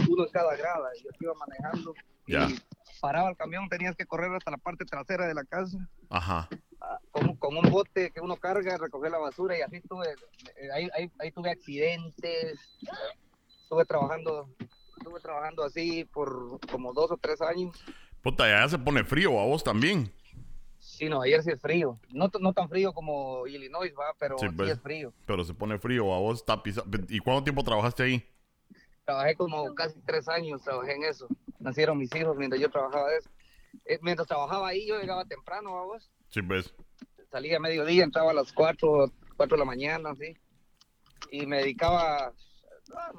Uno 0.08 0.24
en 0.24 0.30
cada 0.30 0.56
grada, 0.56 0.88
y 0.98 1.02
yo 1.04 1.10
iba 1.20 1.34
manejando. 1.34 1.94
Y 2.26 2.32
Ya. 2.32 2.48
paraba 3.00 3.30
el 3.30 3.36
camión, 3.36 3.68
tenías 3.68 3.96
que 3.96 4.06
correr 4.06 4.32
hasta 4.34 4.50
la 4.50 4.56
parte 4.58 4.84
trasera 4.84 5.26
de 5.26 5.34
la 5.34 5.44
casa. 5.44 5.78
Ajá. 6.08 6.48
ah, 6.80 6.98
con, 7.10 7.36
con 7.36 7.56
un 7.56 7.70
bote 7.70 8.10
que 8.10 8.20
uno 8.20 8.36
carga, 8.36 8.76
recoger 8.78 9.10
la 9.10 9.18
basura 9.18 9.56
y 9.58 9.62
así 9.62 9.80
tuve, 9.82 10.06
eh, 10.56 10.68
ahí, 10.72 10.88
ahí, 10.96 11.10
ahí 11.18 11.30
tuve 11.32 11.50
accidentes, 11.50 12.58
estuve 13.62 13.84
trabajando, 13.84 14.48
estuve 14.98 15.20
trabajando 15.20 15.62
así 15.64 16.04
por 16.06 16.58
como 16.70 16.92
dos 16.92 17.10
o 17.10 17.16
tres 17.16 17.40
años. 17.42 17.76
Puta, 18.22 18.48
ya 18.48 18.68
se 18.68 18.78
pone 18.78 19.04
frío 19.04 19.38
a 19.40 19.44
vos 19.46 19.62
también. 19.64 20.12
Sí, 20.78 21.08
no, 21.08 21.20
ayer 21.22 21.42
sí 21.42 21.50
es 21.50 21.60
frío, 21.60 21.98
no, 22.10 22.30
no 22.40 22.52
tan 22.54 22.68
frío 22.68 22.92
como 22.92 23.46
Illinois, 23.46 23.92
va, 23.98 24.14
pero 24.18 24.38
Sí, 24.38 24.48
sí, 24.48 24.54
pues. 24.56 24.70
es 24.70 24.80
frío. 24.80 25.12
Pero 25.26 25.44
se 25.44 25.52
pone 25.54 25.78
frío 25.78 26.12
a 26.14 26.18
vos, 26.18 26.38
está. 26.38 26.62
¿Y 27.08 27.18
cuánto 27.20 27.44
tiempo 27.44 27.62
trabajaste 27.62 28.02
ahí? 28.02 28.24
Trabajé 29.10 29.34
como 29.34 29.74
casi 29.74 30.00
tres 30.02 30.28
años, 30.28 30.62
trabajé 30.62 30.94
en 30.94 31.02
eso. 31.02 31.26
Nacieron 31.58 31.98
mis 31.98 32.14
hijos 32.14 32.36
mientras 32.36 32.62
yo 32.62 32.70
trabajaba 32.70 33.08
de 33.08 33.16
eso. 33.16 33.28
Eh, 33.84 33.98
mientras 34.02 34.28
trabajaba 34.28 34.68
ahí, 34.68 34.86
yo 34.86 35.00
llegaba 35.00 35.24
temprano, 35.24 35.74
vamos. 35.74 36.08
Sí, 36.28 36.40
pues. 36.42 36.72
salía 37.28 37.56
a 37.56 37.60
mediodía, 37.60 38.04
entraba 38.04 38.30
a 38.30 38.34
las 38.34 38.52
4, 38.52 39.10
4 39.36 39.56
de 39.56 39.58
la 39.58 39.64
mañana, 39.64 40.14
¿sí? 40.14 40.36
Y 41.32 41.44
me 41.46 41.58
dedicaba 41.58 42.26
a 42.26 42.32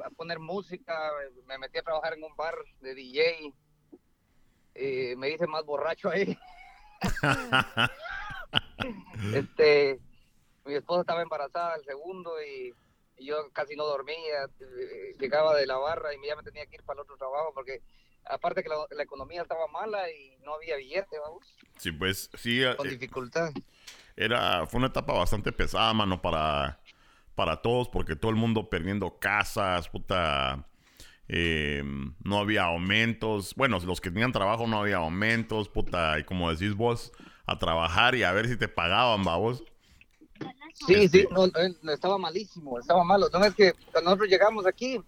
a 0.05 0.09
poner 0.11 0.39
música, 0.39 0.97
me 1.45 1.57
metí 1.57 1.77
a 1.77 1.83
trabajar 1.83 2.13
en 2.13 2.23
un 2.23 2.35
bar 2.37 2.55
de 2.79 2.95
DJ, 2.95 3.53
eh, 4.75 5.15
me 5.17 5.29
hice 5.29 5.45
más 5.45 5.65
borracho 5.65 6.09
ahí. 6.09 6.37
este, 9.35 9.99
mi 10.63 10.75
esposa 10.75 11.01
estaba 11.01 11.21
embarazada 11.21 11.75
el 11.75 11.83
segundo 11.83 12.31
y 12.41 12.73
yo 13.25 13.51
casi 13.53 13.75
no 13.75 13.85
dormía, 13.85 14.45
eh, 14.59 15.15
llegaba 15.19 15.55
de 15.55 15.65
la 15.67 15.77
barra 15.77 16.13
y 16.13 16.17
ya 16.27 16.35
me 16.35 16.43
tenía 16.43 16.65
que 16.65 16.75
ir 16.75 16.83
para 16.83 16.97
el 16.99 17.01
otro 17.03 17.17
trabajo 17.17 17.51
porque 17.53 17.81
aparte 18.25 18.63
que 18.63 18.69
la, 18.69 18.75
la 18.91 19.03
economía 19.03 19.41
estaba 19.41 19.67
mala 19.67 20.09
y 20.11 20.37
no 20.43 20.55
había 20.55 20.75
billete, 20.77 21.17
vamos, 21.19 21.55
Sí, 21.77 21.91
pues. 21.91 22.29
Sí, 22.35 22.63
eh, 22.63 22.75
con 22.77 22.87
dificultad. 22.89 23.51
era, 24.15 24.65
fue 24.67 24.77
una 24.77 24.87
etapa 24.87 25.13
bastante 25.13 25.51
pesada, 25.51 25.91
mano, 25.93 26.21
para, 26.21 26.79
para 27.35 27.61
todos, 27.61 27.89
porque 27.89 28.15
todo 28.15 28.29
el 28.29 28.37
mundo 28.37 28.69
perdiendo 28.69 29.17
casas, 29.19 29.89
puta. 29.89 30.67
eh, 31.27 31.81
no 32.23 32.37
había 32.39 32.63
aumentos. 32.65 33.55
Bueno, 33.55 33.79
los 33.79 33.99
que 34.01 34.11
tenían 34.11 34.31
trabajo 34.31 34.67
no 34.67 34.79
había 34.81 34.97
aumentos, 34.97 35.69
puta. 35.69 36.19
Y 36.19 36.23
como 36.23 36.51
decís 36.51 36.75
vos, 36.75 37.11
a 37.47 37.57
trabajar 37.57 38.13
y 38.15 38.23
a 38.23 38.31
ver 38.31 38.47
si 38.47 38.57
te 38.57 38.67
pagaban, 38.67 39.23
vamos. 39.23 39.63
Sí, 40.73 40.93
Este- 41.05 41.21
sí, 41.21 41.27
no, 41.31 41.45
eh, 41.45 41.75
no, 41.81 41.91
estaba 41.91 42.17
malísimo, 42.17 42.79
estaba 42.79 43.03
malo. 43.03 43.27
No 43.31 43.43
es 43.45 43.53
que 43.55 43.73
cuando 43.91 44.09
nosotros 44.09 44.29
llegamos 44.29 44.65
aquí, 44.65 44.99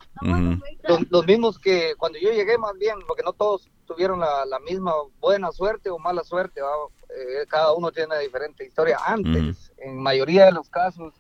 los, 0.88 1.12
los 1.12 1.26
mismos 1.26 1.60
que 1.60 1.96
cuando 1.98 2.20
yo 2.20 2.32
llegué 2.32 2.58
más 2.58 2.74
bien, 2.78 2.96
porque 3.08 3.24
no 3.24 3.34
todos 3.34 3.70
tuvieron 3.86 4.20
la, 4.20 4.46
la 4.46 4.60
misma 4.60 4.94
buena 5.20 5.52
suerte 5.52 5.90
o 5.90 5.98
mala 6.00 6.24
suerte, 6.24 6.62
¿va? 6.62 6.70
Eh, 7.10 7.46
cada 7.48 7.74
uno 7.74 7.92
tiene 7.92 8.08
una 8.08 8.18
diferente 8.20 8.66
historia. 8.66 8.98
Antes, 9.06 9.72
en 9.78 9.98
mayoría 10.02 10.46
de 10.46 10.52
los 10.54 10.70
casos, 10.70 11.14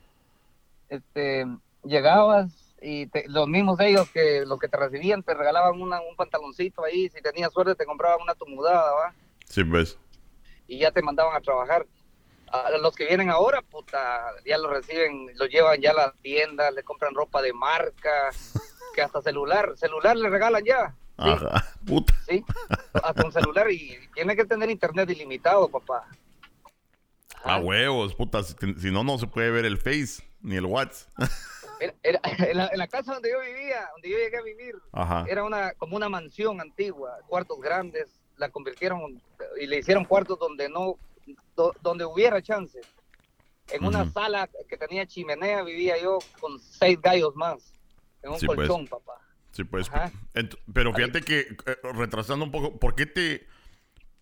este, 0.89 1.45
llegabas 1.83 2.51
y 2.81 3.07
te- 3.07 3.25
los 3.29 3.47
mismos 3.47 3.79
ellos 3.79 4.09
que 4.11 4.45
los 4.45 4.59
que 4.59 4.67
te 4.67 4.77
recibían 4.77 5.23
te 5.23 5.33
regalaban 5.33 5.81
una, 5.81 6.01
un 6.01 6.15
pantaloncito 6.15 6.83
ahí, 6.83 7.09
si 7.09 7.21
tenías 7.21 7.51
suerte 7.53 7.75
te 7.75 7.85
compraban 7.85 8.21
una 8.21 8.35
tu 8.35 8.45
mudada, 8.45 8.91
¿va? 8.93 9.13
Sí, 9.47 9.63
pues. 9.63 9.97
y 10.67 10.79
ya 10.79 10.91
te 10.91 11.01
mandaban 11.01 11.35
a 11.35 11.41
trabajar. 11.41 11.85
A 12.53 12.69
los 12.77 12.95
que 12.95 13.07
vienen 13.07 13.31
ahora, 13.31 13.63
puta, 13.63 14.27
ya 14.45 14.59
los 14.59 14.69
reciben, 14.71 15.27
los 15.35 15.49
llevan 15.49 15.81
ya 15.81 15.89
a 15.89 15.93
las 15.95 16.13
tiendas, 16.21 16.71
le 16.71 16.83
compran 16.83 17.15
ropa 17.15 17.41
de 17.41 17.51
marca, 17.51 18.29
que 18.93 19.01
hasta 19.01 19.23
celular, 19.23 19.73
celular 19.75 20.15
le 20.15 20.29
regalan 20.29 20.63
ya, 20.63 20.95
¿sí? 21.17 21.29
Ajá. 21.29 21.65
Puta. 21.83 22.13
¿sí? 22.27 22.45
Hasta 22.93 23.25
un 23.25 23.31
celular 23.31 23.71
y 23.71 23.97
tiene 24.13 24.35
que 24.35 24.45
tener 24.45 24.69
internet 24.69 25.09
ilimitado, 25.09 25.67
papá. 25.67 26.07
A 27.43 27.57
huevos, 27.57 28.13
puta. 28.13 28.43
Si, 28.43 28.53
si 28.79 28.91
no, 28.91 29.03
no 29.03 29.17
se 29.17 29.25
puede 29.25 29.49
ver 29.49 29.65
el 29.65 29.77
Face 29.77 30.23
ni 30.41 30.55
el 30.55 30.65
WhatsApp. 30.65 31.09
Era- 31.79 31.95
era- 32.03 32.19
en, 32.51 32.57
la, 32.57 32.67
en 32.67 32.77
la 32.77 32.87
casa 32.87 33.13
donde 33.15 33.29
yo 33.31 33.39
vivía, 33.41 33.89
donde 33.93 34.09
yo 34.09 34.17
llegué 34.17 34.37
a 34.37 34.41
vivir, 34.43 34.75
Ajá. 34.93 35.25
era 35.27 35.43
una 35.43 35.73
como 35.73 35.97
una 35.97 36.07
mansión 36.07 36.61
antigua, 36.61 37.17
cuartos 37.27 37.59
grandes, 37.59 38.07
la 38.37 38.47
convirtieron 38.49 39.21
y 39.59 39.65
le 39.65 39.79
hicieron 39.79 40.05
cuartos 40.05 40.39
donde 40.39 40.69
no, 40.69 40.95
do- 41.55 41.73
donde 41.81 42.05
hubiera 42.05 42.41
chance. 42.41 42.79
En 43.71 43.85
una 43.85 44.09
sala 44.11 44.49
que 44.67 44.77
tenía 44.77 45.05
chimenea 45.07 45.63
vivía 45.63 45.95
yo 46.01 46.19
con 46.39 46.59
seis 46.59 46.99
gallos 47.01 47.33
más, 47.35 47.73
en 48.21 48.31
un 48.31 48.39
Sí, 48.39 48.45
pues. 48.45 48.67
colchón, 48.67 48.87
papá. 48.87 49.13
Sí, 49.51 49.63
pues. 49.63 49.89
Pero 50.73 50.93
fíjate 50.93 51.21
que, 51.21 51.39
eh, 51.65 51.77
retrasando 51.93 52.43
un 52.45 52.51
poco, 52.51 52.77
¿por 52.79 52.95
qué 52.95 53.05
te. 53.05 53.47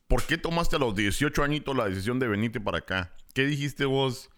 ¿Por 0.08 0.24
qué 0.24 0.38
tomaste 0.38 0.76
a 0.76 0.80
los 0.80 0.94
18 0.94 1.42
añitos 1.44 1.76
la 1.76 1.86
decisión 1.88 2.20
de 2.20 2.28
venirte 2.28 2.60
para 2.60 2.80
acá? 2.80 3.14
¿Qué 3.34 3.46
dijiste 3.46 3.86
vos 3.86 4.30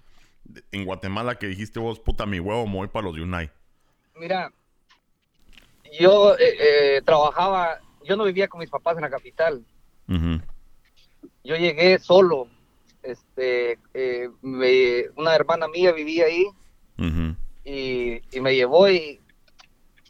en 0.71 0.85
Guatemala 0.85 1.35
que 1.39 1.47
dijiste 1.47 1.79
vos, 1.79 1.99
puta, 1.99 2.25
mi 2.27 2.39
huevo, 2.39 2.65
me 2.67 2.75
voy 2.75 2.87
para 2.89 3.07
los 3.07 3.17
Unite? 3.17 3.51
Mira, 4.15 4.53
yo 5.99 6.35
eh, 6.37 6.55
eh, 6.97 7.01
trabajaba, 7.03 7.79
yo 8.05 8.15
no 8.15 8.23
vivía 8.23 8.47
con 8.47 8.59
mis 8.59 8.69
papás 8.69 8.95
en 8.97 9.01
la 9.01 9.09
capital. 9.09 9.65
Yo 11.43 11.55
llegué 11.55 11.97
solo. 11.99 12.47
Este, 13.03 13.77
eh, 13.93 14.29
me- 14.41 15.05
una 15.17 15.35
hermana 15.35 15.67
mía 15.67 15.91
vivía 15.91 16.25
ahí 16.25 16.45
y, 17.65 18.21
y 18.31 18.41
me 18.41 18.55
llevó 18.55 18.89
y, 18.89 19.19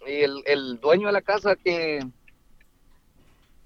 y 0.06 0.12
el, 0.22 0.44
el 0.46 0.80
dueño 0.80 1.08
de 1.08 1.14
la 1.14 1.22
casa 1.22 1.56
que, 1.56 2.00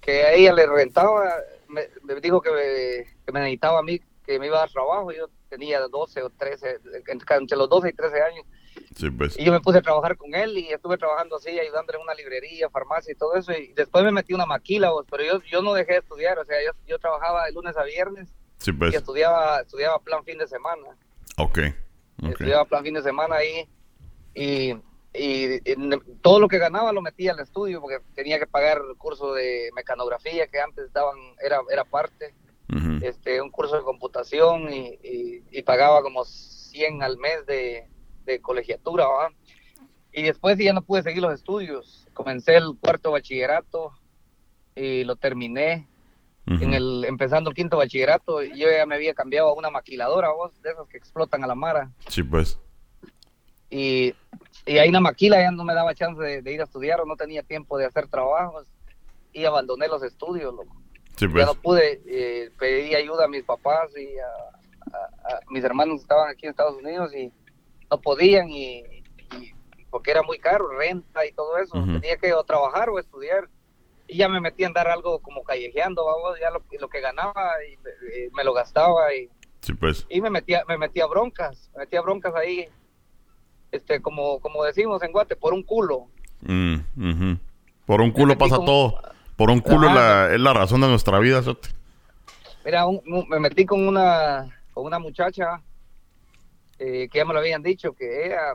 que 0.01 0.23
a 0.23 0.33
ella 0.33 0.53
le 0.53 0.65
rentaba 0.65 1.29
me, 1.67 1.81
me 2.03 2.15
dijo 2.21 2.41
que 2.41 2.51
me, 2.51 3.05
que 3.25 3.31
me 3.33 3.39
necesitaba 3.41 3.79
a 3.79 3.83
mí, 3.83 3.99
que 4.25 4.39
me 4.39 4.47
iba 4.47 4.57
a 4.57 4.61
dar 4.61 4.69
trabajo. 4.71 5.11
Yo 5.11 5.27
tenía 5.49 5.81
12 5.81 6.21
o 6.23 6.29
13, 6.29 6.79
entre 7.27 7.57
los 7.57 7.67
12 7.69 7.89
y 7.89 7.93
13 7.93 8.21
años. 8.21 8.45
Sí, 8.95 9.09
pues. 9.09 9.37
Y 9.37 9.43
yo 9.43 9.51
me 9.51 9.59
puse 9.59 9.79
a 9.79 9.81
trabajar 9.81 10.15
con 10.15 10.33
él 10.33 10.57
y 10.57 10.69
estuve 10.71 10.97
trabajando 10.97 11.35
así, 11.35 11.49
ayudándole 11.59 11.97
en 11.97 12.03
una 12.03 12.13
librería, 12.13 12.69
farmacia 12.69 13.11
y 13.11 13.15
todo 13.15 13.35
eso. 13.35 13.51
Y 13.51 13.73
después 13.73 14.03
me 14.05 14.11
metí 14.13 14.33
una 14.33 14.45
maquila, 14.45 14.91
vos, 14.91 15.05
pero 15.11 15.23
yo, 15.23 15.41
yo 15.43 15.61
no 15.61 15.73
dejé 15.73 15.93
de 15.93 15.99
estudiar. 15.99 16.39
O 16.39 16.45
sea, 16.45 16.55
yo, 16.63 16.71
yo 16.87 16.97
trabajaba 16.99 17.45
de 17.45 17.51
lunes 17.51 17.75
a 17.75 17.83
viernes 17.83 18.29
Sí, 18.67 18.75
y 18.75 18.77
pues. 18.79 18.93
estudiaba, 18.95 19.61
estudiaba 19.61 19.99
plan 19.99 20.23
fin 20.23 20.37
de 20.37 20.47
semana. 20.47 20.83
Ok. 21.37 21.59
Ok. 22.23 22.29
Estudiaba 22.31 22.65
plan 22.65 22.83
fin 22.83 22.93
de 22.95 23.01
semana 23.01 23.35
ahí 23.35 23.67
y, 24.33 24.71
y- 25.13 25.59
todo 26.21 26.39
lo 26.39 26.47
que 26.47 26.57
ganaba 26.57 26.91
lo 26.91 27.01
metía 27.01 27.31
al 27.31 27.39
estudio 27.39 27.79
porque 27.81 27.99
tenía 28.13 28.39
que 28.39 28.47
pagar 28.47 28.79
el 28.89 28.97
curso 28.97 29.33
de 29.33 29.69
mecanografía 29.75 30.47
que 30.47 30.59
antes 30.59 30.91
daban, 30.93 31.17
era, 31.43 31.61
era 31.71 31.83
parte, 31.85 32.33
Ujú. 32.73 32.99
este, 33.05 33.41
un 33.41 33.49
curso 33.51 33.77
de 33.77 33.83
computación 33.83 34.71
y, 34.73 34.99
y- 35.03 35.43
y 35.51 35.61
pagaba 35.63 36.01
como 36.01 36.25
100 36.25 37.01
al 37.03 37.17
mes 37.17 37.45
de, 37.45 37.87
de 38.25 38.41
colegiatura, 38.41 39.07
¿va? 39.07 39.29
Y 40.11 40.23
después 40.23 40.57
ya 40.57 40.73
no 40.73 40.81
pude 40.81 41.03
seguir 41.03 41.21
los 41.21 41.33
estudios. 41.33 42.07
Comencé 42.13 42.55
el 42.57 42.75
cuarto 42.81 43.11
bachillerato 43.11 43.91
y 44.75 45.03
lo 45.03 45.15
terminé. 45.15 45.87
En 46.49 46.73
el, 46.73 47.03
empezando 47.05 47.49
el 47.49 47.55
quinto 47.55 47.75
bachillerato, 47.77 48.41
yo 48.41 48.69
ya 48.71 48.85
me 48.85 48.95
había 48.95 49.13
cambiado 49.13 49.49
a 49.49 49.53
una 49.53 49.69
maquiladora, 49.69 50.31
vos, 50.31 50.61
de 50.61 50.71
esas 50.71 50.87
que 50.87 50.97
explotan 50.97 51.43
a 51.43 51.47
la 51.47 51.55
mara. 51.55 51.91
Sí, 52.07 52.23
pues. 52.23 52.57
Y, 53.69 54.13
y 54.65 54.77
ahí 54.77 54.87
en 54.87 54.93
la 54.93 55.01
maquila 55.01 55.41
ya 55.41 55.51
no 55.51 55.65
me 55.65 55.73
daba 55.73 55.93
chance 55.93 56.21
de, 56.21 56.41
de 56.41 56.53
ir 56.53 56.61
a 56.61 56.63
estudiar 56.63 57.01
o 57.01 57.05
no 57.05 57.17
tenía 57.17 57.43
tiempo 57.43 57.77
de 57.77 57.85
hacer 57.85 58.07
trabajos 58.07 58.65
y 59.33 59.43
abandoné 59.43 59.87
los 59.89 60.01
estudios, 60.03 60.53
loco. 60.53 60.73
Sí, 61.17 61.25
Ya 61.27 61.31
pues. 61.33 61.45
no 61.47 61.55
pude, 61.55 62.01
eh, 62.07 62.49
pedí 62.57 62.95
ayuda 62.95 63.25
a 63.25 63.27
mis 63.27 63.43
papás 63.43 63.91
y 63.97 64.17
a, 64.17 64.25
a- 64.25 65.35
a- 65.35 65.39
mis 65.49 65.63
hermanos 65.65 65.95
que 65.97 66.01
estaban 66.03 66.29
aquí 66.29 66.45
en 66.45 66.51
Estados 66.51 66.77
Unidos 66.77 67.13
y 67.13 67.29
no 67.91 67.99
podían 67.99 68.49
y, 68.49 68.77
y- 68.79 69.53
porque 69.89 70.11
era 70.11 70.21
muy 70.23 70.39
caro, 70.39 70.69
renta 70.77 71.25
y 71.25 71.33
todo 71.33 71.57
eso. 71.57 71.73
Tenía 71.99 72.15
que 72.17 72.33
o 72.33 72.43
trabajar 72.43 72.89
o 72.89 72.99
estudiar 72.99 73.49
y 74.07 74.17
ya 74.17 74.29
me 74.29 74.39
metí 74.39 74.63
a 74.63 74.67
andar 74.67 74.87
algo 74.87 75.19
como 75.19 75.43
callejeando, 75.43 76.05
vamos, 76.05 76.39
ya 76.39 76.49
lo, 76.51 76.63
lo 76.79 76.87
que 76.89 77.01
ganaba 77.01 77.51
y, 77.69 77.73
eh, 77.73 78.29
me 78.33 78.43
lo 78.43 78.53
gastaba 78.53 79.13
y, 79.13 79.29
Sí, 79.61 79.73
pues. 79.73 80.05
y 80.09 80.21
me 80.21 80.29
metía 80.29 80.63
me 80.67 80.77
metía 80.77 81.05
broncas, 81.07 81.69
me 81.73 81.79
metía 81.81 82.01
broncas 82.01 82.33
ahí, 82.35 82.67
este 83.71 84.01
como 84.01 84.39
como 84.39 84.63
decimos 84.63 85.01
en 85.03 85.11
Guate, 85.11 85.35
por 85.35 85.53
un 85.53 85.63
culo. 85.63 86.07
Mm. 86.41 87.33
Por 87.85 88.01
un 88.01 88.11
culo 88.11 88.37
pasa 88.37 88.55
todo. 88.57 88.99
Por 89.35 89.49
un 89.51 89.59
culo 89.59 89.87
la, 89.93 90.33
es 90.33 90.39
la 90.39 90.53
razón 90.53 90.81
de 90.81 90.87
nuestra 90.87 91.19
vida. 91.19 91.41
Mira, 92.65 92.85
un- 92.85 93.01
un- 93.07 93.27
me 93.29 93.39
metí 93.39 93.65
con 93.65 93.87
una 93.87 94.61
con 94.73 94.85
una 94.85 94.99
muchacha 94.99 95.61
eh, 96.79 97.07
que 97.11 97.17
ya 97.19 97.25
me 97.25 97.33
lo 97.33 97.39
habían 97.39 97.63
dicho 97.63 97.93
que 97.93 98.25
ella 98.27 98.53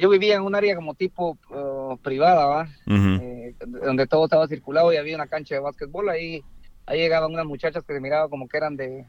yo 0.00 0.08
vivía 0.08 0.36
en 0.36 0.42
un 0.42 0.54
área 0.54 0.74
como 0.74 0.94
tipo 0.94 1.38
eh, 1.54 1.96
privada, 2.02 2.46
¿va? 2.46 2.68
Eh, 2.86 3.54
donde 3.66 4.06
todo 4.06 4.24
estaba 4.24 4.46
circulado 4.48 4.92
y 4.92 4.96
había 4.96 5.14
una 5.16 5.26
cancha 5.26 5.54
de 5.54 5.60
básquetbol 5.60 6.08
ahí 6.08 6.42
ahí 6.86 6.98
llegaban 6.98 7.32
unas 7.32 7.46
muchachas 7.46 7.84
que 7.84 7.92
se 7.94 8.00
miraba 8.00 8.28
como 8.28 8.48
que 8.48 8.56
eran 8.56 8.76
de 8.76 9.06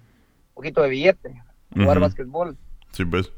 poquito 0.54 0.82
de 0.84 0.89
billete, 0.89 1.41
jugar 1.73 1.97
Ujú. 1.97 2.01
básquetbol. 2.01 2.58
Sí, 2.91 3.06
pues. 3.06 3.32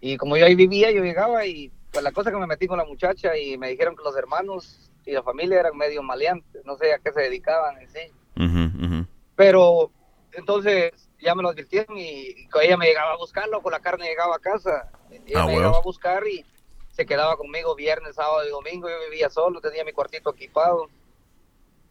Y 0.00 0.16
como 0.16 0.36
yo 0.36 0.44
ahí 0.44 0.54
vivía, 0.54 0.90
yo 0.90 1.02
llegaba 1.02 1.46
y 1.46 1.72
pues 1.90 2.02
la 2.04 2.12
cosa 2.12 2.30
que 2.30 2.36
me 2.36 2.46
metí 2.46 2.66
con 2.66 2.76
la 2.78 2.84
muchacha 2.84 3.36
y 3.38 3.56
me 3.56 3.68
dijeron 3.68 3.96
que 3.96 4.02
los 4.02 4.16
hermanos 4.16 4.90
y 5.06 5.12
la 5.12 5.22
familia 5.22 5.60
eran 5.60 5.76
medio 5.76 6.02
maleantes, 6.02 6.64
no 6.64 6.76
sé 6.76 6.92
a 6.92 6.98
qué 6.98 7.12
se 7.12 7.20
dedicaban 7.22 7.80
en 7.80 7.88
sí. 7.88 9.06
Pero 9.36 9.90
entonces 10.32 10.92
ya 11.20 11.34
me 11.34 11.42
lo 11.42 11.50
advirtieron 11.50 11.96
y, 11.98 12.28
y 12.28 12.48
ella 12.62 12.76
me 12.76 12.86
llegaba 12.86 13.12
a 13.12 13.16
buscarlo, 13.16 13.62
con 13.62 13.72
la 13.72 13.80
carne 13.80 14.06
llegaba 14.06 14.36
a 14.36 14.38
casa. 14.38 14.88
Ella 15.10 15.42
Ah, 15.42 15.46
me 15.46 15.52
llegaba 15.54 15.78
a 15.78 15.82
buscar 15.82 16.26
y 16.26 16.44
se 16.92 17.04
quedaba 17.06 17.36
conmigo 17.36 17.74
viernes, 17.74 18.14
sábado 18.14 18.46
y 18.46 18.50
domingo. 18.50 18.88
Yo 18.88 18.94
vivía 19.10 19.28
solo, 19.28 19.60
tenía 19.60 19.84
mi 19.84 19.92
cuartito 19.92 20.30
equipado. 20.30 20.88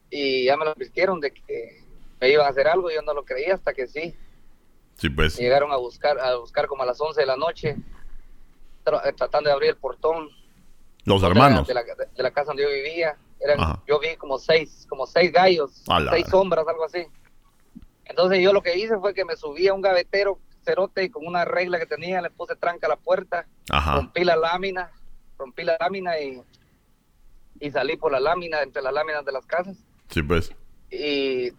Y 0.09 0.45
ya 0.45 0.57
me 0.57 0.65
lo 0.65 0.71
advirtieron 0.71 1.19
de 1.19 1.31
que 1.31 1.83
me 2.19 2.29
iban 2.29 2.45
a 2.45 2.49
hacer 2.49 2.67
algo 2.67 2.89
yo 2.91 3.01
no 3.01 3.13
lo 3.13 3.23
creía 3.25 3.53
hasta 3.53 3.73
que 3.73 3.87
sí. 3.87 4.15
Sí, 4.97 5.09
pues. 5.09 5.37
Llegaron 5.37 5.71
a 5.71 5.77
buscar, 5.77 6.19
a 6.19 6.35
buscar 6.35 6.67
como 6.67 6.83
a 6.83 6.85
las 6.85 6.99
11 7.01 7.21
de 7.21 7.25
la 7.27 7.35
noche, 7.37 7.75
tra- 8.85 9.01
eh, 9.07 9.13
tratando 9.13 9.49
de 9.49 9.53
abrir 9.53 9.69
el 9.71 9.77
portón 9.77 10.29
Los 11.05 11.21
de 11.21 11.27
la- 11.27 11.33
hermanos. 11.33 11.67
De 11.67 11.73
la, 11.73 11.83
de- 11.83 12.07
de 12.15 12.23
la 12.23 12.31
casa 12.31 12.47
donde 12.47 12.63
yo 12.63 12.69
vivía. 12.69 13.17
Eran, 13.39 13.57
yo 13.87 13.99
vi 13.99 14.15
como 14.17 14.37
seis, 14.37 14.85
como 14.87 15.07
seis 15.07 15.31
gallos, 15.31 15.81
seis 16.11 16.27
sombras, 16.29 16.67
algo 16.67 16.83
así. 16.85 17.07
Entonces 18.05 18.39
yo 18.39 18.53
lo 18.53 18.61
que 18.61 18.77
hice 18.77 18.97
fue 18.99 19.13
que 19.15 19.25
me 19.25 19.35
subí 19.35 19.67
a 19.67 19.73
un 19.73 19.81
gavetero 19.81 20.37
cerote 20.63 21.03
y 21.03 21.09
con 21.09 21.25
una 21.25 21.45
regla 21.45 21.79
que 21.79 21.85
tenía 21.85 22.21
le 22.21 22.29
puse 22.29 22.55
tranca 22.55 22.87
a 22.87 22.89
la 22.91 22.95
puerta, 22.97 23.47
Ajá. 23.69 23.95
rompí 23.95 24.23
la 24.23 24.35
lámina, 24.35 24.91
rompí 25.37 25.63
la 25.63 25.77
lámina 25.79 26.19
y, 26.19 26.41
y 27.59 27.71
salí 27.71 27.97
por 27.97 28.11
la 28.11 28.19
lámina, 28.19 28.61
entre 28.61 28.81
las 28.81 28.93
láminas 28.93 29.25
de 29.25 29.31
las 29.31 29.45
casas. 29.45 29.77
Sí, 30.09 30.21
pues. 30.23 30.53
Y, 30.89 31.49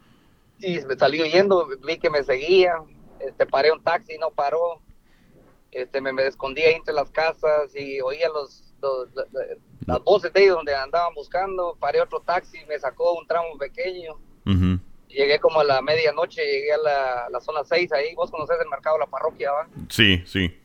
y 0.59 0.81
me 0.87 0.97
salí 0.97 1.21
huyendo, 1.23 1.69
vi 1.85 1.99
que 1.99 2.11
me 2.11 2.23
seguía, 2.23 2.75
este, 3.21 3.47
paré 3.47 3.73
un 3.73 3.83
taxi, 3.83 4.19
no 4.19 4.31
paró, 4.31 4.81
este, 5.71 6.01
me, 6.01 6.13
me 6.13 6.27
escondí 6.27 6.63
ahí 6.63 6.75
entre 6.75 6.95
las 6.95 7.11
casas 7.11 7.75
y 7.75 8.01
oía 8.01 8.29
los, 8.29 8.75
los- 8.83 9.13
la- 9.15 9.27
la- 9.33 9.47
las 9.87 10.05
voces 10.05 10.33
de 10.33 10.45
ellos 10.45 10.57
donde 10.57 10.75
andaban 10.75 11.13
buscando, 11.15 11.77
paré 11.81 12.01
otro 12.01 12.21
taxi, 12.21 12.59
me 12.67 12.79
sacó 12.79 13.15
un 13.15 13.27
tramo 13.27 13.57
pequeño. 13.59 14.15
Llegué 15.13 15.39
como 15.39 15.61
a 15.61 15.65
la 15.65 15.83
medianoche, 15.83 16.45
llegué 16.45 16.73
a 16.73 16.79
la, 16.79 17.29
la 17.31 17.41
zona 17.41 17.65
6 17.65 17.93
ahí, 17.93 18.15
vos 18.15 18.31
conocés 18.31 18.57
el 18.61 18.69
mercado 18.69 18.97
de 18.97 19.01
la 19.01 19.07
parroquia, 19.07 19.53
¿va? 19.53 19.69
Sí, 19.89 20.23
sí. 20.27 20.59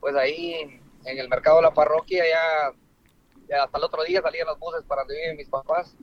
Pues 0.00 0.14
ahí 0.14 0.80
en 1.04 1.18
el 1.18 1.28
mercado 1.28 1.56
de 1.56 1.62
la 1.62 1.74
parroquia 1.74 2.24
ya, 2.28 2.72
ya 3.48 3.64
hasta 3.64 3.78
el 3.78 3.84
otro 3.84 4.02
día 4.04 4.20
salían 4.22 4.46
los 4.46 4.58
buses 4.58 4.84
para 4.84 5.02
donde 5.02 5.16
viven 5.16 5.36
mis 5.36 5.48
papás. 5.48 5.94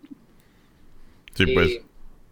Sí, 1.34 1.44
y, 1.48 1.54
pues. 1.54 1.82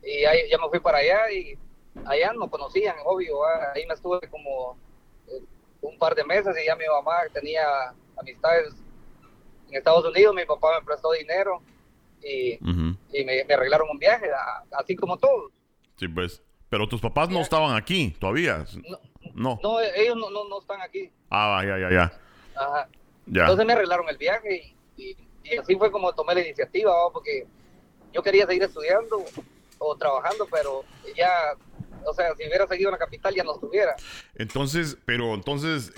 y 0.04 0.26
ahí 0.26 0.50
ya 0.50 0.58
me 0.58 0.70
fui 0.70 0.80
para 0.80 1.00
allá 1.00 1.32
y 1.32 1.58
allá 2.06 2.34
no 2.34 2.50
conocían, 2.50 2.96
obvio, 3.04 3.40
¿va? 3.40 3.72
ahí 3.74 3.86
me 3.86 3.94
estuve 3.94 4.20
como 4.30 4.78
eh, 5.28 5.42
un 5.82 5.98
par 5.98 6.16
de 6.16 6.24
meses 6.24 6.56
y 6.62 6.66
ya 6.66 6.76
mi 6.76 6.86
mamá 6.86 7.22
tenía 7.34 7.94
amistades 8.18 8.74
en 9.70 9.78
Estados 9.78 10.06
Unidos, 10.06 10.36
mi 10.36 10.46
papá 10.46 10.80
me 10.80 10.86
prestó 10.86 11.12
dinero 11.12 11.62
y, 12.24 12.56
Ujú. 12.64 12.96
y 13.14 13.24
me, 13.26 13.44
me 13.46 13.54
arreglaron 13.54 13.90
un 13.92 13.98
viaje, 13.98 14.28
a- 14.32 14.64
así 14.80 14.96
como 14.96 15.18
todos. 15.18 15.52
Sí, 15.98 16.08
pues. 16.08 16.42
Pero 16.70 16.88
tus 16.88 17.02
papás 17.02 17.30
no 17.30 17.42
estaban 17.42 17.76
aquí 17.76 18.16
todavía. 18.20 18.66
No, 18.88 19.00
No. 19.34 19.60
no, 19.62 19.80
ellos 19.82 20.16
no, 20.16 20.30
no, 20.30 20.48
no 20.48 20.60
están 20.60 20.82
aquí. 20.82 21.12
Ah, 21.30 21.62
ya, 21.66 21.78
ya, 21.78 21.90
ya. 21.92 22.20
Ajá. 22.56 22.88
Ya. 23.26 23.42
Entonces 23.42 23.66
me 23.66 23.74
arreglaron 23.74 24.08
el 24.10 24.18
viaje 24.18 24.76
y, 24.98 25.04
y- 25.04 25.18
y 25.44 25.58
así 25.58 25.76
fue 25.76 25.92
como 25.92 26.14
tomé 26.14 26.34
la 26.36 26.42
iniciativa, 26.42 26.92
¿va? 26.92 27.12
porque 27.12 27.46
yo 28.14 28.22
quería 28.24 28.46
seguir 28.48 28.64
estudiando 28.64 29.24
o 29.80 29.96
trabajando, 29.98 30.48
pero 30.52 30.84
ya, 31.16 31.30
o 32.06 32.14
sea, 32.14 32.36
si 32.36 32.46
hubiera 32.48 32.68
seguido 32.68 32.90
en 32.90 32.94
la 32.94 32.98
capital 33.00 33.34
ya 33.34 33.44
no 33.44 33.56
estuviera. 33.56 33.96
Entonces, 34.36 34.98
pero 35.06 35.34
entonces, 35.34 35.92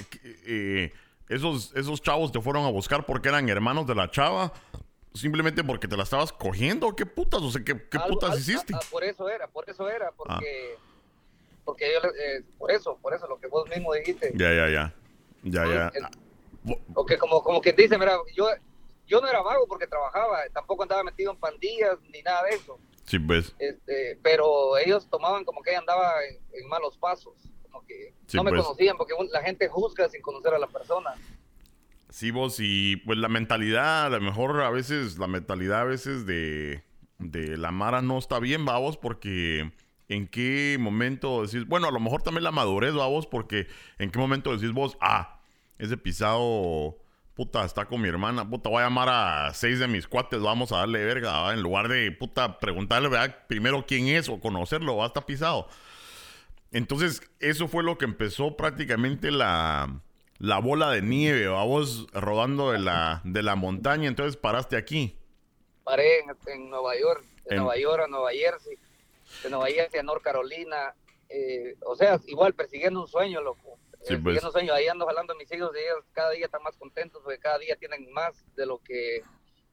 eh, 0.45 0.91
esos, 1.29 1.73
esos 1.75 2.01
chavos 2.01 2.31
te 2.31 2.39
fueron 2.41 2.65
a 2.65 2.69
buscar 2.71 3.05
porque 3.05 3.29
eran 3.29 3.47
hermanos 3.49 3.85
de 3.87 3.95
la 3.95 4.09
chava. 4.09 4.53
Simplemente 5.13 5.63
porque 5.63 5.87
te 5.87 5.95
la 5.95 6.03
estabas 6.03 6.33
cogiendo. 6.33 6.95
¿Qué 6.95 7.05
putas? 7.05 7.41
O 7.41 7.51
sea, 7.51 7.63
¿qué, 7.63 7.87
qué 7.89 7.97
Algo- 7.97 8.09
putas 8.19 8.39
hiciste? 8.39 8.73
ah, 8.73 8.79
ah, 8.81 8.87
por 8.91 9.03
eso 9.03 9.29
era, 9.29 9.47
por 9.47 9.69
eso 9.69 9.87
era, 9.89 10.07
Ah. 10.07 10.13
porque, 10.17 10.75
porque 11.63 11.91
yo, 11.93 12.09
eh, 12.09 12.43
por 12.57 12.71
eso, 12.71 12.97
por 13.01 13.13
eso, 13.13 13.27
lo 13.27 13.39
que 13.39 13.47
vos 13.47 13.69
mismo 13.69 13.93
dijiste. 13.93 14.31
Ya, 14.35 14.51
ya, 14.53 14.69
ya. 14.69 14.93
Ya, 15.43 15.65
ya. 15.67 15.91
El- 15.93 16.77
O 16.95 17.05
que 17.05 17.17
como, 17.17 17.43
como 17.43 17.59
quien 17.61 17.75
dice, 17.75 17.97
mira, 17.97 18.17
yo, 18.33 18.47
yo 19.05 19.19
no 19.21 19.27
era 19.27 19.41
vago 19.41 19.67
porque 19.67 19.85
trabajaba, 19.85 20.39
tampoco 20.53 20.83
andaba 20.83 21.03
metido 21.03 21.31
en 21.33 21.37
pandillas 21.37 21.97
ni 22.11 22.21
nada 22.21 22.43
de 22.43 22.51
eso. 22.55 22.79
Sí, 23.05 23.19
pues. 23.19 23.53
Este, 23.59 24.17
pero 24.23 24.77
ellos 24.77 25.07
tomaban 25.09 25.43
como 25.43 25.61
que 25.61 25.75
andaba 25.75 26.13
en, 26.53 26.67
malos 26.69 26.97
pasos, 26.97 27.33
como 27.69 27.85
que 27.85 28.13
no 28.33 28.43
me 28.45 28.51
pues. 28.51 28.63
conocían 28.63 28.95
porque 28.97 29.13
la 29.29 29.41
gente 29.43 29.67
juzga 29.67 30.07
sin 30.09 30.21
conocer 30.21 30.53
a 30.53 30.57
la 30.57 30.67
persona. 30.67 31.13
Sí, 32.13 32.29
vos, 32.29 32.57
y 32.59 32.97
pues 32.97 33.17
la 33.17 33.27
mentalidad, 33.27 34.05
a 34.05 34.09
lo 34.09 34.21
mejor 34.21 34.61
a 34.61 34.69
veces, 34.69 35.17
la 35.17 35.25
mentalidad 35.25 35.81
a 35.81 35.83
veces 35.85 36.27
de, 36.27 36.83
de 37.17 37.57
la 37.57 37.71
Mara 37.71 38.03
no 38.03 38.19
está 38.19 38.37
bien, 38.37 38.65
vamos, 38.65 38.97
porque 38.97 39.71
en 40.09 40.27
qué 40.27 40.77
momento 40.79 41.41
decís, 41.41 41.65
bueno, 41.65 41.87
a 41.87 41.91
lo 41.91 41.99
mejor 41.99 42.21
también 42.21 42.43
la 42.43 42.51
madurez, 42.51 42.93
vamos, 42.93 43.25
porque 43.25 43.65
en 43.97 44.11
qué 44.11 44.19
momento 44.19 44.55
decís 44.55 44.71
vos, 44.73 44.95
ah, 45.01 45.41
ese 45.79 45.97
pisado, 45.97 46.99
puta, 47.33 47.65
está 47.65 47.85
con 47.85 47.99
mi 47.99 48.09
hermana, 48.09 48.47
puta, 48.47 48.69
voy 48.69 48.81
a 48.81 48.85
llamar 48.85 49.09
a 49.09 49.51
seis 49.55 49.79
de 49.79 49.87
mis 49.87 50.05
cuates, 50.05 50.39
vamos 50.39 50.71
a 50.71 50.77
darle 50.77 51.03
verga, 51.03 51.51
en 51.51 51.63
lugar 51.63 51.87
de, 51.87 52.11
puta, 52.11 52.59
preguntarle, 52.59 53.09
¿verdad? 53.09 53.35
Primero 53.47 53.87
quién 53.87 54.07
es 54.09 54.29
o 54.29 54.39
conocerlo, 54.39 54.97
va, 54.97 55.07
está 55.07 55.25
pisado. 55.25 55.67
Entonces, 56.71 57.23
eso 57.39 57.67
fue 57.67 57.81
lo 57.81 57.97
que 57.97 58.05
empezó 58.05 58.55
prácticamente 58.55 59.31
la, 59.31 59.99
la 60.39 60.59
bola 60.59 60.91
de 60.91 61.01
nieve, 61.01 61.47
vamos 61.47 62.07
rodando 62.13 62.71
de 62.71 62.79
la, 62.79 63.21
de 63.23 63.43
la 63.43 63.55
montaña, 63.55 64.07
entonces 64.07 64.37
paraste 64.37 64.75
aquí. 64.75 65.17
Paré 65.83 66.19
en, 66.47 66.69
Nueva 66.69 66.97
York, 66.97 67.23
de 67.45 67.55
Nueva 67.57 67.77
York 67.77 68.03
a 68.05 68.07
Nueva 68.07 68.31
Jersey, 68.31 68.77
de 69.43 69.49
Nueva 69.49 69.67
Jersey 69.67 69.99
a 69.99 70.03
North 70.03 70.23
Carolina, 70.23 70.93
eh, 71.29 71.75
o 71.85 71.95
sea, 71.95 72.19
igual 72.27 72.53
persiguiendo 72.53 73.01
un 73.01 73.07
sueño, 73.07 73.41
loco. 73.41 73.77
Sí, 74.03 74.15
pues. 74.15 74.23
persiguiendo 74.23 74.47
un 74.47 74.53
sueño, 74.53 74.73
ahí 74.73 74.87
ando 74.87 75.07
hablando 75.07 75.33
a 75.33 75.37
mis 75.37 75.51
hijos 75.51 75.71
y 75.75 75.79
ellos 75.79 76.05
cada 76.13 76.31
día 76.31 76.45
están 76.45 76.63
más 76.63 76.75
contentos 76.77 77.21
porque 77.23 77.39
cada 77.39 77.57
día 77.57 77.75
tienen 77.75 78.11
más 78.11 78.45
de 78.55 78.65
lo 78.65 78.79
que 78.79 79.23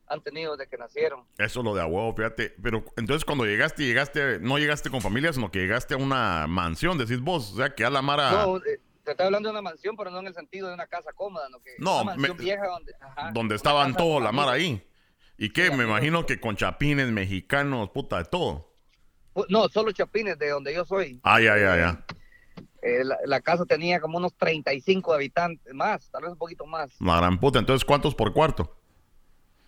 han 0.07 0.21
tenido 0.21 0.55
desde 0.57 0.69
que 0.69 0.77
nacieron. 0.77 1.25
Eso 1.37 1.63
lo 1.63 1.73
de 1.73 1.81
abuelo, 1.81 2.13
fíjate. 2.13 2.53
Pero 2.61 2.83
entonces 2.97 3.25
cuando 3.25 3.45
llegaste, 3.45 3.83
llegaste, 3.83 4.39
no 4.39 4.57
llegaste 4.57 4.89
con 4.89 5.01
familia, 5.01 5.31
sino 5.31 5.49
que 5.49 5.59
llegaste 5.59 5.93
a 5.93 5.97
una 5.97 6.47
mansión, 6.47 6.97
decís 6.97 7.21
vos, 7.21 7.53
o 7.53 7.57
sea, 7.57 7.73
que 7.73 7.85
a 7.85 7.89
la 7.89 8.01
Mara... 8.01 8.31
No, 8.31 8.57
eh, 8.57 8.79
te 9.03 9.11
estoy 9.11 9.25
hablando 9.25 9.49
de 9.49 9.53
una 9.53 9.61
mansión, 9.61 9.95
pero 9.95 10.09
no 10.11 10.19
en 10.19 10.27
el 10.27 10.33
sentido 10.33 10.67
de 10.67 10.73
una 10.73 10.87
casa 10.87 11.11
cómoda, 11.13 11.49
¿no? 11.49 11.59
Que 11.59 11.71
no, 11.79 12.01
una 12.01 12.15
mansión 12.15 12.37
vieja 12.37 12.67
donde... 12.67 12.93
donde 13.33 13.55
estaban 13.55 13.95
todos 13.95 14.21
la 14.21 14.31
Mara 14.31 14.53
ahí. 14.53 14.85
¿Y 15.37 15.49
qué? 15.49 15.71
Me 15.71 15.85
imagino 15.85 16.25
que 16.25 16.39
con 16.39 16.55
chapines, 16.55 17.07
mexicanos, 17.07 17.89
puta, 17.89 18.19
de 18.19 18.25
todo. 18.25 18.71
No, 19.49 19.69
solo 19.69 19.91
chapines, 19.91 20.37
de 20.37 20.49
donde 20.49 20.73
yo 20.73 20.85
soy. 20.85 21.19
Ya, 21.23 21.39
ya, 21.39 21.57
ya. 21.57 22.05
Eh, 22.83 23.03
la, 23.25 23.41
casa 23.41 23.65
tenía 23.65 23.99
como 23.99 24.17
unos 24.17 24.33
35 24.35 25.13
habitantes, 25.13 25.73
más, 25.73 26.09
tal 26.09 26.23
vez 26.23 26.31
un 26.31 26.37
poquito 26.37 26.65
más. 26.65 26.91
La 26.99 27.17
gran 27.17 27.39
puta, 27.39 27.59
entonces, 27.59 27.85
¿cuántos 27.85 28.15
por 28.15 28.33
cuarto? 28.33 28.75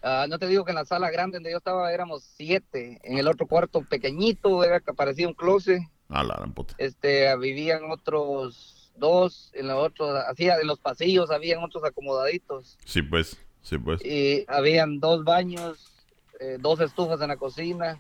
Ah, 0.02 0.26
no 0.28 0.38
te 0.38 0.48
digo 0.48 0.66
que 0.66 0.72
en 0.72 0.76
la 0.76 0.86
sala 0.86 1.12
grande 1.12 1.38
donde 1.38 1.52
yo 1.52 1.58
estaba 1.58 1.94
éramos 1.94 2.24
siete, 2.24 3.00
en 3.04 3.18
el 3.18 3.28
otro 3.28 3.48
cuarto 3.48 3.84
pequeñito 3.84 4.64
era 4.64 4.80
que 4.80 4.94
parecía 4.94 5.28
un 5.28 5.34
closet. 5.34 5.82
Ah, 6.10 6.24
la 6.24 6.36
gran 6.36 6.54
puta. 6.54 6.74
Este, 6.78 7.36
vivían 7.38 7.90
otros 7.90 8.83
dos, 8.96 9.52
en 9.54 9.68
los 9.68 9.78
otros, 9.78 10.24
hacía 10.28 10.58
en 10.60 10.68
los 10.68 10.80
pasillos 10.80 11.32
habían 11.32 11.64
otros 11.64 11.84
acomodaditos. 11.84 12.78
Sí, 12.86 13.02
pues, 13.02 13.38
sí, 13.62 13.78
pues. 13.78 14.04
Y 14.06 14.46
habían 14.48 15.00
dos 15.00 15.24
baños, 15.24 16.06
eh, 16.40 16.58
dos 16.60 16.80
estufas 16.80 17.22
en 17.22 17.30
la 17.30 17.38
cocina, 17.38 18.00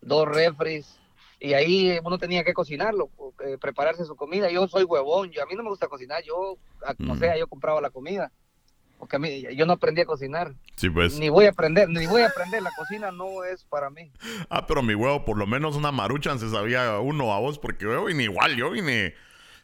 dos 0.00 0.28
refris, 0.28 0.98
y 1.38 1.52
ahí 1.52 1.98
uno 2.02 2.18
tenía 2.18 2.44
que 2.44 2.54
cocinarlo, 2.54 3.10
eh, 3.44 3.58
prepararse 3.58 4.04
su 4.04 4.16
comida. 4.16 4.50
Yo 4.50 4.66
soy 4.68 4.84
huevón, 4.84 5.30
yo 5.30 5.42
a 5.42 5.46
mí 5.46 5.54
no 5.54 5.62
me 5.62 5.68
gusta 5.68 5.88
cocinar, 5.88 6.22
yo, 6.24 6.56
no 6.98 7.14
mm. 7.14 7.18
sea, 7.18 7.36
yo 7.36 7.46
compraba 7.46 7.80
la 7.80 7.90
comida. 7.90 8.32
Porque 8.98 9.16
a 9.16 9.18
mí, 9.18 9.44
yo 9.54 9.66
no 9.66 9.74
aprendí 9.74 10.00
a 10.00 10.06
cocinar. 10.06 10.54
Sí, 10.76 10.88
pues. 10.88 11.18
Ni 11.18 11.28
voy 11.28 11.44
a 11.44 11.50
aprender, 11.50 11.86
ni 11.90 12.06
voy 12.06 12.22
a 12.22 12.28
aprender. 12.28 12.62
La 12.62 12.70
cocina 12.74 13.12
no 13.12 13.44
es 13.44 13.62
para 13.64 13.90
mí. 13.90 14.10
Ah, 14.48 14.66
pero 14.66 14.82
mi 14.82 14.94
huevo, 14.94 15.22
por 15.26 15.36
lo 15.36 15.46
menos 15.46 15.76
una 15.76 15.92
maruchan 15.92 16.38
se 16.38 16.48
sabía 16.48 16.98
uno 16.98 17.34
a 17.34 17.38
vos, 17.38 17.58
porque 17.58 17.84
yo 17.84 18.04
vine 18.06 18.22
igual, 18.22 18.56
yo 18.56 18.70
vine 18.70 19.14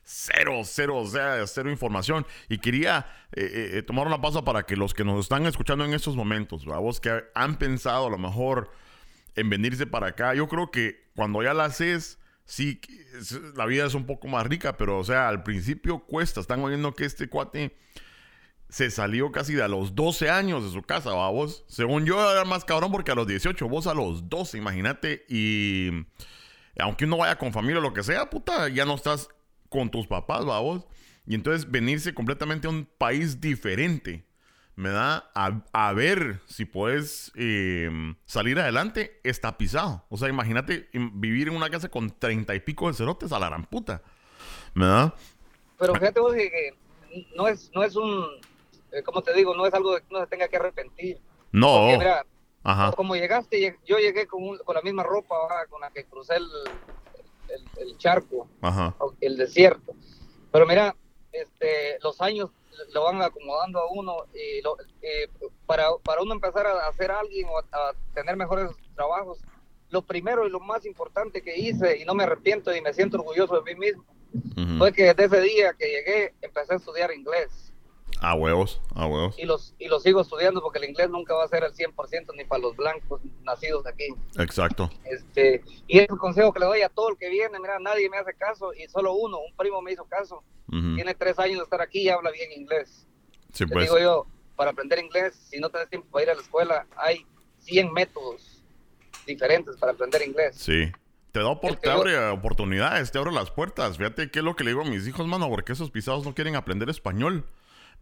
cero, 0.05 0.62
cero, 0.65 0.99
o 0.99 1.07
sea, 1.07 1.47
cero 1.47 1.71
información. 1.71 2.27
Y 2.49 2.59
quería 2.59 3.07
eh, 3.33 3.43
eh, 3.43 3.71
eh, 3.79 3.83
tomar 3.83 4.07
una 4.07 4.21
pausa 4.21 4.43
para 4.45 4.65
que 4.65 4.77
los 4.77 4.95
que 4.95 5.05
nos 5.05 5.21
están 5.21 5.47
escuchando 5.47 5.85
en 5.85 5.95
estos 5.95 6.17
momentos, 6.17 6.67
a 6.67 6.79
vos 6.79 7.01
que 7.01 7.25
han 7.35 7.57
pensado 7.59 8.07
a 8.07 8.11
lo 8.11 8.19
mejor 8.19 8.71
en 9.35 9.49
venirse 9.49 9.87
para 9.87 10.09
acá, 10.09 10.35
yo 10.35 10.49
creo 10.49 10.71
que 10.71 11.11
cuando 11.15 11.43
ya 11.43 11.55
la 11.55 11.65
haces, 11.67 12.19
sí, 12.45 12.81
la 13.57 13.67
vida 13.67 13.87
es 13.87 13.95
un 13.95 14.07
poco 14.07 14.29
más 14.29 14.47
rica, 14.47 14.77
pero 14.77 14.99
o 14.99 15.05
sea, 15.05 15.29
al 15.29 15.43
principio 15.43 16.01
cuesta. 16.01 16.41
Están 16.41 16.61
oyendo 16.61 16.95
que 16.95 17.05
este 17.05 17.29
cuate 17.29 17.77
se 18.69 18.91
salió 18.91 19.31
casi 19.31 19.55
de 19.55 19.62
a 19.62 19.69
los 19.69 19.95
12 19.95 20.31
años 20.31 20.65
de 20.65 20.71
su 20.71 20.83
casa, 20.83 21.11
¿va 21.11 21.29
vos? 21.29 21.65
Según 21.69 22.07
yo 22.07 22.31
era 22.33 22.45
más 22.47 22.65
cabrón 22.65 22.91
porque 22.91 23.12
a 23.12 23.15
los 23.15 23.27
18, 23.27 23.69
vos 23.69 23.87
a 23.87 23.93
los 23.93 24.31
12, 24.31 24.57
imagínate. 24.57 25.27
Y 25.29 25.91
aunque 26.79 27.05
uno 27.05 27.19
vaya 27.19 27.37
con 27.37 27.53
familia 27.53 27.81
o 27.81 27.83
lo 27.83 27.93
que 27.93 28.03
sea, 28.03 28.31
puta, 28.31 28.69
ya 28.71 28.87
no 28.87 28.95
estás 28.95 29.29
con 29.72 29.90
tus 29.90 30.06
papás, 30.06 30.46
¿va 30.46 30.61
vos? 30.61 30.87
Y 31.26 31.35
entonces 31.35 31.68
venirse 31.70 32.14
completamente 32.14 32.68
a 32.68 32.70
un 32.70 32.85
país 32.85 33.40
diferente, 33.40 34.24
me 34.76 34.90
da 34.90 35.30
a, 35.35 35.92
ver 35.92 36.40
si 36.46 36.64
puedes 36.64 37.32
em, 37.35 38.14
salir 38.24 38.58
adelante, 38.58 39.20
está 39.24 39.58
pisado. 39.58 40.04
O 40.08 40.16
sea, 40.16 40.28
imagínate 40.28 40.88
vivir 40.92 41.48
en 41.48 41.56
una 41.56 41.70
casa 41.70 41.88
con 41.88 42.11
treinta 42.18 42.54
y 42.54 42.61
pico 42.61 42.88
de 42.88 42.94
cerotes 42.94 43.32
a 43.32 43.38
la 43.38 43.48
gran 43.48 43.64
puta. 43.64 44.02
¿Me 44.74 44.87
da? 44.87 45.14
Pero 45.78 45.94
fíjate 45.94 46.20
vos 46.20 46.35
que 46.35 46.74
no 47.37 47.48
es, 47.48 47.70
no 47.74 47.82
es 47.82 47.96
un 47.96 48.24
eh, 48.92 49.02
como 49.02 49.22
te 49.22 49.32
digo, 49.32 49.56
no 49.56 49.66
es 49.66 49.74
algo 49.74 49.94
de 49.94 50.00
que 50.00 50.06
uno 50.11 50.20
se 50.20 50.26
tenga 50.26 50.48
que 50.48 50.56
arrepentir. 50.56 51.18
No. 51.50 51.87
mira, 51.98 52.24
como 52.94 53.16
llegaste, 53.16 53.78
yo 53.85 53.98
llegué 53.98 54.26
con, 54.26 54.58
con 54.58 54.74
la 54.74 54.82
misma 54.82 55.02
ropa 55.02 55.35
con 55.68 55.80
la 55.80 55.90
que 55.90 56.04
crucé 56.04 56.37
el, 56.37 56.48
el, 57.48 57.96
charco, 57.98 58.48
el 59.20 59.37
desierto. 59.37 59.94
Pero 60.50 60.66
mira, 60.66 60.94
este, 61.33 61.98
los 62.02 62.20
años 62.20 62.50
lo 62.92 63.05
van 63.05 63.22
acomodando 63.22 63.81
a 63.81 63.90
uno 63.90 64.16
y 64.35 64.59
eh, 65.02 65.28
para, 65.66 65.88
para 66.05 66.22
uno 66.22 66.35
empezar 66.35 66.66
a 66.66 66.88
hacer 66.88 67.11
alguien 67.11 67.46
o 67.48 67.59
a, 67.59 67.94
tener 68.14 68.37
mejores 68.37 68.70
trabajos, 68.94 69.38
lo 69.90 70.02
primero 70.02 70.46
y 70.46 70.50
lo 70.50 70.61
más 70.61 70.87
importante 70.87 71.42
que 71.42 71.57
hice, 71.59 71.98
y 71.98 72.05
no 72.05 72.14
me 72.14 72.24
arrepiento 72.24 72.74
y 72.74 72.81
me 72.81 72.94
siento 72.94 73.18
orgulloso 73.18 73.61
de 73.61 73.74
mí 73.74 73.78
mismo, 73.78 74.05
fue 74.78 74.92
que 74.92 75.14
desde 75.14 75.24
ese 75.24 75.40
día 75.42 75.74
que 75.74 75.87
llegué 75.87 76.35
empecé 76.40 76.74
a 76.74 76.76
estudiar 76.76 77.12
inglés. 77.12 77.71
A 78.22 78.35
huevos, 78.35 78.80
a 78.94 79.06
huevos. 79.06 79.37
Y 79.37 79.44
los, 79.44 79.74
y 79.80 79.88
los 79.88 80.04
sigo 80.04 80.20
estudiando 80.20 80.62
porque 80.62 80.78
el 80.78 80.85
inglés 80.85 81.11
nunca 81.11 81.35
va 81.35 81.44
a 81.44 81.48
ser 81.48 81.64
el 81.64 81.72
100% 81.72 82.35
ni 82.37 82.44
para 82.44 82.62
los 82.62 82.76
blancos 82.76 83.20
nacidos 83.42 83.85
aquí. 83.85 84.06
Exacto. 84.38 84.88
Este, 85.04 85.62
y 85.88 85.98
es 85.98 86.08
el 86.08 86.16
consejo 86.18 86.52
que 86.52 86.61
le 86.61 86.66
doy 86.66 86.82
a 86.82 86.88
todo 86.88 87.11
el 87.11 87.16
que 87.16 87.28
viene. 87.28 87.58
Mira, 87.58 87.80
nadie 87.80 88.08
me 88.08 88.18
hace 88.18 88.32
caso 88.35 88.72
y 88.74 88.87
solo 88.88 89.14
uno, 89.14 89.38
un 89.38 89.54
primo 89.56 89.82
me 89.82 89.92
hizo 89.92 90.04
caso. 90.04 90.44
Tiene 90.68 91.14
tres 91.14 91.38
años 91.38 91.58
de 91.58 91.64
estar 91.64 91.82
aquí 91.82 92.02
y 92.02 92.08
habla 92.08 92.30
bien 92.30 92.50
inglés. 92.52 93.06
Sí, 93.52 93.66
pues. 93.66 93.85
digo 93.85 93.98
yo, 93.98 94.26
para 94.56 94.70
aprender 94.70 95.00
inglés, 95.00 95.35
si 95.50 95.58
no 95.58 95.68
tienes 95.68 95.90
tiempo 95.90 96.08
para 96.11 96.22
ir 96.22 96.30
a 96.30 96.35
la 96.35 96.40
escuela, 96.40 96.87
hay 96.96 97.26
100 97.58 97.92
métodos 97.92 98.62
diferentes 99.26 99.76
para 99.76 99.92
aprender 99.92 100.22
inglés. 100.22 100.56
Sí. 100.56 100.90
Te 101.32 101.40
da 101.40 101.58
te 101.80 101.90
abre 101.90 102.28
oportunidades, 102.28 103.11
te 103.11 103.18
abre 103.18 103.32
las 103.32 103.50
puertas. 103.50 103.96
Fíjate 103.96 104.30
qué 104.30 104.40
es 104.40 104.44
lo 104.44 104.54
que 104.54 104.64
le 104.64 104.70
digo 104.70 104.82
a 104.82 104.85
mis 104.85 105.08
hijos, 105.08 105.26
mano, 105.26 105.48
porque 105.48 105.72
esos 105.72 105.90
pisados 105.90 106.24
no 106.24 106.35
quieren 106.35 106.56
aprender 106.56 106.90
español. 106.90 107.46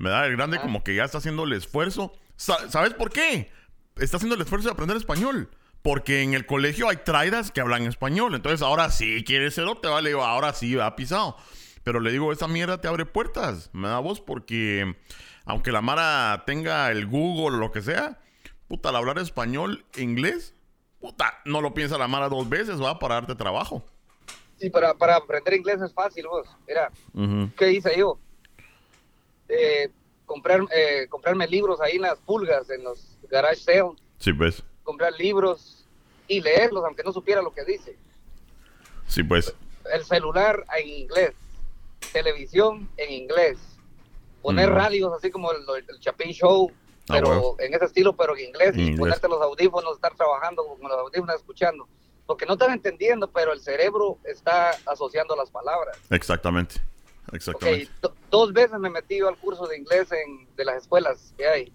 Me 0.00 0.08
da 0.08 0.24
el 0.24 0.34
grande 0.34 0.58
como 0.58 0.82
que 0.82 0.94
ya 0.94 1.04
está 1.04 1.18
haciendo 1.18 1.44
el 1.44 1.52
esfuerzo. 1.52 2.14
¿Sabes 2.34 2.94
por 2.94 3.10
qué? 3.10 3.52
Está 3.96 4.16
haciendo 4.16 4.34
el 4.34 4.40
esfuerzo 4.40 4.68
de 4.68 4.72
aprender 4.72 4.96
español. 4.96 5.50
Porque 5.82 6.22
en 6.22 6.32
el 6.32 6.46
colegio 6.46 6.88
hay 6.88 6.96
traidas 6.96 7.50
que 7.50 7.60
hablan 7.60 7.82
español. 7.82 8.34
Entonces 8.34 8.62
ahora 8.62 8.90
sí 8.90 9.22
quieres 9.24 9.54
ser 9.54 9.66
te 9.82 9.88
vale, 9.88 10.12
ahora 10.12 10.54
sí 10.54 10.74
va 10.74 10.96
pisado. 10.96 11.36
Pero 11.84 12.00
le 12.00 12.12
digo, 12.12 12.32
esa 12.32 12.48
mierda 12.48 12.80
te 12.80 12.88
abre 12.88 13.04
puertas. 13.04 13.68
Me 13.74 13.88
da 13.88 13.98
voz 13.98 14.22
porque 14.22 14.96
aunque 15.44 15.70
la 15.70 15.82
Mara 15.82 16.44
tenga 16.46 16.90
el 16.90 17.06
Google 17.06 17.58
o 17.58 17.60
lo 17.60 17.70
que 17.70 17.82
sea, 17.82 18.18
puta, 18.68 18.88
al 18.88 18.96
hablar 18.96 19.18
español, 19.18 19.84
inglés, 19.98 20.54
puta, 20.98 21.40
no 21.44 21.60
lo 21.60 21.74
piensa 21.74 21.98
la 21.98 22.08
Mara 22.08 22.30
dos 22.30 22.48
veces, 22.48 22.80
va 22.80 22.98
para 22.98 23.16
darte 23.16 23.34
trabajo. 23.34 23.84
Sí, 24.56 24.70
para, 24.70 24.94
para 24.94 25.16
aprender 25.16 25.52
inglés 25.52 25.82
es 25.82 25.92
fácil, 25.92 26.26
vos. 26.26 26.48
Mira, 26.66 26.90
¿qué 27.58 27.72
hice 27.72 27.98
yo? 27.98 28.18
Eh, 29.50 29.90
comprar, 30.26 30.60
eh, 30.74 31.06
comprarme 31.08 31.46
libros 31.46 31.80
ahí 31.80 31.96
en 31.96 32.02
las 32.02 32.18
pulgas, 32.18 32.70
en 32.70 32.84
los 32.84 33.18
garage 33.30 33.56
sales. 33.56 33.92
Sí, 34.18 34.32
pues. 34.32 34.62
Comprar 34.84 35.12
libros 35.14 35.84
y 36.28 36.40
leerlos, 36.40 36.84
aunque 36.84 37.02
no 37.02 37.12
supiera 37.12 37.42
lo 37.42 37.52
que 37.52 37.64
dice. 37.64 37.96
Sí, 39.06 39.22
pues. 39.22 39.54
El 39.92 40.04
celular 40.04 40.64
en 40.78 40.88
inglés, 40.88 41.32
televisión 42.12 42.88
en 42.96 43.12
inglés, 43.12 43.58
poner 44.42 44.70
radios 44.70 45.12
así 45.12 45.30
como 45.30 45.50
el, 45.52 45.64
Chapin 46.00 46.32
Show, 46.32 46.70
ah, 46.70 47.04
pero 47.08 47.56
en 47.58 47.74
ese 47.74 47.86
estilo, 47.86 48.14
pero 48.14 48.36
en 48.36 48.46
inglés, 48.46 48.72
y 48.76 48.96
ponerte 48.96 49.28
los 49.28 49.42
audífonos, 49.42 49.94
estar 49.94 50.14
trabajando 50.14 50.64
con 50.64 50.88
los 50.88 50.98
audífonos, 50.98 51.36
escuchando. 51.36 51.88
Porque 52.26 52.46
no 52.46 52.52
estás 52.52 52.68
entendiendo, 52.68 53.28
pero 53.28 53.52
el 53.52 53.60
cerebro 53.60 54.18
está 54.22 54.70
asociando 54.86 55.34
las 55.34 55.50
palabras. 55.50 55.98
Exactamente. 56.10 56.80
Exactamente 57.32 57.90
dos 58.30 58.52
veces 58.52 58.78
me 58.78 58.88
metí 58.88 59.18
yo 59.18 59.28
al 59.28 59.36
curso 59.36 59.66
de 59.66 59.76
inglés 59.76 60.10
en, 60.12 60.48
de 60.56 60.64
las 60.64 60.82
escuelas 60.82 61.34
que 61.36 61.46
hay. 61.46 61.72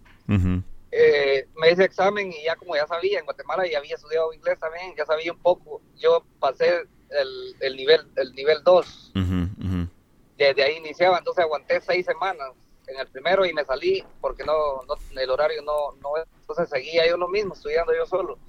Eh, 0.91 1.48
me 1.58 1.72
hice 1.72 1.84
examen 1.84 2.32
y 2.32 2.46
ya 2.46 2.56
como 2.56 2.76
ya 2.76 2.88
sabía, 2.88 3.20
en 3.20 3.26
Guatemala 3.26 3.68
ya 3.68 3.80
había 3.80 3.96
estudiado 3.96 4.34
inglés 4.34 4.58
también, 4.60 4.96
ya 4.98 5.06
sabía 5.06 5.34
un 5.34 5.39
poco. 5.39 5.82
Yo 5.98 6.26
pasé 6.39 6.84
el, 7.10 7.56
el 7.60 7.76
nivel 7.76 8.02
el 8.15 8.34
nivel 8.34 8.63
2, 8.63 9.12
Ujú, 9.15 9.68
ujú. 9.68 9.89
desde 10.38 10.63
ahí 10.63 10.78
iniciaba, 10.78 11.18
entonces 11.18 11.44
aguanté 11.44 11.82
seis 11.82 12.06
semanas 12.06 12.52
en 12.88 13.00
el 13.00 13.08
primero 13.08 13.46
y 13.46 13.54
me 13.54 13.65
salí 13.65 14.04
porque 14.22 14.44
no, 14.44 14.84
no 14.88 14.96
el 15.20 15.30
horario 15.30 15.62
no, 15.63 15.91
no, 16.02 16.12
entonces 16.39 16.70
seguía 16.70 17.08
yo 17.08 17.18
lo 17.18 17.28
mismo, 17.28 17.54
estudiando 17.54 17.94
yo 17.94 18.06
solo. 18.06 18.39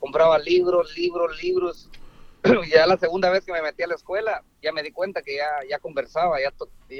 Compraba 0.00 0.38
libros, 0.38 0.96
libros, 0.96 1.40
libros. 1.42 1.90
Ya 2.70 2.86
la 2.86 2.96
segunda 2.96 3.30
vez 3.30 3.44
que 3.44 3.52
me 3.52 3.62
metí 3.62 3.82
a 3.82 3.86
la 3.86 3.94
escuela, 3.94 4.44
ya 4.62 4.72
me 4.72 4.82
di 4.82 4.90
cuenta 4.90 5.22
que 5.22 5.36
ya, 5.36 5.48
ya 5.68 5.78
conversaba, 5.78 6.38
ya, 6.40 6.52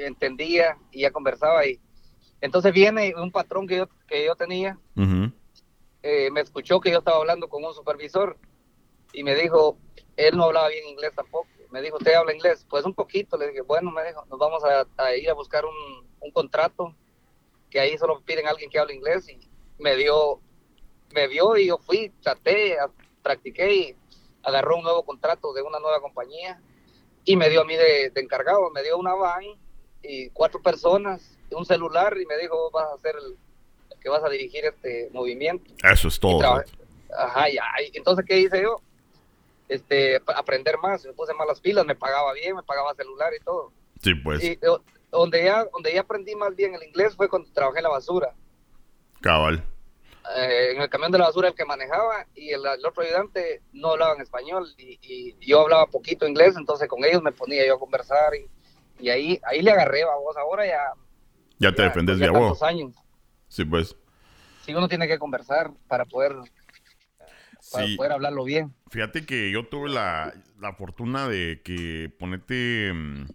entendía 0.05 0.77
y 0.91 1.01
ya 1.01 1.11
conversaba. 1.11 1.65
Y 1.65 1.79
entonces 2.41 2.73
viene 2.73 3.13
un 3.15 3.31
patrón 3.31 3.67
que 3.67 3.77
yo, 3.77 3.89
que 4.07 4.25
yo 4.25 4.35
tenía, 4.35 4.77
eh, 6.01 6.29
me 6.31 6.41
escuchó 6.41 6.79
que 6.79 6.91
yo 6.91 6.99
estaba 6.99 7.17
hablando 7.17 7.47
con 7.47 7.63
un 7.63 7.73
supervisor 7.73 8.37
y 9.13 9.23
me 9.23 9.35
dijo, 9.35 9.77
él 10.17 10.37
no 10.37 10.45
hablaba 10.45 10.69
bien 10.69 10.87
inglés 10.87 11.13
tampoco. 11.15 11.47
Me 11.71 11.81
dijo, 11.81 11.97
¿usted 11.97 12.13
habla 12.13 12.33
inglés? 12.33 12.65
Pues 12.69 12.85
un 12.85 12.93
poquito. 12.93 13.35
Le 13.35 13.47
dije, 13.47 13.61
bueno, 13.61 13.89
me 13.91 14.03
dijo, 14.05 14.25
nos 14.29 14.37
vamos 14.37 14.63
a, 14.63 14.85
a 14.97 15.15
ir 15.15 15.29
a 15.29 15.33
buscar 15.33 15.65
un, 15.65 16.07
un 16.19 16.31
contrato 16.31 16.95
que 17.69 17.79
ahí 17.79 17.97
solo 17.97 18.21
piden 18.21 18.45
a 18.45 18.51
alguien 18.51 18.69
que 18.69 18.77
hable 18.77 18.93
inglés 18.93 19.27
y 19.27 19.49
me 19.79 19.95
dio, 19.95 20.39
me 21.13 21.27
vio 21.27 21.57
y 21.57 21.67
yo 21.67 21.79
fui, 21.79 22.11
traté, 22.21 22.77
practiqué 23.23 23.73
y 23.73 23.95
agarró 24.43 24.77
un 24.77 24.83
nuevo 24.83 25.03
contrato 25.03 25.53
de 25.53 25.61
una 25.61 25.79
nueva 25.79 26.01
compañía 26.01 26.61
y 27.25 27.35
me 27.35 27.49
dio 27.49 27.61
a 27.61 27.65
mí 27.65 27.75
de, 27.75 28.09
de 28.09 28.21
encargado, 28.21 28.69
me 28.71 28.83
dio 28.83 28.97
una 28.97 29.13
van 29.13 29.43
y 30.01 30.29
cuatro 30.29 30.61
personas, 30.61 31.37
un 31.51 31.65
celular 31.65 32.17
y 32.19 32.25
me 32.25 32.37
dijo, 32.37 32.69
vas 32.71 32.91
a 32.91 32.97
ser 32.97 33.15
el, 33.15 33.37
el 33.91 33.99
que 33.99 34.09
vas 34.09 34.23
a 34.23 34.29
dirigir 34.29 34.65
este 34.65 35.09
movimiento. 35.13 35.71
Eso 35.83 36.07
es 36.07 36.19
todo. 36.19 36.41
Ajá, 37.15 37.49
y 37.49 37.57
Entonces, 37.93 38.25
¿qué 38.27 38.39
hice 38.39 38.61
yo? 38.61 38.77
Este, 39.69 40.21
aprender 40.35 40.77
más, 40.77 41.05
me 41.05 41.13
puse 41.13 41.33
más 41.33 41.47
las 41.47 41.61
pilas, 41.61 41.85
me 41.85 41.95
pagaba 41.95 42.33
bien, 42.33 42.55
me 42.55 42.63
pagaba 42.63 42.93
celular 42.95 43.31
y 43.39 43.43
todo. 43.43 43.71
Sí, 44.01 44.13
pues. 44.15 44.43
Y 44.43 44.47
eh, 44.47 44.59
donde 45.09 45.43
ya, 45.43 45.65
donde 45.65 45.93
ya 45.93 46.01
aprendí 46.01 46.35
más 46.35 46.55
bien 46.55 46.75
el 46.75 46.83
inglés 46.83 47.15
fue 47.15 47.29
cuando 47.29 47.49
trabajé 47.53 47.79
en 47.79 47.83
la 47.83 47.89
basura. 47.89 48.33
Cabal. 49.21 49.63
Eh, 50.37 50.71
en 50.75 50.81
el 50.81 50.89
camión 50.89 51.11
de 51.11 51.17
la 51.17 51.25
basura 51.25 51.49
el 51.49 51.53
que 51.55 51.65
manejaba 51.65 52.25
y 52.33 52.51
el, 52.51 52.61
el 52.65 52.85
otro 52.85 53.03
ayudante 53.03 53.61
no 53.73 53.91
hablaban 53.91 54.21
español 54.21 54.67
y, 54.77 54.97
y 55.01 55.35
yo 55.45 55.61
hablaba 55.61 55.85
poquito 55.87 56.25
inglés, 56.25 56.55
entonces 56.57 56.87
con 56.87 57.03
ellos 57.03 57.21
me 57.21 57.33
ponía 57.33 57.65
yo 57.67 57.75
a 57.75 57.79
conversar 57.79 58.33
y, 58.35 58.47
y 59.03 59.09
ahí, 59.09 59.39
ahí 59.43 59.61
le 59.61 59.71
agarré 59.71 60.03
a 60.03 60.15
vos. 60.15 60.37
Ahora 60.37 60.65
ya, 60.65 60.79
Ya 61.59 61.71
te 61.73 61.81
ya, 61.81 61.87
defendes 61.89 62.19
de 62.19 62.29
vos. 62.29 62.39
tantos 62.39 62.63
años. 62.63 62.95
Sí, 63.49 63.65
pues. 63.65 63.95
Sí, 64.65 64.73
uno 64.73 64.87
tiene 64.87 65.07
que 65.07 65.19
conversar 65.19 65.71
para 65.87 66.05
poder, 66.05 66.35
para 67.71 67.85
Sí. 67.85 67.97
poder 67.97 68.11
hablarlo 68.13 68.43
bien. 68.45 68.73
Fíjate 68.91 69.25
que 69.25 69.51
yo 69.51 69.67
tuve 69.67 69.89
la, 69.89 70.33
la 70.59 70.73
fortuna 70.73 71.27
de 71.27 71.61
que 71.63 72.11
ponete. 72.17 72.91
mm, 72.93 73.27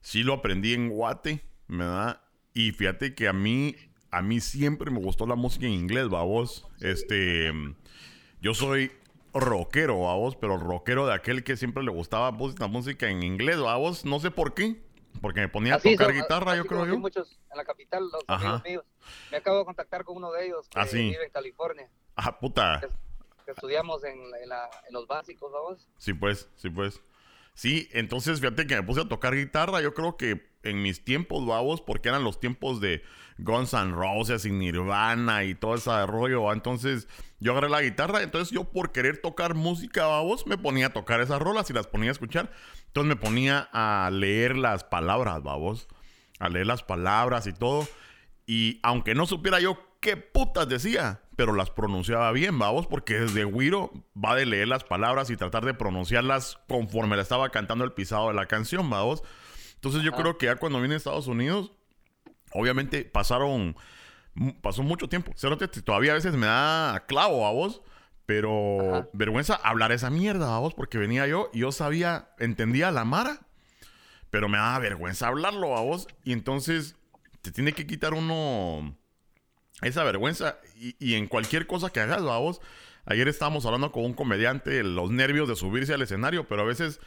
sí 0.00 0.22
lo 0.22 0.34
aprendí 0.34 0.74
en 0.74 0.88
Guate, 0.88 1.44
¿verdad? 1.68 2.20
Y 2.52 2.72
fíjate 2.72 3.14
que 3.14 3.28
a 3.28 3.32
mí, 3.32 3.76
a 4.16 4.22
mí 4.22 4.40
siempre 4.40 4.90
me 4.90 4.98
gustó 5.00 5.26
la 5.26 5.34
música 5.34 5.66
en 5.66 5.72
inglés, 5.72 6.08
vos. 6.08 6.66
Este. 6.80 7.50
Yo 8.40 8.54
soy 8.54 8.92
rockero, 9.32 9.96
vos, 9.96 10.36
pero 10.36 10.56
rockero 10.58 11.06
de 11.06 11.14
aquel 11.14 11.42
que 11.44 11.56
siempre 11.56 11.82
le 11.82 11.90
gustaba 11.90 12.36
pues, 12.36 12.58
la 12.58 12.66
música 12.68 13.08
en 13.08 13.22
inglés, 13.22 13.58
vos. 13.58 14.04
No 14.04 14.20
sé 14.20 14.30
por 14.30 14.54
qué. 14.54 14.82
Porque 15.20 15.40
me 15.40 15.48
ponía 15.48 15.74
a 15.74 15.76
Así 15.76 15.92
tocar 15.92 16.08
son, 16.08 16.16
guitarra, 16.22 16.52
así 16.52 16.58
yo 16.62 16.66
creo 16.66 16.86
yo. 16.86 16.98
muchos 16.98 17.38
en 17.50 17.56
la 17.56 17.64
capital, 17.64 18.02
los 18.12 18.24
Ajá. 18.26 18.46
amigos 18.56 18.64
míos. 18.64 18.84
Me 19.30 19.36
acabo 19.36 19.58
de 19.60 19.64
contactar 19.64 20.04
con 20.04 20.16
uno 20.16 20.32
de 20.32 20.46
ellos 20.46 20.68
que 20.68 20.78
Ah, 20.80 20.86
sí. 20.86 20.98
vive 20.98 21.24
en 21.24 21.30
California, 21.30 21.88
Ah, 22.16 22.38
puta. 22.38 22.80
que 23.44 23.50
estudiamos 23.52 24.02
en, 24.04 24.18
en 24.42 24.48
la- 24.48 24.68
en 24.88 24.92
los 24.92 25.06
básicos, 25.06 25.52
vamos. 25.52 25.88
Sí, 25.98 26.12
pues, 26.14 26.48
sí, 26.56 26.68
pues. 26.68 27.00
Sí, 27.54 27.88
entonces 27.92 28.40
fíjate 28.40 28.66
que 28.66 28.74
me 28.74 28.82
puse 28.82 29.02
a 29.02 29.08
tocar 29.08 29.34
guitarra. 29.36 29.80
Yo 29.80 29.94
creo 29.94 30.16
que 30.16 30.52
en 30.64 30.82
mis 30.82 31.04
tiempos, 31.04 31.46
babos, 31.46 31.80
porque 31.80 32.08
eran 32.08 32.24
los 32.24 32.40
tiempos 32.40 32.80
de 32.80 33.02
Guns 33.38 33.72
N' 33.72 33.92
Roses 33.92 34.44
y 34.44 34.50
Nirvana 34.50 35.44
y 35.44 35.54
todo 35.54 35.74
ese 35.74 36.06
rollo. 36.06 36.52
Entonces 36.52 37.08
yo 37.40 37.52
agarré 37.52 37.68
la 37.68 37.82
guitarra. 37.82 38.22
Entonces 38.22 38.50
yo, 38.50 38.64
por 38.64 38.92
querer 38.92 39.20
tocar 39.20 39.54
música, 39.54 40.06
babos, 40.06 40.46
me 40.46 40.58
ponía 40.58 40.86
a 40.86 40.92
tocar 40.92 41.20
esas 41.20 41.40
rolas 41.40 41.70
y 41.70 41.72
las 41.72 41.86
ponía 41.86 42.10
a 42.10 42.12
escuchar. 42.12 42.50
Entonces 42.86 43.08
me 43.08 43.16
ponía 43.16 43.68
a 43.72 44.10
leer 44.12 44.56
las 44.56 44.84
palabras, 44.84 45.42
babos. 45.42 45.88
A 46.38 46.48
leer 46.48 46.66
las 46.66 46.82
palabras 46.82 47.46
y 47.46 47.52
todo. 47.52 47.86
Y 48.46 48.80
aunque 48.82 49.14
no 49.14 49.26
supiera 49.26 49.60
yo 49.60 49.78
qué 50.00 50.16
putas 50.16 50.68
decía, 50.68 51.22
pero 51.34 51.54
las 51.54 51.70
pronunciaba 51.70 52.30
bien, 52.32 52.58
vamos, 52.58 52.86
porque 52.86 53.20
desde 53.20 53.46
Wiro 53.46 53.90
va 54.22 54.34
de 54.34 54.44
leer 54.44 54.68
las 54.68 54.84
palabras 54.84 55.30
y 55.30 55.36
tratar 55.36 55.64
de 55.64 55.72
pronunciarlas 55.72 56.58
conforme 56.68 57.16
le 57.16 57.22
estaba 57.22 57.48
cantando 57.48 57.84
el 57.84 57.92
pisado 57.92 58.28
de 58.28 58.34
la 58.34 58.46
canción, 58.46 58.90
vamos. 58.90 59.22
Entonces 59.84 60.02
yo 60.02 60.12
creo 60.12 60.38
que 60.38 60.46
ya 60.46 60.56
cuando 60.56 60.80
vine 60.80 60.94
a 60.94 60.96
Estados 60.96 61.26
Unidos, 61.26 61.70
obviamente 62.52 63.04
pasaron, 63.04 63.76
pasó 64.62 64.82
mucho 64.82 65.10
tiempo. 65.10 65.32
Cerote, 65.36 65.68
todavía 65.68 66.12
a 66.12 66.14
veces 66.14 66.32
me 66.32 66.46
da 66.46 67.04
clavo 67.06 67.46
a 67.46 67.52
vos, 67.52 67.82
pero 68.24 68.78
Ajá. 68.80 69.08
vergüenza 69.12 69.56
hablar 69.56 69.92
esa 69.92 70.08
mierda 70.08 70.56
a 70.56 70.58
vos, 70.58 70.72
porque 70.72 70.96
venía 70.96 71.26
yo 71.26 71.50
y 71.52 71.58
yo 71.58 71.70
sabía, 71.70 72.30
entendía 72.38 72.90
la 72.92 73.04
mara, 73.04 73.40
pero 74.30 74.48
me 74.48 74.56
daba 74.56 74.78
vergüenza 74.78 75.28
hablarlo 75.28 75.76
a 75.76 75.82
vos. 75.82 76.08
Y 76.24 76.32
entonces 76.32 76.96
te 77.42 77.50
tiene 77.50 77.74
que 77.74 77.86
quitar 77.86 78.14
uno 78.14 78.96
esa 79.82 80.02
vergüenza. 80.02 80.60
Y, 80.80 80.96
y 80.98 81.16
en 81.16 81.26
cualquier 81.26 81.66
cosa 81.66 81.90
que 81.90 82.00
hagas, 82.00 82.22
a 82.22 82.38
vos. 82.38 82.62
Ayer 83.04 83.28
estábamos 83.28 83.66
hablando 83.66 83.92
con 83.92 84.06
un 84.06 84.14
comediante 84.14 84.82
los 84.82 85.10
nervios 85.10 85.46
de 85.46 85.56
subirse 85.56 85.92
al 85.92 86.00
escenario, 86.00 86.48
pero 86.48 86.62
a 86.62 86.64
veces 86.64 87.00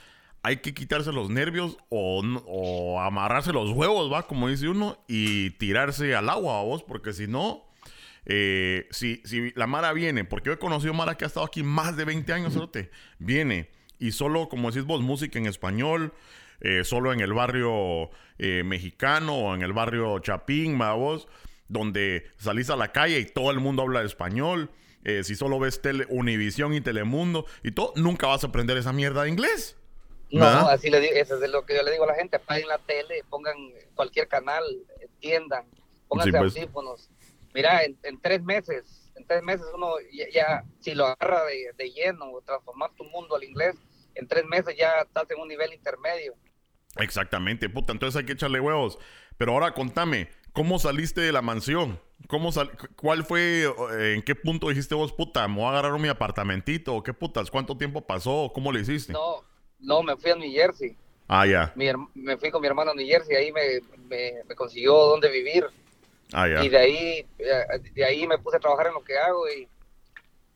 hay 0.43 0.57
que 0.57 0.73
quitarse 0.73 1.11
los 1.11 1.29
nervios 1.29 1.77
o, 1.89 2.99
amarrarse 3.01 3.53
los 3.53 3.71
huevos, 3.71 4.11
va, 4.11 4.27
como 4.27 4.47
dice 4.47 4.67
uno, 4.69 4.97
y 5.07 5.51
tirarse 5.51 6.15
al 6.15 6.29
agua 6.29 6.59
a 6.59 6.63
vos, 6.63 6.83
porque 6.83 7.13
si 7.13 7.27
no, 7.27 7.65
eh, 8.25 8.87
si, 8.91 9.21
si 9.25 9.51
la 9.55 9.67
Mara 9.67 9.93
viene, 9.93 10.23
porque 10.23 10.47
yo 10.47 10.53
he 10.53 10.59
conocido 10.59 10.93
Mara 10.93 11.15
que 11.15 11.25
ha 11.25 11.27
estado 11.27 11.45
aquí 11.45 11.63
más 11.63 11.97
de 11.97 12.05
20 12.05 12.31
años, 12.33 12.53
cerote, 12.53 12.91
viene 13.19 13.69
y 13.99 14.11
solo, 14.11 14.49
como 14.49 14.71
decís 14.71 14.85
vos, 14.85 15.01
música 15.01 15.39
en 15.39 15.47
español, 15.47 16.13
eh, 16.61 16.83
solo 16.83 17.13
en 17.13 17.19
el 17.19 17.33
barrio 17.33 18.09
eh, 18.37 18.63
mexicano 18.63 19.35
o 19.35 19.55
en 19.55 19.61
el 19.61 19.73
barrio 19.73 20.19
Chapín, 20.19 20.79
va 20.79 20.93
vos, 20.93 21.27
donde 21.67 22.25
salís 22.37 22.69
a 22.69 22.75
la 22.75 22.91
calle 22.91 23.19
y 23.19 23.25
todo 23.25 23.51
el 23.51 23.59
mundo 23.59 23.83
habla 23.83 24.03
español. 24.03 24.71
eh, 25.03 25.23
si 25.23 25.35
solo 25.35 25.57
ves 25.59 25.81
tele, 25.81 26.05
Univisión 26.09 26.73
y 26.73 26.81
Telemundo 26.81 27.45
y 27.63 27.71
todo, 27.71 27.93
nunca 27.95 28.27
vas 28.27 28.43
a 28.43 28.47
aprender 28.47 28.77
esa 28.77 28.91
mierda 28.91 29.23
de 29.23 29.29
inglés. 29.29 29.76
No, 30.31 30.39
¿Verdad? 30.41 30.69
así 30.71 30.89
le 30.89 30.99
digo, 30.99 31.13
eso 31.15 31.41
es 31.41 31.49
lo 31.49 31.65
que 31.65 31.75
yo 31.75 31.83
le 31.83 31.91
digo 31.91 32.03
a 32.03 32.07
la 32.07 32.15
gente, 32.15 32.37
apaguen 32.37 32.67
la 32.67 32.79
tele, 32.79 33.23
pongan 33.29 33.55
cualquier 33.95 34.27
canal, 34.27 34.63
entiendan, 34.99 35.65
pónganse 36.07 36.31
Sí, 36.31 36.37
pues. 36.37 36.57
audífonos. 36.57 37.09
Mira, 37.53 37.83
en, 37.83 37.97
en 38.03 38.19
tres 38.21 38.43
meses, 38.43 39.09
en 39.15 39.25
tres 39.25 39.41
meses 39.41 39.65
uno 39.73 39.93
ya, 40.11 40.25
ya, 40.33 40.63
si 40.79 40.93
lo 40.93 41.05
agarra 41.07 41.45
de, 41.45 41.71
de 41.77 41.91
lleno, 41.91 42.41
transformar 42.45 42.91
tu 42.95 43.05
mundo 43.05 43.35
al 43.35 43.43
inglés, 43.43 43.75
en 44.15 44.27
tres 44.27 44.45
meses 44.45 44.75
ya 44.77 44.99
estás 45.01 45.29
en 45.31 45.39
un 45.39 45.47
nivel 45.47 45.73
intermedio. 45.73 46.35
Exactamente, 46.97 47.69
puta, 47.69 47.91
entonces 47.93 48.17
hay 48.19 48.25
que 48.25 48.33
echarle 48.33 48.59
huevos. 48.59 48.97
Pero 49.37 49.53
ahora 49.53 49.73
contame, 49.73 50.29
¿cómo 50.53 50.79
saliste 50.79 51.21
de 51.21 51.31
la 51.31 51.41
mansión? 51.43 52.01
¿Cómo 52.27 52.51
sal 52.51 52.75
cu- 52.75 52.87
¿Cuál 52.95 53.23
fue, 53.23 53.65
eh, 53.65 54.13
en 54.15 54.23
qué 54.23 54.33
punto 54.35 54.69
dijiste 54.69 54.95
vos, 54.95 55.13
puta, 55.13 55.47
me 55.47 55.55
voy 55.57 55.65
a 55.65 55.69
agarrar 55.69 55.99
mi 55.99 56.07
apartamentito? 56.07 56.95
¿O 56.95 57.03
qué 57.03 57.13
putas? 57.13 57.51
¿Cuánto 57.51 57.77
tiempo 57.77 58.01
pasó? 58.07 58.51
¿Cómo 58.53 58.71
le 58.71 58.79
hiciste? 58.81 59.13
No, 59.13 59.43
no, 59.79 60.03
me 60.03 60.15
fui 60.17 60.31
a 60.31 60.35
New 60.35 60.51
Jersey. 60.51 60.95
Ah, 61.27 61.45
ya, 61.45 61.73
me 62.15 62.37
fui 62.37 62.49
con 62.51 62.61
mi 62.61 62.67
hermano 62.67 62.91
a 62.91 62.93
New 62.95 63.05
Jersey, 63.05 63.35
ahí 63.35 63.51
me, 63.51 63.81
me, 64.07 64.43
me 64.47 64.55
consiguió 64.55 64.93
dónde 64.93 65.29
vivir. 65.29 65.65
ah, 66.33 66.47
ya. 66.47 66.63
Y 66.63 66.69
de 66.69 66.77
ahí, 66.77 67.27
eh, 67.39 67.65
de 67.93 68.05
ahí 68.05 68.25
me 68.27 68.37
puse 68.37 68.57
a 68.57 68.59
trabajar 68.59 68.87
en 68.87 68.93
lo 68.93 69.03
que 69.03 69.17
hago 69.17 69.47
y, 69.49 69.67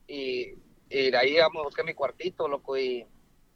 y, 0.06 0.54
y 0.88 1.10
de 1.10 1.16
ahí 1.16 1.36
busqué 1.52 1.82
mi 1.82 1.94
cuartito, 1.94 2.48
loco, 2.48 2.76
y, 2.76 3.06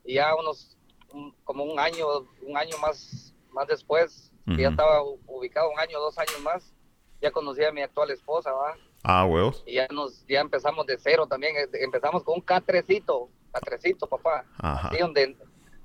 y 0.05 0.15
ya 0.15 0.35
unos, 0.35 0.77
un- 1.13 1.35
como 1.45 1.65
un 1.65 1.79
año, 1.79 2.07
un 2.43 2.57
año 2.57 2.77
más, 2.79 3.35
más 3.51 3.67
después, 3.67 4.31
que 4.45 4.63
ya 4.63 4.69
estaba 4.69 5.03
ubicado 5.27 5.71
un 5.71 5.79
año, 5.81 5.99
dos 5.99 6.17
años 6.19 6.41
más, 6.41 6.73
ya 7.21 7.31
conocí 7.33 7.65
a 7.65 7.73
mi 7.73 7.83
actual 7.83 8.11
esposa, 8.13 8.53
¿va? 8.53 8.77
Ah, 9.03 9.25
huevos. 9.27 9.65
Y 9.67 9.75
ya 9.75 9.89
nos, 9.89 10.25
ya 10.29 10.41
empezamos 10.41 10.87
de 10.87 10.97
cero 10.99 11.27
también, 11.27 11.57
eh, 11.57 11.67
empezamos 11.83 12.23
con 12.23 12.37
un 12.37 12.45
K3cito, 12.45 13.29
K3cito, 13.53 14.09
papá, 14.09 14.45
Ajá. 14.59 14.89
así 14.89 14.99
donde 14.99 15.37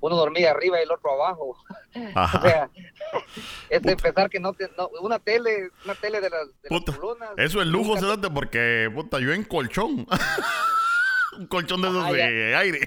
uno 0.02 0.16
dormía 0.16 0.50
arriba 0.50 0.78
y 0.78 0.82
el 0.82 0.90
otro 0.92 1.12
abajo. 1.12 1.56
Ajá. 2.14 2.38
O 2.38 2.42
sea, 2.42 2.70
es 3.70 3.82
de 3.82 3.92
empezar 3.92 4.28
que 4.28 4.38
no, 4.40 4.52
te, 4.52 4.68
no 4.76 4.88
una 5.00 5.18
tele, 5.18 5.70
una 5.84 5.94
tele 5.94 6.20
de 6.20 6.28
las, 6.28 6.46
de 6.60 6.68
las 6.70 6.80
Puta, 6.80 6.92
colunas. 6.96 7.30
Eso 7.38 7.60
es 7.62 7.66
lujo, 7.68 7.96
cerote, 7.98 8.28
porque, 8.30 8.90
puta, 8.94 9.18
yo 9.20 9.32
en 9.32 9.44
colchón. 9.44 10.06
un 11.38 11.46
colchón 11.46 11.80
de 11.82 11.88
esos 11.88 12.04
Ah, 12.04 12.10
ya. 12.10 12.16
de 12.26 12.56
aire. 12.56 12.80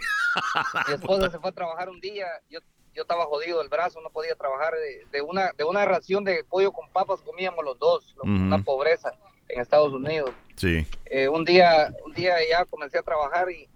Mi 0.88 0.94
esposa 0.94 1.32
se 1.32 1.40
fue 1.40 1.50
a 1.50 1.54
trabajar 1.54 1.90
un 1.90 2.00
día, 2.00 2.28
yo 2.50 2.60
yo 2.94 3.02
estaba 3.02 3.26
jodido 3.26 3.62
el 3.62 3.68
brazo, 3.68 4.00
no 4.00 4.10
podía 4.10 4.36
trabajar. 4.36 4.74
De, 4.74 5.06
de 5.12 5.22
una, 5.22 5.52
de 5.58 5.66
una 5.66 5.84
ración 5.84 6.24
de 6.24 6.46
pollo 6.46 6.72
con 6.72 6.88
papas 6.92 7.20
comíamos 7.22 7.64
los 7.66 7.78
dos, 7.78 8.14
lo- 8.16 8.24
Ujú. 8.24 8.32
una 8.32 8.64
pobreza 8.64 9.12
en 9.50 9.60
Estados 9.60 9.92
Unidos. 9.92 10.32
Sí. 10.56 10.88
Eh, 11.06 11.28
un 11.28 11.44
día 11.44 11.94
un 12.06 12.14
día 12.14 12.36
ya 12.50 12.64
comencé 12.64 12.98
a 12.98 13.04
trabajar 13.04 13.52
y, 13.52 13.68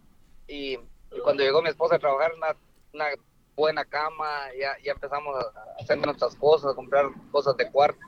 y, 0.48 0.76
y 1.12 1.20
cuando 1.22 1.44
llegó 1.44 1.62
mi 1.62 1.68
esposa 1.70 1.96
a 1.96 2.00
trabajar, 2.00 2.32
una, 2.38 2.56
una 2.94 3.06
buena 3.56 3.84
cama, 3.86 4.48
ya, 4.60 4.78
ya 4.84 4.94
empezamos 4.94 5.36
a 5.44 5.82
hacer 5.82 5.98
nuestras 5.98 6.36
cosas, 6.36 6.72
a 6.72 6.76
comprar 6.76 7.08
cosas 7.32 7.56
de 7.58 7.70
cuarto. 7.72 8.00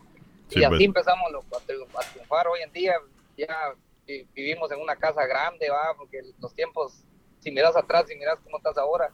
Sí, 0.49 0.59
y 0.59 0.63
así 0.63 0.69
pues. 0.69 0.81
empezamos 0.81 1.31
a, 1.33 1.37
triunf- 1.67 1.95
a 1.99 2.11
triunfar. 2.11 2.47
Hoy 2.47 2.61
en 2.61 2.71
día 2.71 2.95
ya 3.37 3.73
vi- 4.05 4.23
vivimos 4.33 4.71
en 4.71 4.79
una 4.81 4.95
casa 4.95 5.25
grande, 5.25 5.69
va, 5.69 5.93
porque 5.97 6.21
los 6.39 6.53
tiempos, 6.53 7.03
si 7.39 7.51
miras 7.51 7.75
atrás 7.75 8.09
y 8.11 8.15
miras 8.15 8.37
cómo 8.43 8.57
estás 8.57 8.77
ahora, 8.77 9.09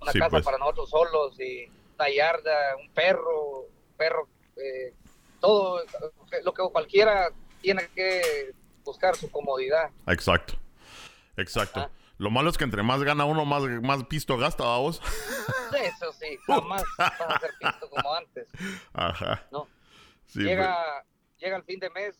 una 0.00 0.12
Sí, 0.12 0.18
casa 0.18 0.30
pues. 0.30 0.44
para 0.44 0.58
nosotros 0.58 0.90
solos 0.90 1.38
y 1.40 1.70
una 1.94 2.08
yarda, 2.10 2.76
un 2.76 2.90
perro, 2.92 3.66
perro, 3.96 4.28
eh, 4.56 4.92
todo 5.40 5.80
lo 6.44 6.54
que 6.54 6.62
cualquiera 6.72 7.30
tiene 7.60 7.88
que 7.94 8.52
buscar 8.84 9.14
su 9.16 9.30
comodidad. 9.30 9.90
Exacto. 10.08 10.54
Exacto. 11.36 11.80
Ajá. 11.80 11.90
Lo 12.18 12.30
malo 12.30 12.50
es 12.50 12.58
que 12.58 12.64
entre 12.64 12.82
más 12.82 13.02
gana 13.02 13.24
uno, 13.24 13.44
más, 13.44 13.62
más 13.82 14.04
pisto 14.04 14.36
gasta, 14.38 14.64
vamos. 14.64 15.00
Eso 15.82 16.12
sí, 16.12 16.36
jamás 16.46 16.82
vas 16.98 17.20
a 17.20 17.40
ser 17.40 17.50
visto 17.60 17.90
como 17.90 18.14
antes, 18.14 18.48
Ajá. 18.92 19.46
¿no? 19.50 19.64
Sí, 20.26 20.34
pues. 20.40 20.46
llega, 20.46 21.04
llega 21.38 21.56
el 21.56 21.64
fin 21.64 21.80
de 21.80 21.90
mes 21.90 22.16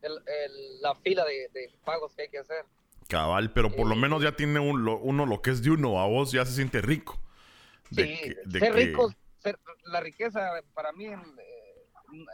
el- 0.00 0.22
el- 0.26 0.80
la 0.80 0.94
fila 0.96 1.24
de, 1.24 1.48
de 1.52 1.70
pagos 1.84 2.14
que 2.14 2.22
hay 2.22 2.28
que 2.28 2.38
hacer. 2.38 2.64
Cabal, 3.08 3.52
pero 3.52 3.70
por 3.70 3.86
lo 3.86 3.94
Eh, 3.94 3.98
menos 3.98 4.22
ya 4.22 4.32
tiene 4.34 4.58
un- 4.58 4.84
lo- 4.84 4.98
uno 4.98 5.26
lo 5.26 5.42
que 5.42 5.50
es 5.50 5.62
de 5.62 5.70
uno, 5.70 6.00
a 6.00 6.06
vos 6.06 6.32
ya 6.32 6.44
se 6.46 6.52
siente 6.54 6.80
rico. 6.80 7.18
De 7.90 8.04
Sí, 8.04 8.20
que- 8.22 8.36
de 8.46 8.58
ser 8.58 8.72
que- 8.72 8.86
rico, 8.86 9.12
ser- 9.38 9.58
la 9.84 10.00
riqueza 10.00 10.50
para 10.72 10.92
mí 10.92 11.06
eh, 11.06 11.16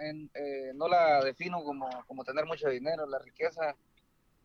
en- 0.01 0.31
eh, 0.35 0.73
no 0.75 0.87
la 0.89 1.23
defino 1.25 1.63
como, 1.65 1.89
como 2.07 2.25
tener 2.25 2.45
mucho 2.47 2.69
dinero, 2.69 3.07
la 3.07 3.19
riqueza, 3.19 3.75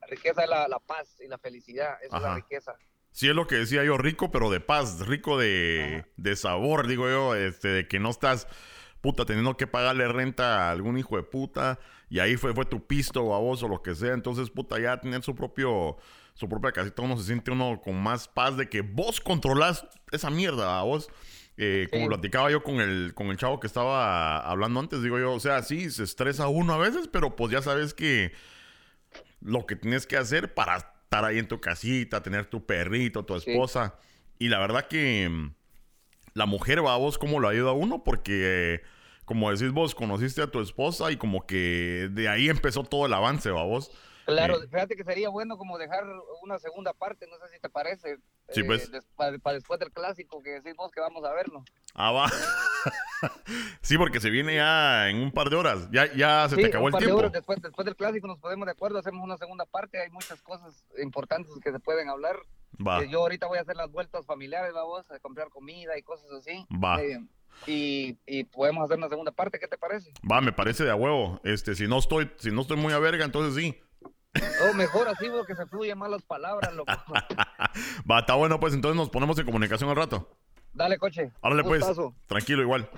la 0.04 0.16
riqueza 0.16 0.43
es 0.43 0.49
la, 0.49 0.68
la 0.68 0.80
paz 0.80 1.18
y 1.24 1.28
la 1.28 1.38
felicidad, 1.38 1.97
esa 2.04 2.18
es 2.18 2.24
la 2.24 2.36
riqueza. 2.36 2.76
Sí 3.12 3.30
es 3.30 3.36
lo 3.36 3.45
que 3.47 3.56
decía 3.56 3.84
yo, 3.84 3.97
rico, 3.97 4.32
pero 4.32 4.49
de 4.49 4.60
paz, 4.60 5.06
rico 5.06 5.38
de, 5.38 6.06
de 6.18 6.36
sabor, 6.36 6.88
digo 6.88 7.08
yo, 7.08 7.36
este, 7.36 7.68
de 7.68 7.88
que 7.88 7.99
no 7.99 8.10
estás, 8.10 8.47
puta, 9.01 9.26
teniendo 9.26 9.56
que 9.56 9.68
pagarle 9.68 10.08
renta 10.08 10.68
a 10.68 10.72
algún 10.72 10.97
hijo 10.97 11.16
de 11.18 11.24
puta, 11.24 11.80
y 12.10 12.20
ahí 12.20 12.38
fue, 12.38 12.54
fue 12.54 12.66
tu 12.66 12.86
pisto 12.88 13.24
o 13.24 13.36
a 13.36 13.39
vos 13.39 13.62
o 13.64 13.68
lo 13.68 13.82
que 13.84 13.93
sea, 13.95 14.14
entonces, 14.14 14.49
puta, 14.49 14.80
ya 14.80 14.99
tener 14.99 15.22
su 15.22 15.36
propio, 15.36 15.97
su 16.34 16.49
propia 16.49 16.72
casita, 16.72 17.04
uno 17.04 17.16
se 17.18 17.26
siente 17.26 17.51
uno 17.51 17.80
con 17.84 18.01
más 18.01 18.28
paz 18.28 18.58
de 18.58 18.68
que 18.68 18.82
vos 18.82 19.22
controlás 19.22 19.86
esa 20.12 20.30
mierda, 20.32 20.80
a 20.80 20.84
vos. 20.84 21.08
Eh, 21.56 21.88
Como 21.91 22.06
Sí. 22.06 22.08
platicaba 22.10 22.49
yo 22.49 22.64
con 22.64 22.82
el, 22.82 23.14
con 23.14 23.28
el 23.28 23.38
chavo 23.38 23.60
que 23.60 23.68
estaba 23.68 24.39
hablando 24.39 24.80
antes, 24.80 25.04
digo 25.04 25.20
yo, 25.20 25.34
o 25.34 25.39
sea, 25.39 25.62
sí, 25.62 25.91
se 25.91 26.01
estresa 26.04 26.47
uno 26.47 26.74
a 26.74 26.78
veces, 26.80 27.08
pero 27.08 27.36
pues 27.36 27.51
ya 27.51 27.62
sabes 27.62 27.93
que 27.93 28.32
lo 29.44 29.66
que 29.66 29.76
tienes 29.76 30.08
que 30.08 30.18
hacer 30.18 30.54
para 30.54 30.78
estar 30.78 31.26
ahí 31.26 31.38
en 31.39 31.48
tu 31.48 31.60
casita, 31.62 32.24
tener 32.24 32.46
tu 32.48 32.66
perrito, 32.66 33.24
tu 33.26 33.39
Sí. 33.39 33.52
esposa. 33.52 33.96
Y 34.39 34.48
la 34.50 34.60
verdad 34.60 34.88
que 34.88 35.28
mm, 35.30 35.54
la 36.34 36.46
mujer 36.46 36.84
va 36.84 36.94
a 36.94 36.98
vos 36.98 37.18
cómo 37.18 37.39
lo 37.39 37.48
ayuda 37.48 37.72
a 37.72 37.74
uno, 37.74 38.04
porque 38.04 38.76
eh, 38.76 38.82
como 39.26 39.52
decís 39.52 39.72
vos, 39.72 39.96
conociste 39.96 40.41
a 40.41 40.48
tu 40.48 40.60
esposa 40.62 41.12
y 41.12 41.18
como 41.18 41.46
que 41.46 42.10
de 42.12 42.28
ahí 42.30 42.50
empezó 42.50 42.84
todo 42.84 43.06
el 43.06 43.14
avance, 43.14 43.50
va 43.52 43.64
vos. 43.64 43.91
Claro, 44.26 44.60
Sí. 44.62 44.68
fíjate 44.72 44.96
que 44.96 45.04
sería 45.04 45.28
bueno 45.30 45.58
como 45.58 45.78
dejar 45.78 46.06
una 46.41 46.58
segunda 46.58 46.94
parte, 46.94 47.28
no 47.28 47.38
sé 47.46 47.54
si 47.54 47.60
te 47.60 47.70
parece, 47.70 48.18
Sí, 48.50 48.64
pues. 48.64 48.89
para 49.16 49.54
después 49.54 49.80
del 49.80 49.91
clásico 49.91 50.41
que 50.41 50.52
decís 50.52 50.74
vos 50.78 50.91
que 50.91 51.02
vamos 51.02 51.24
a 51.26 51.34
verlo. 51.34 51.64
Ah, 51.94 52.12
va. 52.12 52.32
Sí, 53.82 53.98
porque 53.98 54.20
se 54.20 54.30
viene 54.30 54.56
ya 54.56 55.10
en 55.10 55.18
un 55.18 55.32
par 55.32 55.50
de 55.50 55.56
horas. 55.56 55.90
Ya, 55.92 56.12
ya 56.14 56.48
se 56.50 56.56
Sí, 56.56 56.62
te 56.62 56.68
acabó 56.68 56.86
un 56.86 56.90
el 56.90 56.94
de 56.94 57.00
tiempo. 57.00 57.18
horas 57.20 57.32
después, 57.32 57.62
después 57.62 57.86
del 57.86 57.96
clásico 57.96 58.28
nos 58.28 58.40
ponemos 58.40 58.66
de 58.66 58.72
acuerdo, 58.72 59.00
hacemos 59.00 59.24
una 59.24 59.38
segunda 59.38 59.66
parte, 59.66 60.00
hay 60.02 60.10
muchas 60.10 60.42
cosas 60.42 60.84
importantes 61.02 61.52
que 61.64 61.72
se 61.72 61.80
pueden 61.80 62.10
hablar. 62.10 62.36
Va. 62.86 63.02
Eh, 63.04 63.10
yo 63.10 63.20
ahorita 63.22 63.48
voy 63.48 63.58
a 63.58 63.62
hacer 63.62 63.76
las 63.76 63.92
vueltas 63.92 64.26
familiares, 64.26 64.74
vamos 64.74 65.10
a 65.12 65.20
comprar 65.20 65.50
comida 65.50 65.98
y 65.98 66.02
cosas 66.02 66.32
así. 66.32 66.66
Va. 66.72 67.02
Eh, 67.02 67.24
y, 67.68 68.18
y 68.26 68.44
podemos 68.46 68.84
hacer 68.84 68.98
una 68.98 69.10
segunda 69.10 69.32
parte, 69.32 69.60
¿qué 69.60 69.68
te 69.68 69.78
parece? 69.78 70.12
Va, 70.30 70.42
me 70.42 70.52
parece 70.52 70.84
de 70.84 70.92
a 70.92 70.96
huevo. 70.96 71.40
Este, 71.44 71.76
si 71.76 71.88
no 71.88 72.00
estoy, 72.00 72.32
si 72.38 72.52
no 72.52 72.62
estoy 72.62 72.78
muy 72.78 72.94
a 72.94 73.00
verga, 73.00 73.26
entonces 73.26 73.56
sí. 73.62 73.80
O 74.68 74.74
mejor 74.74 75.08
así, 75.08 75.30
porque 75.30 75.54
se 75.56 75.68
fluyen 75.68 75.96
más 76.00 76.10
las 76.10 76.24
palabras, 76.24 76.74
loco. 76.74 76.92
Va, 78.10 78.20
está 78.20 78.34
bueno, 78.34 78.60
pues 78.60 78.74
entonces 78.74 78.98
nos 78.98 79.10
ponemos 79.12 79.38
en 79.38 79.46
comunicación 79.46 79.90
al 79.92 79.96
rato. 79.96 80.36
Dale, 80.74 80.98
coche. 80.98 81.32
Árale, 81.42 81.64
pues. 81.64 81.86
Tranquilo, 82.28 82.62
igual. 82.62 82.90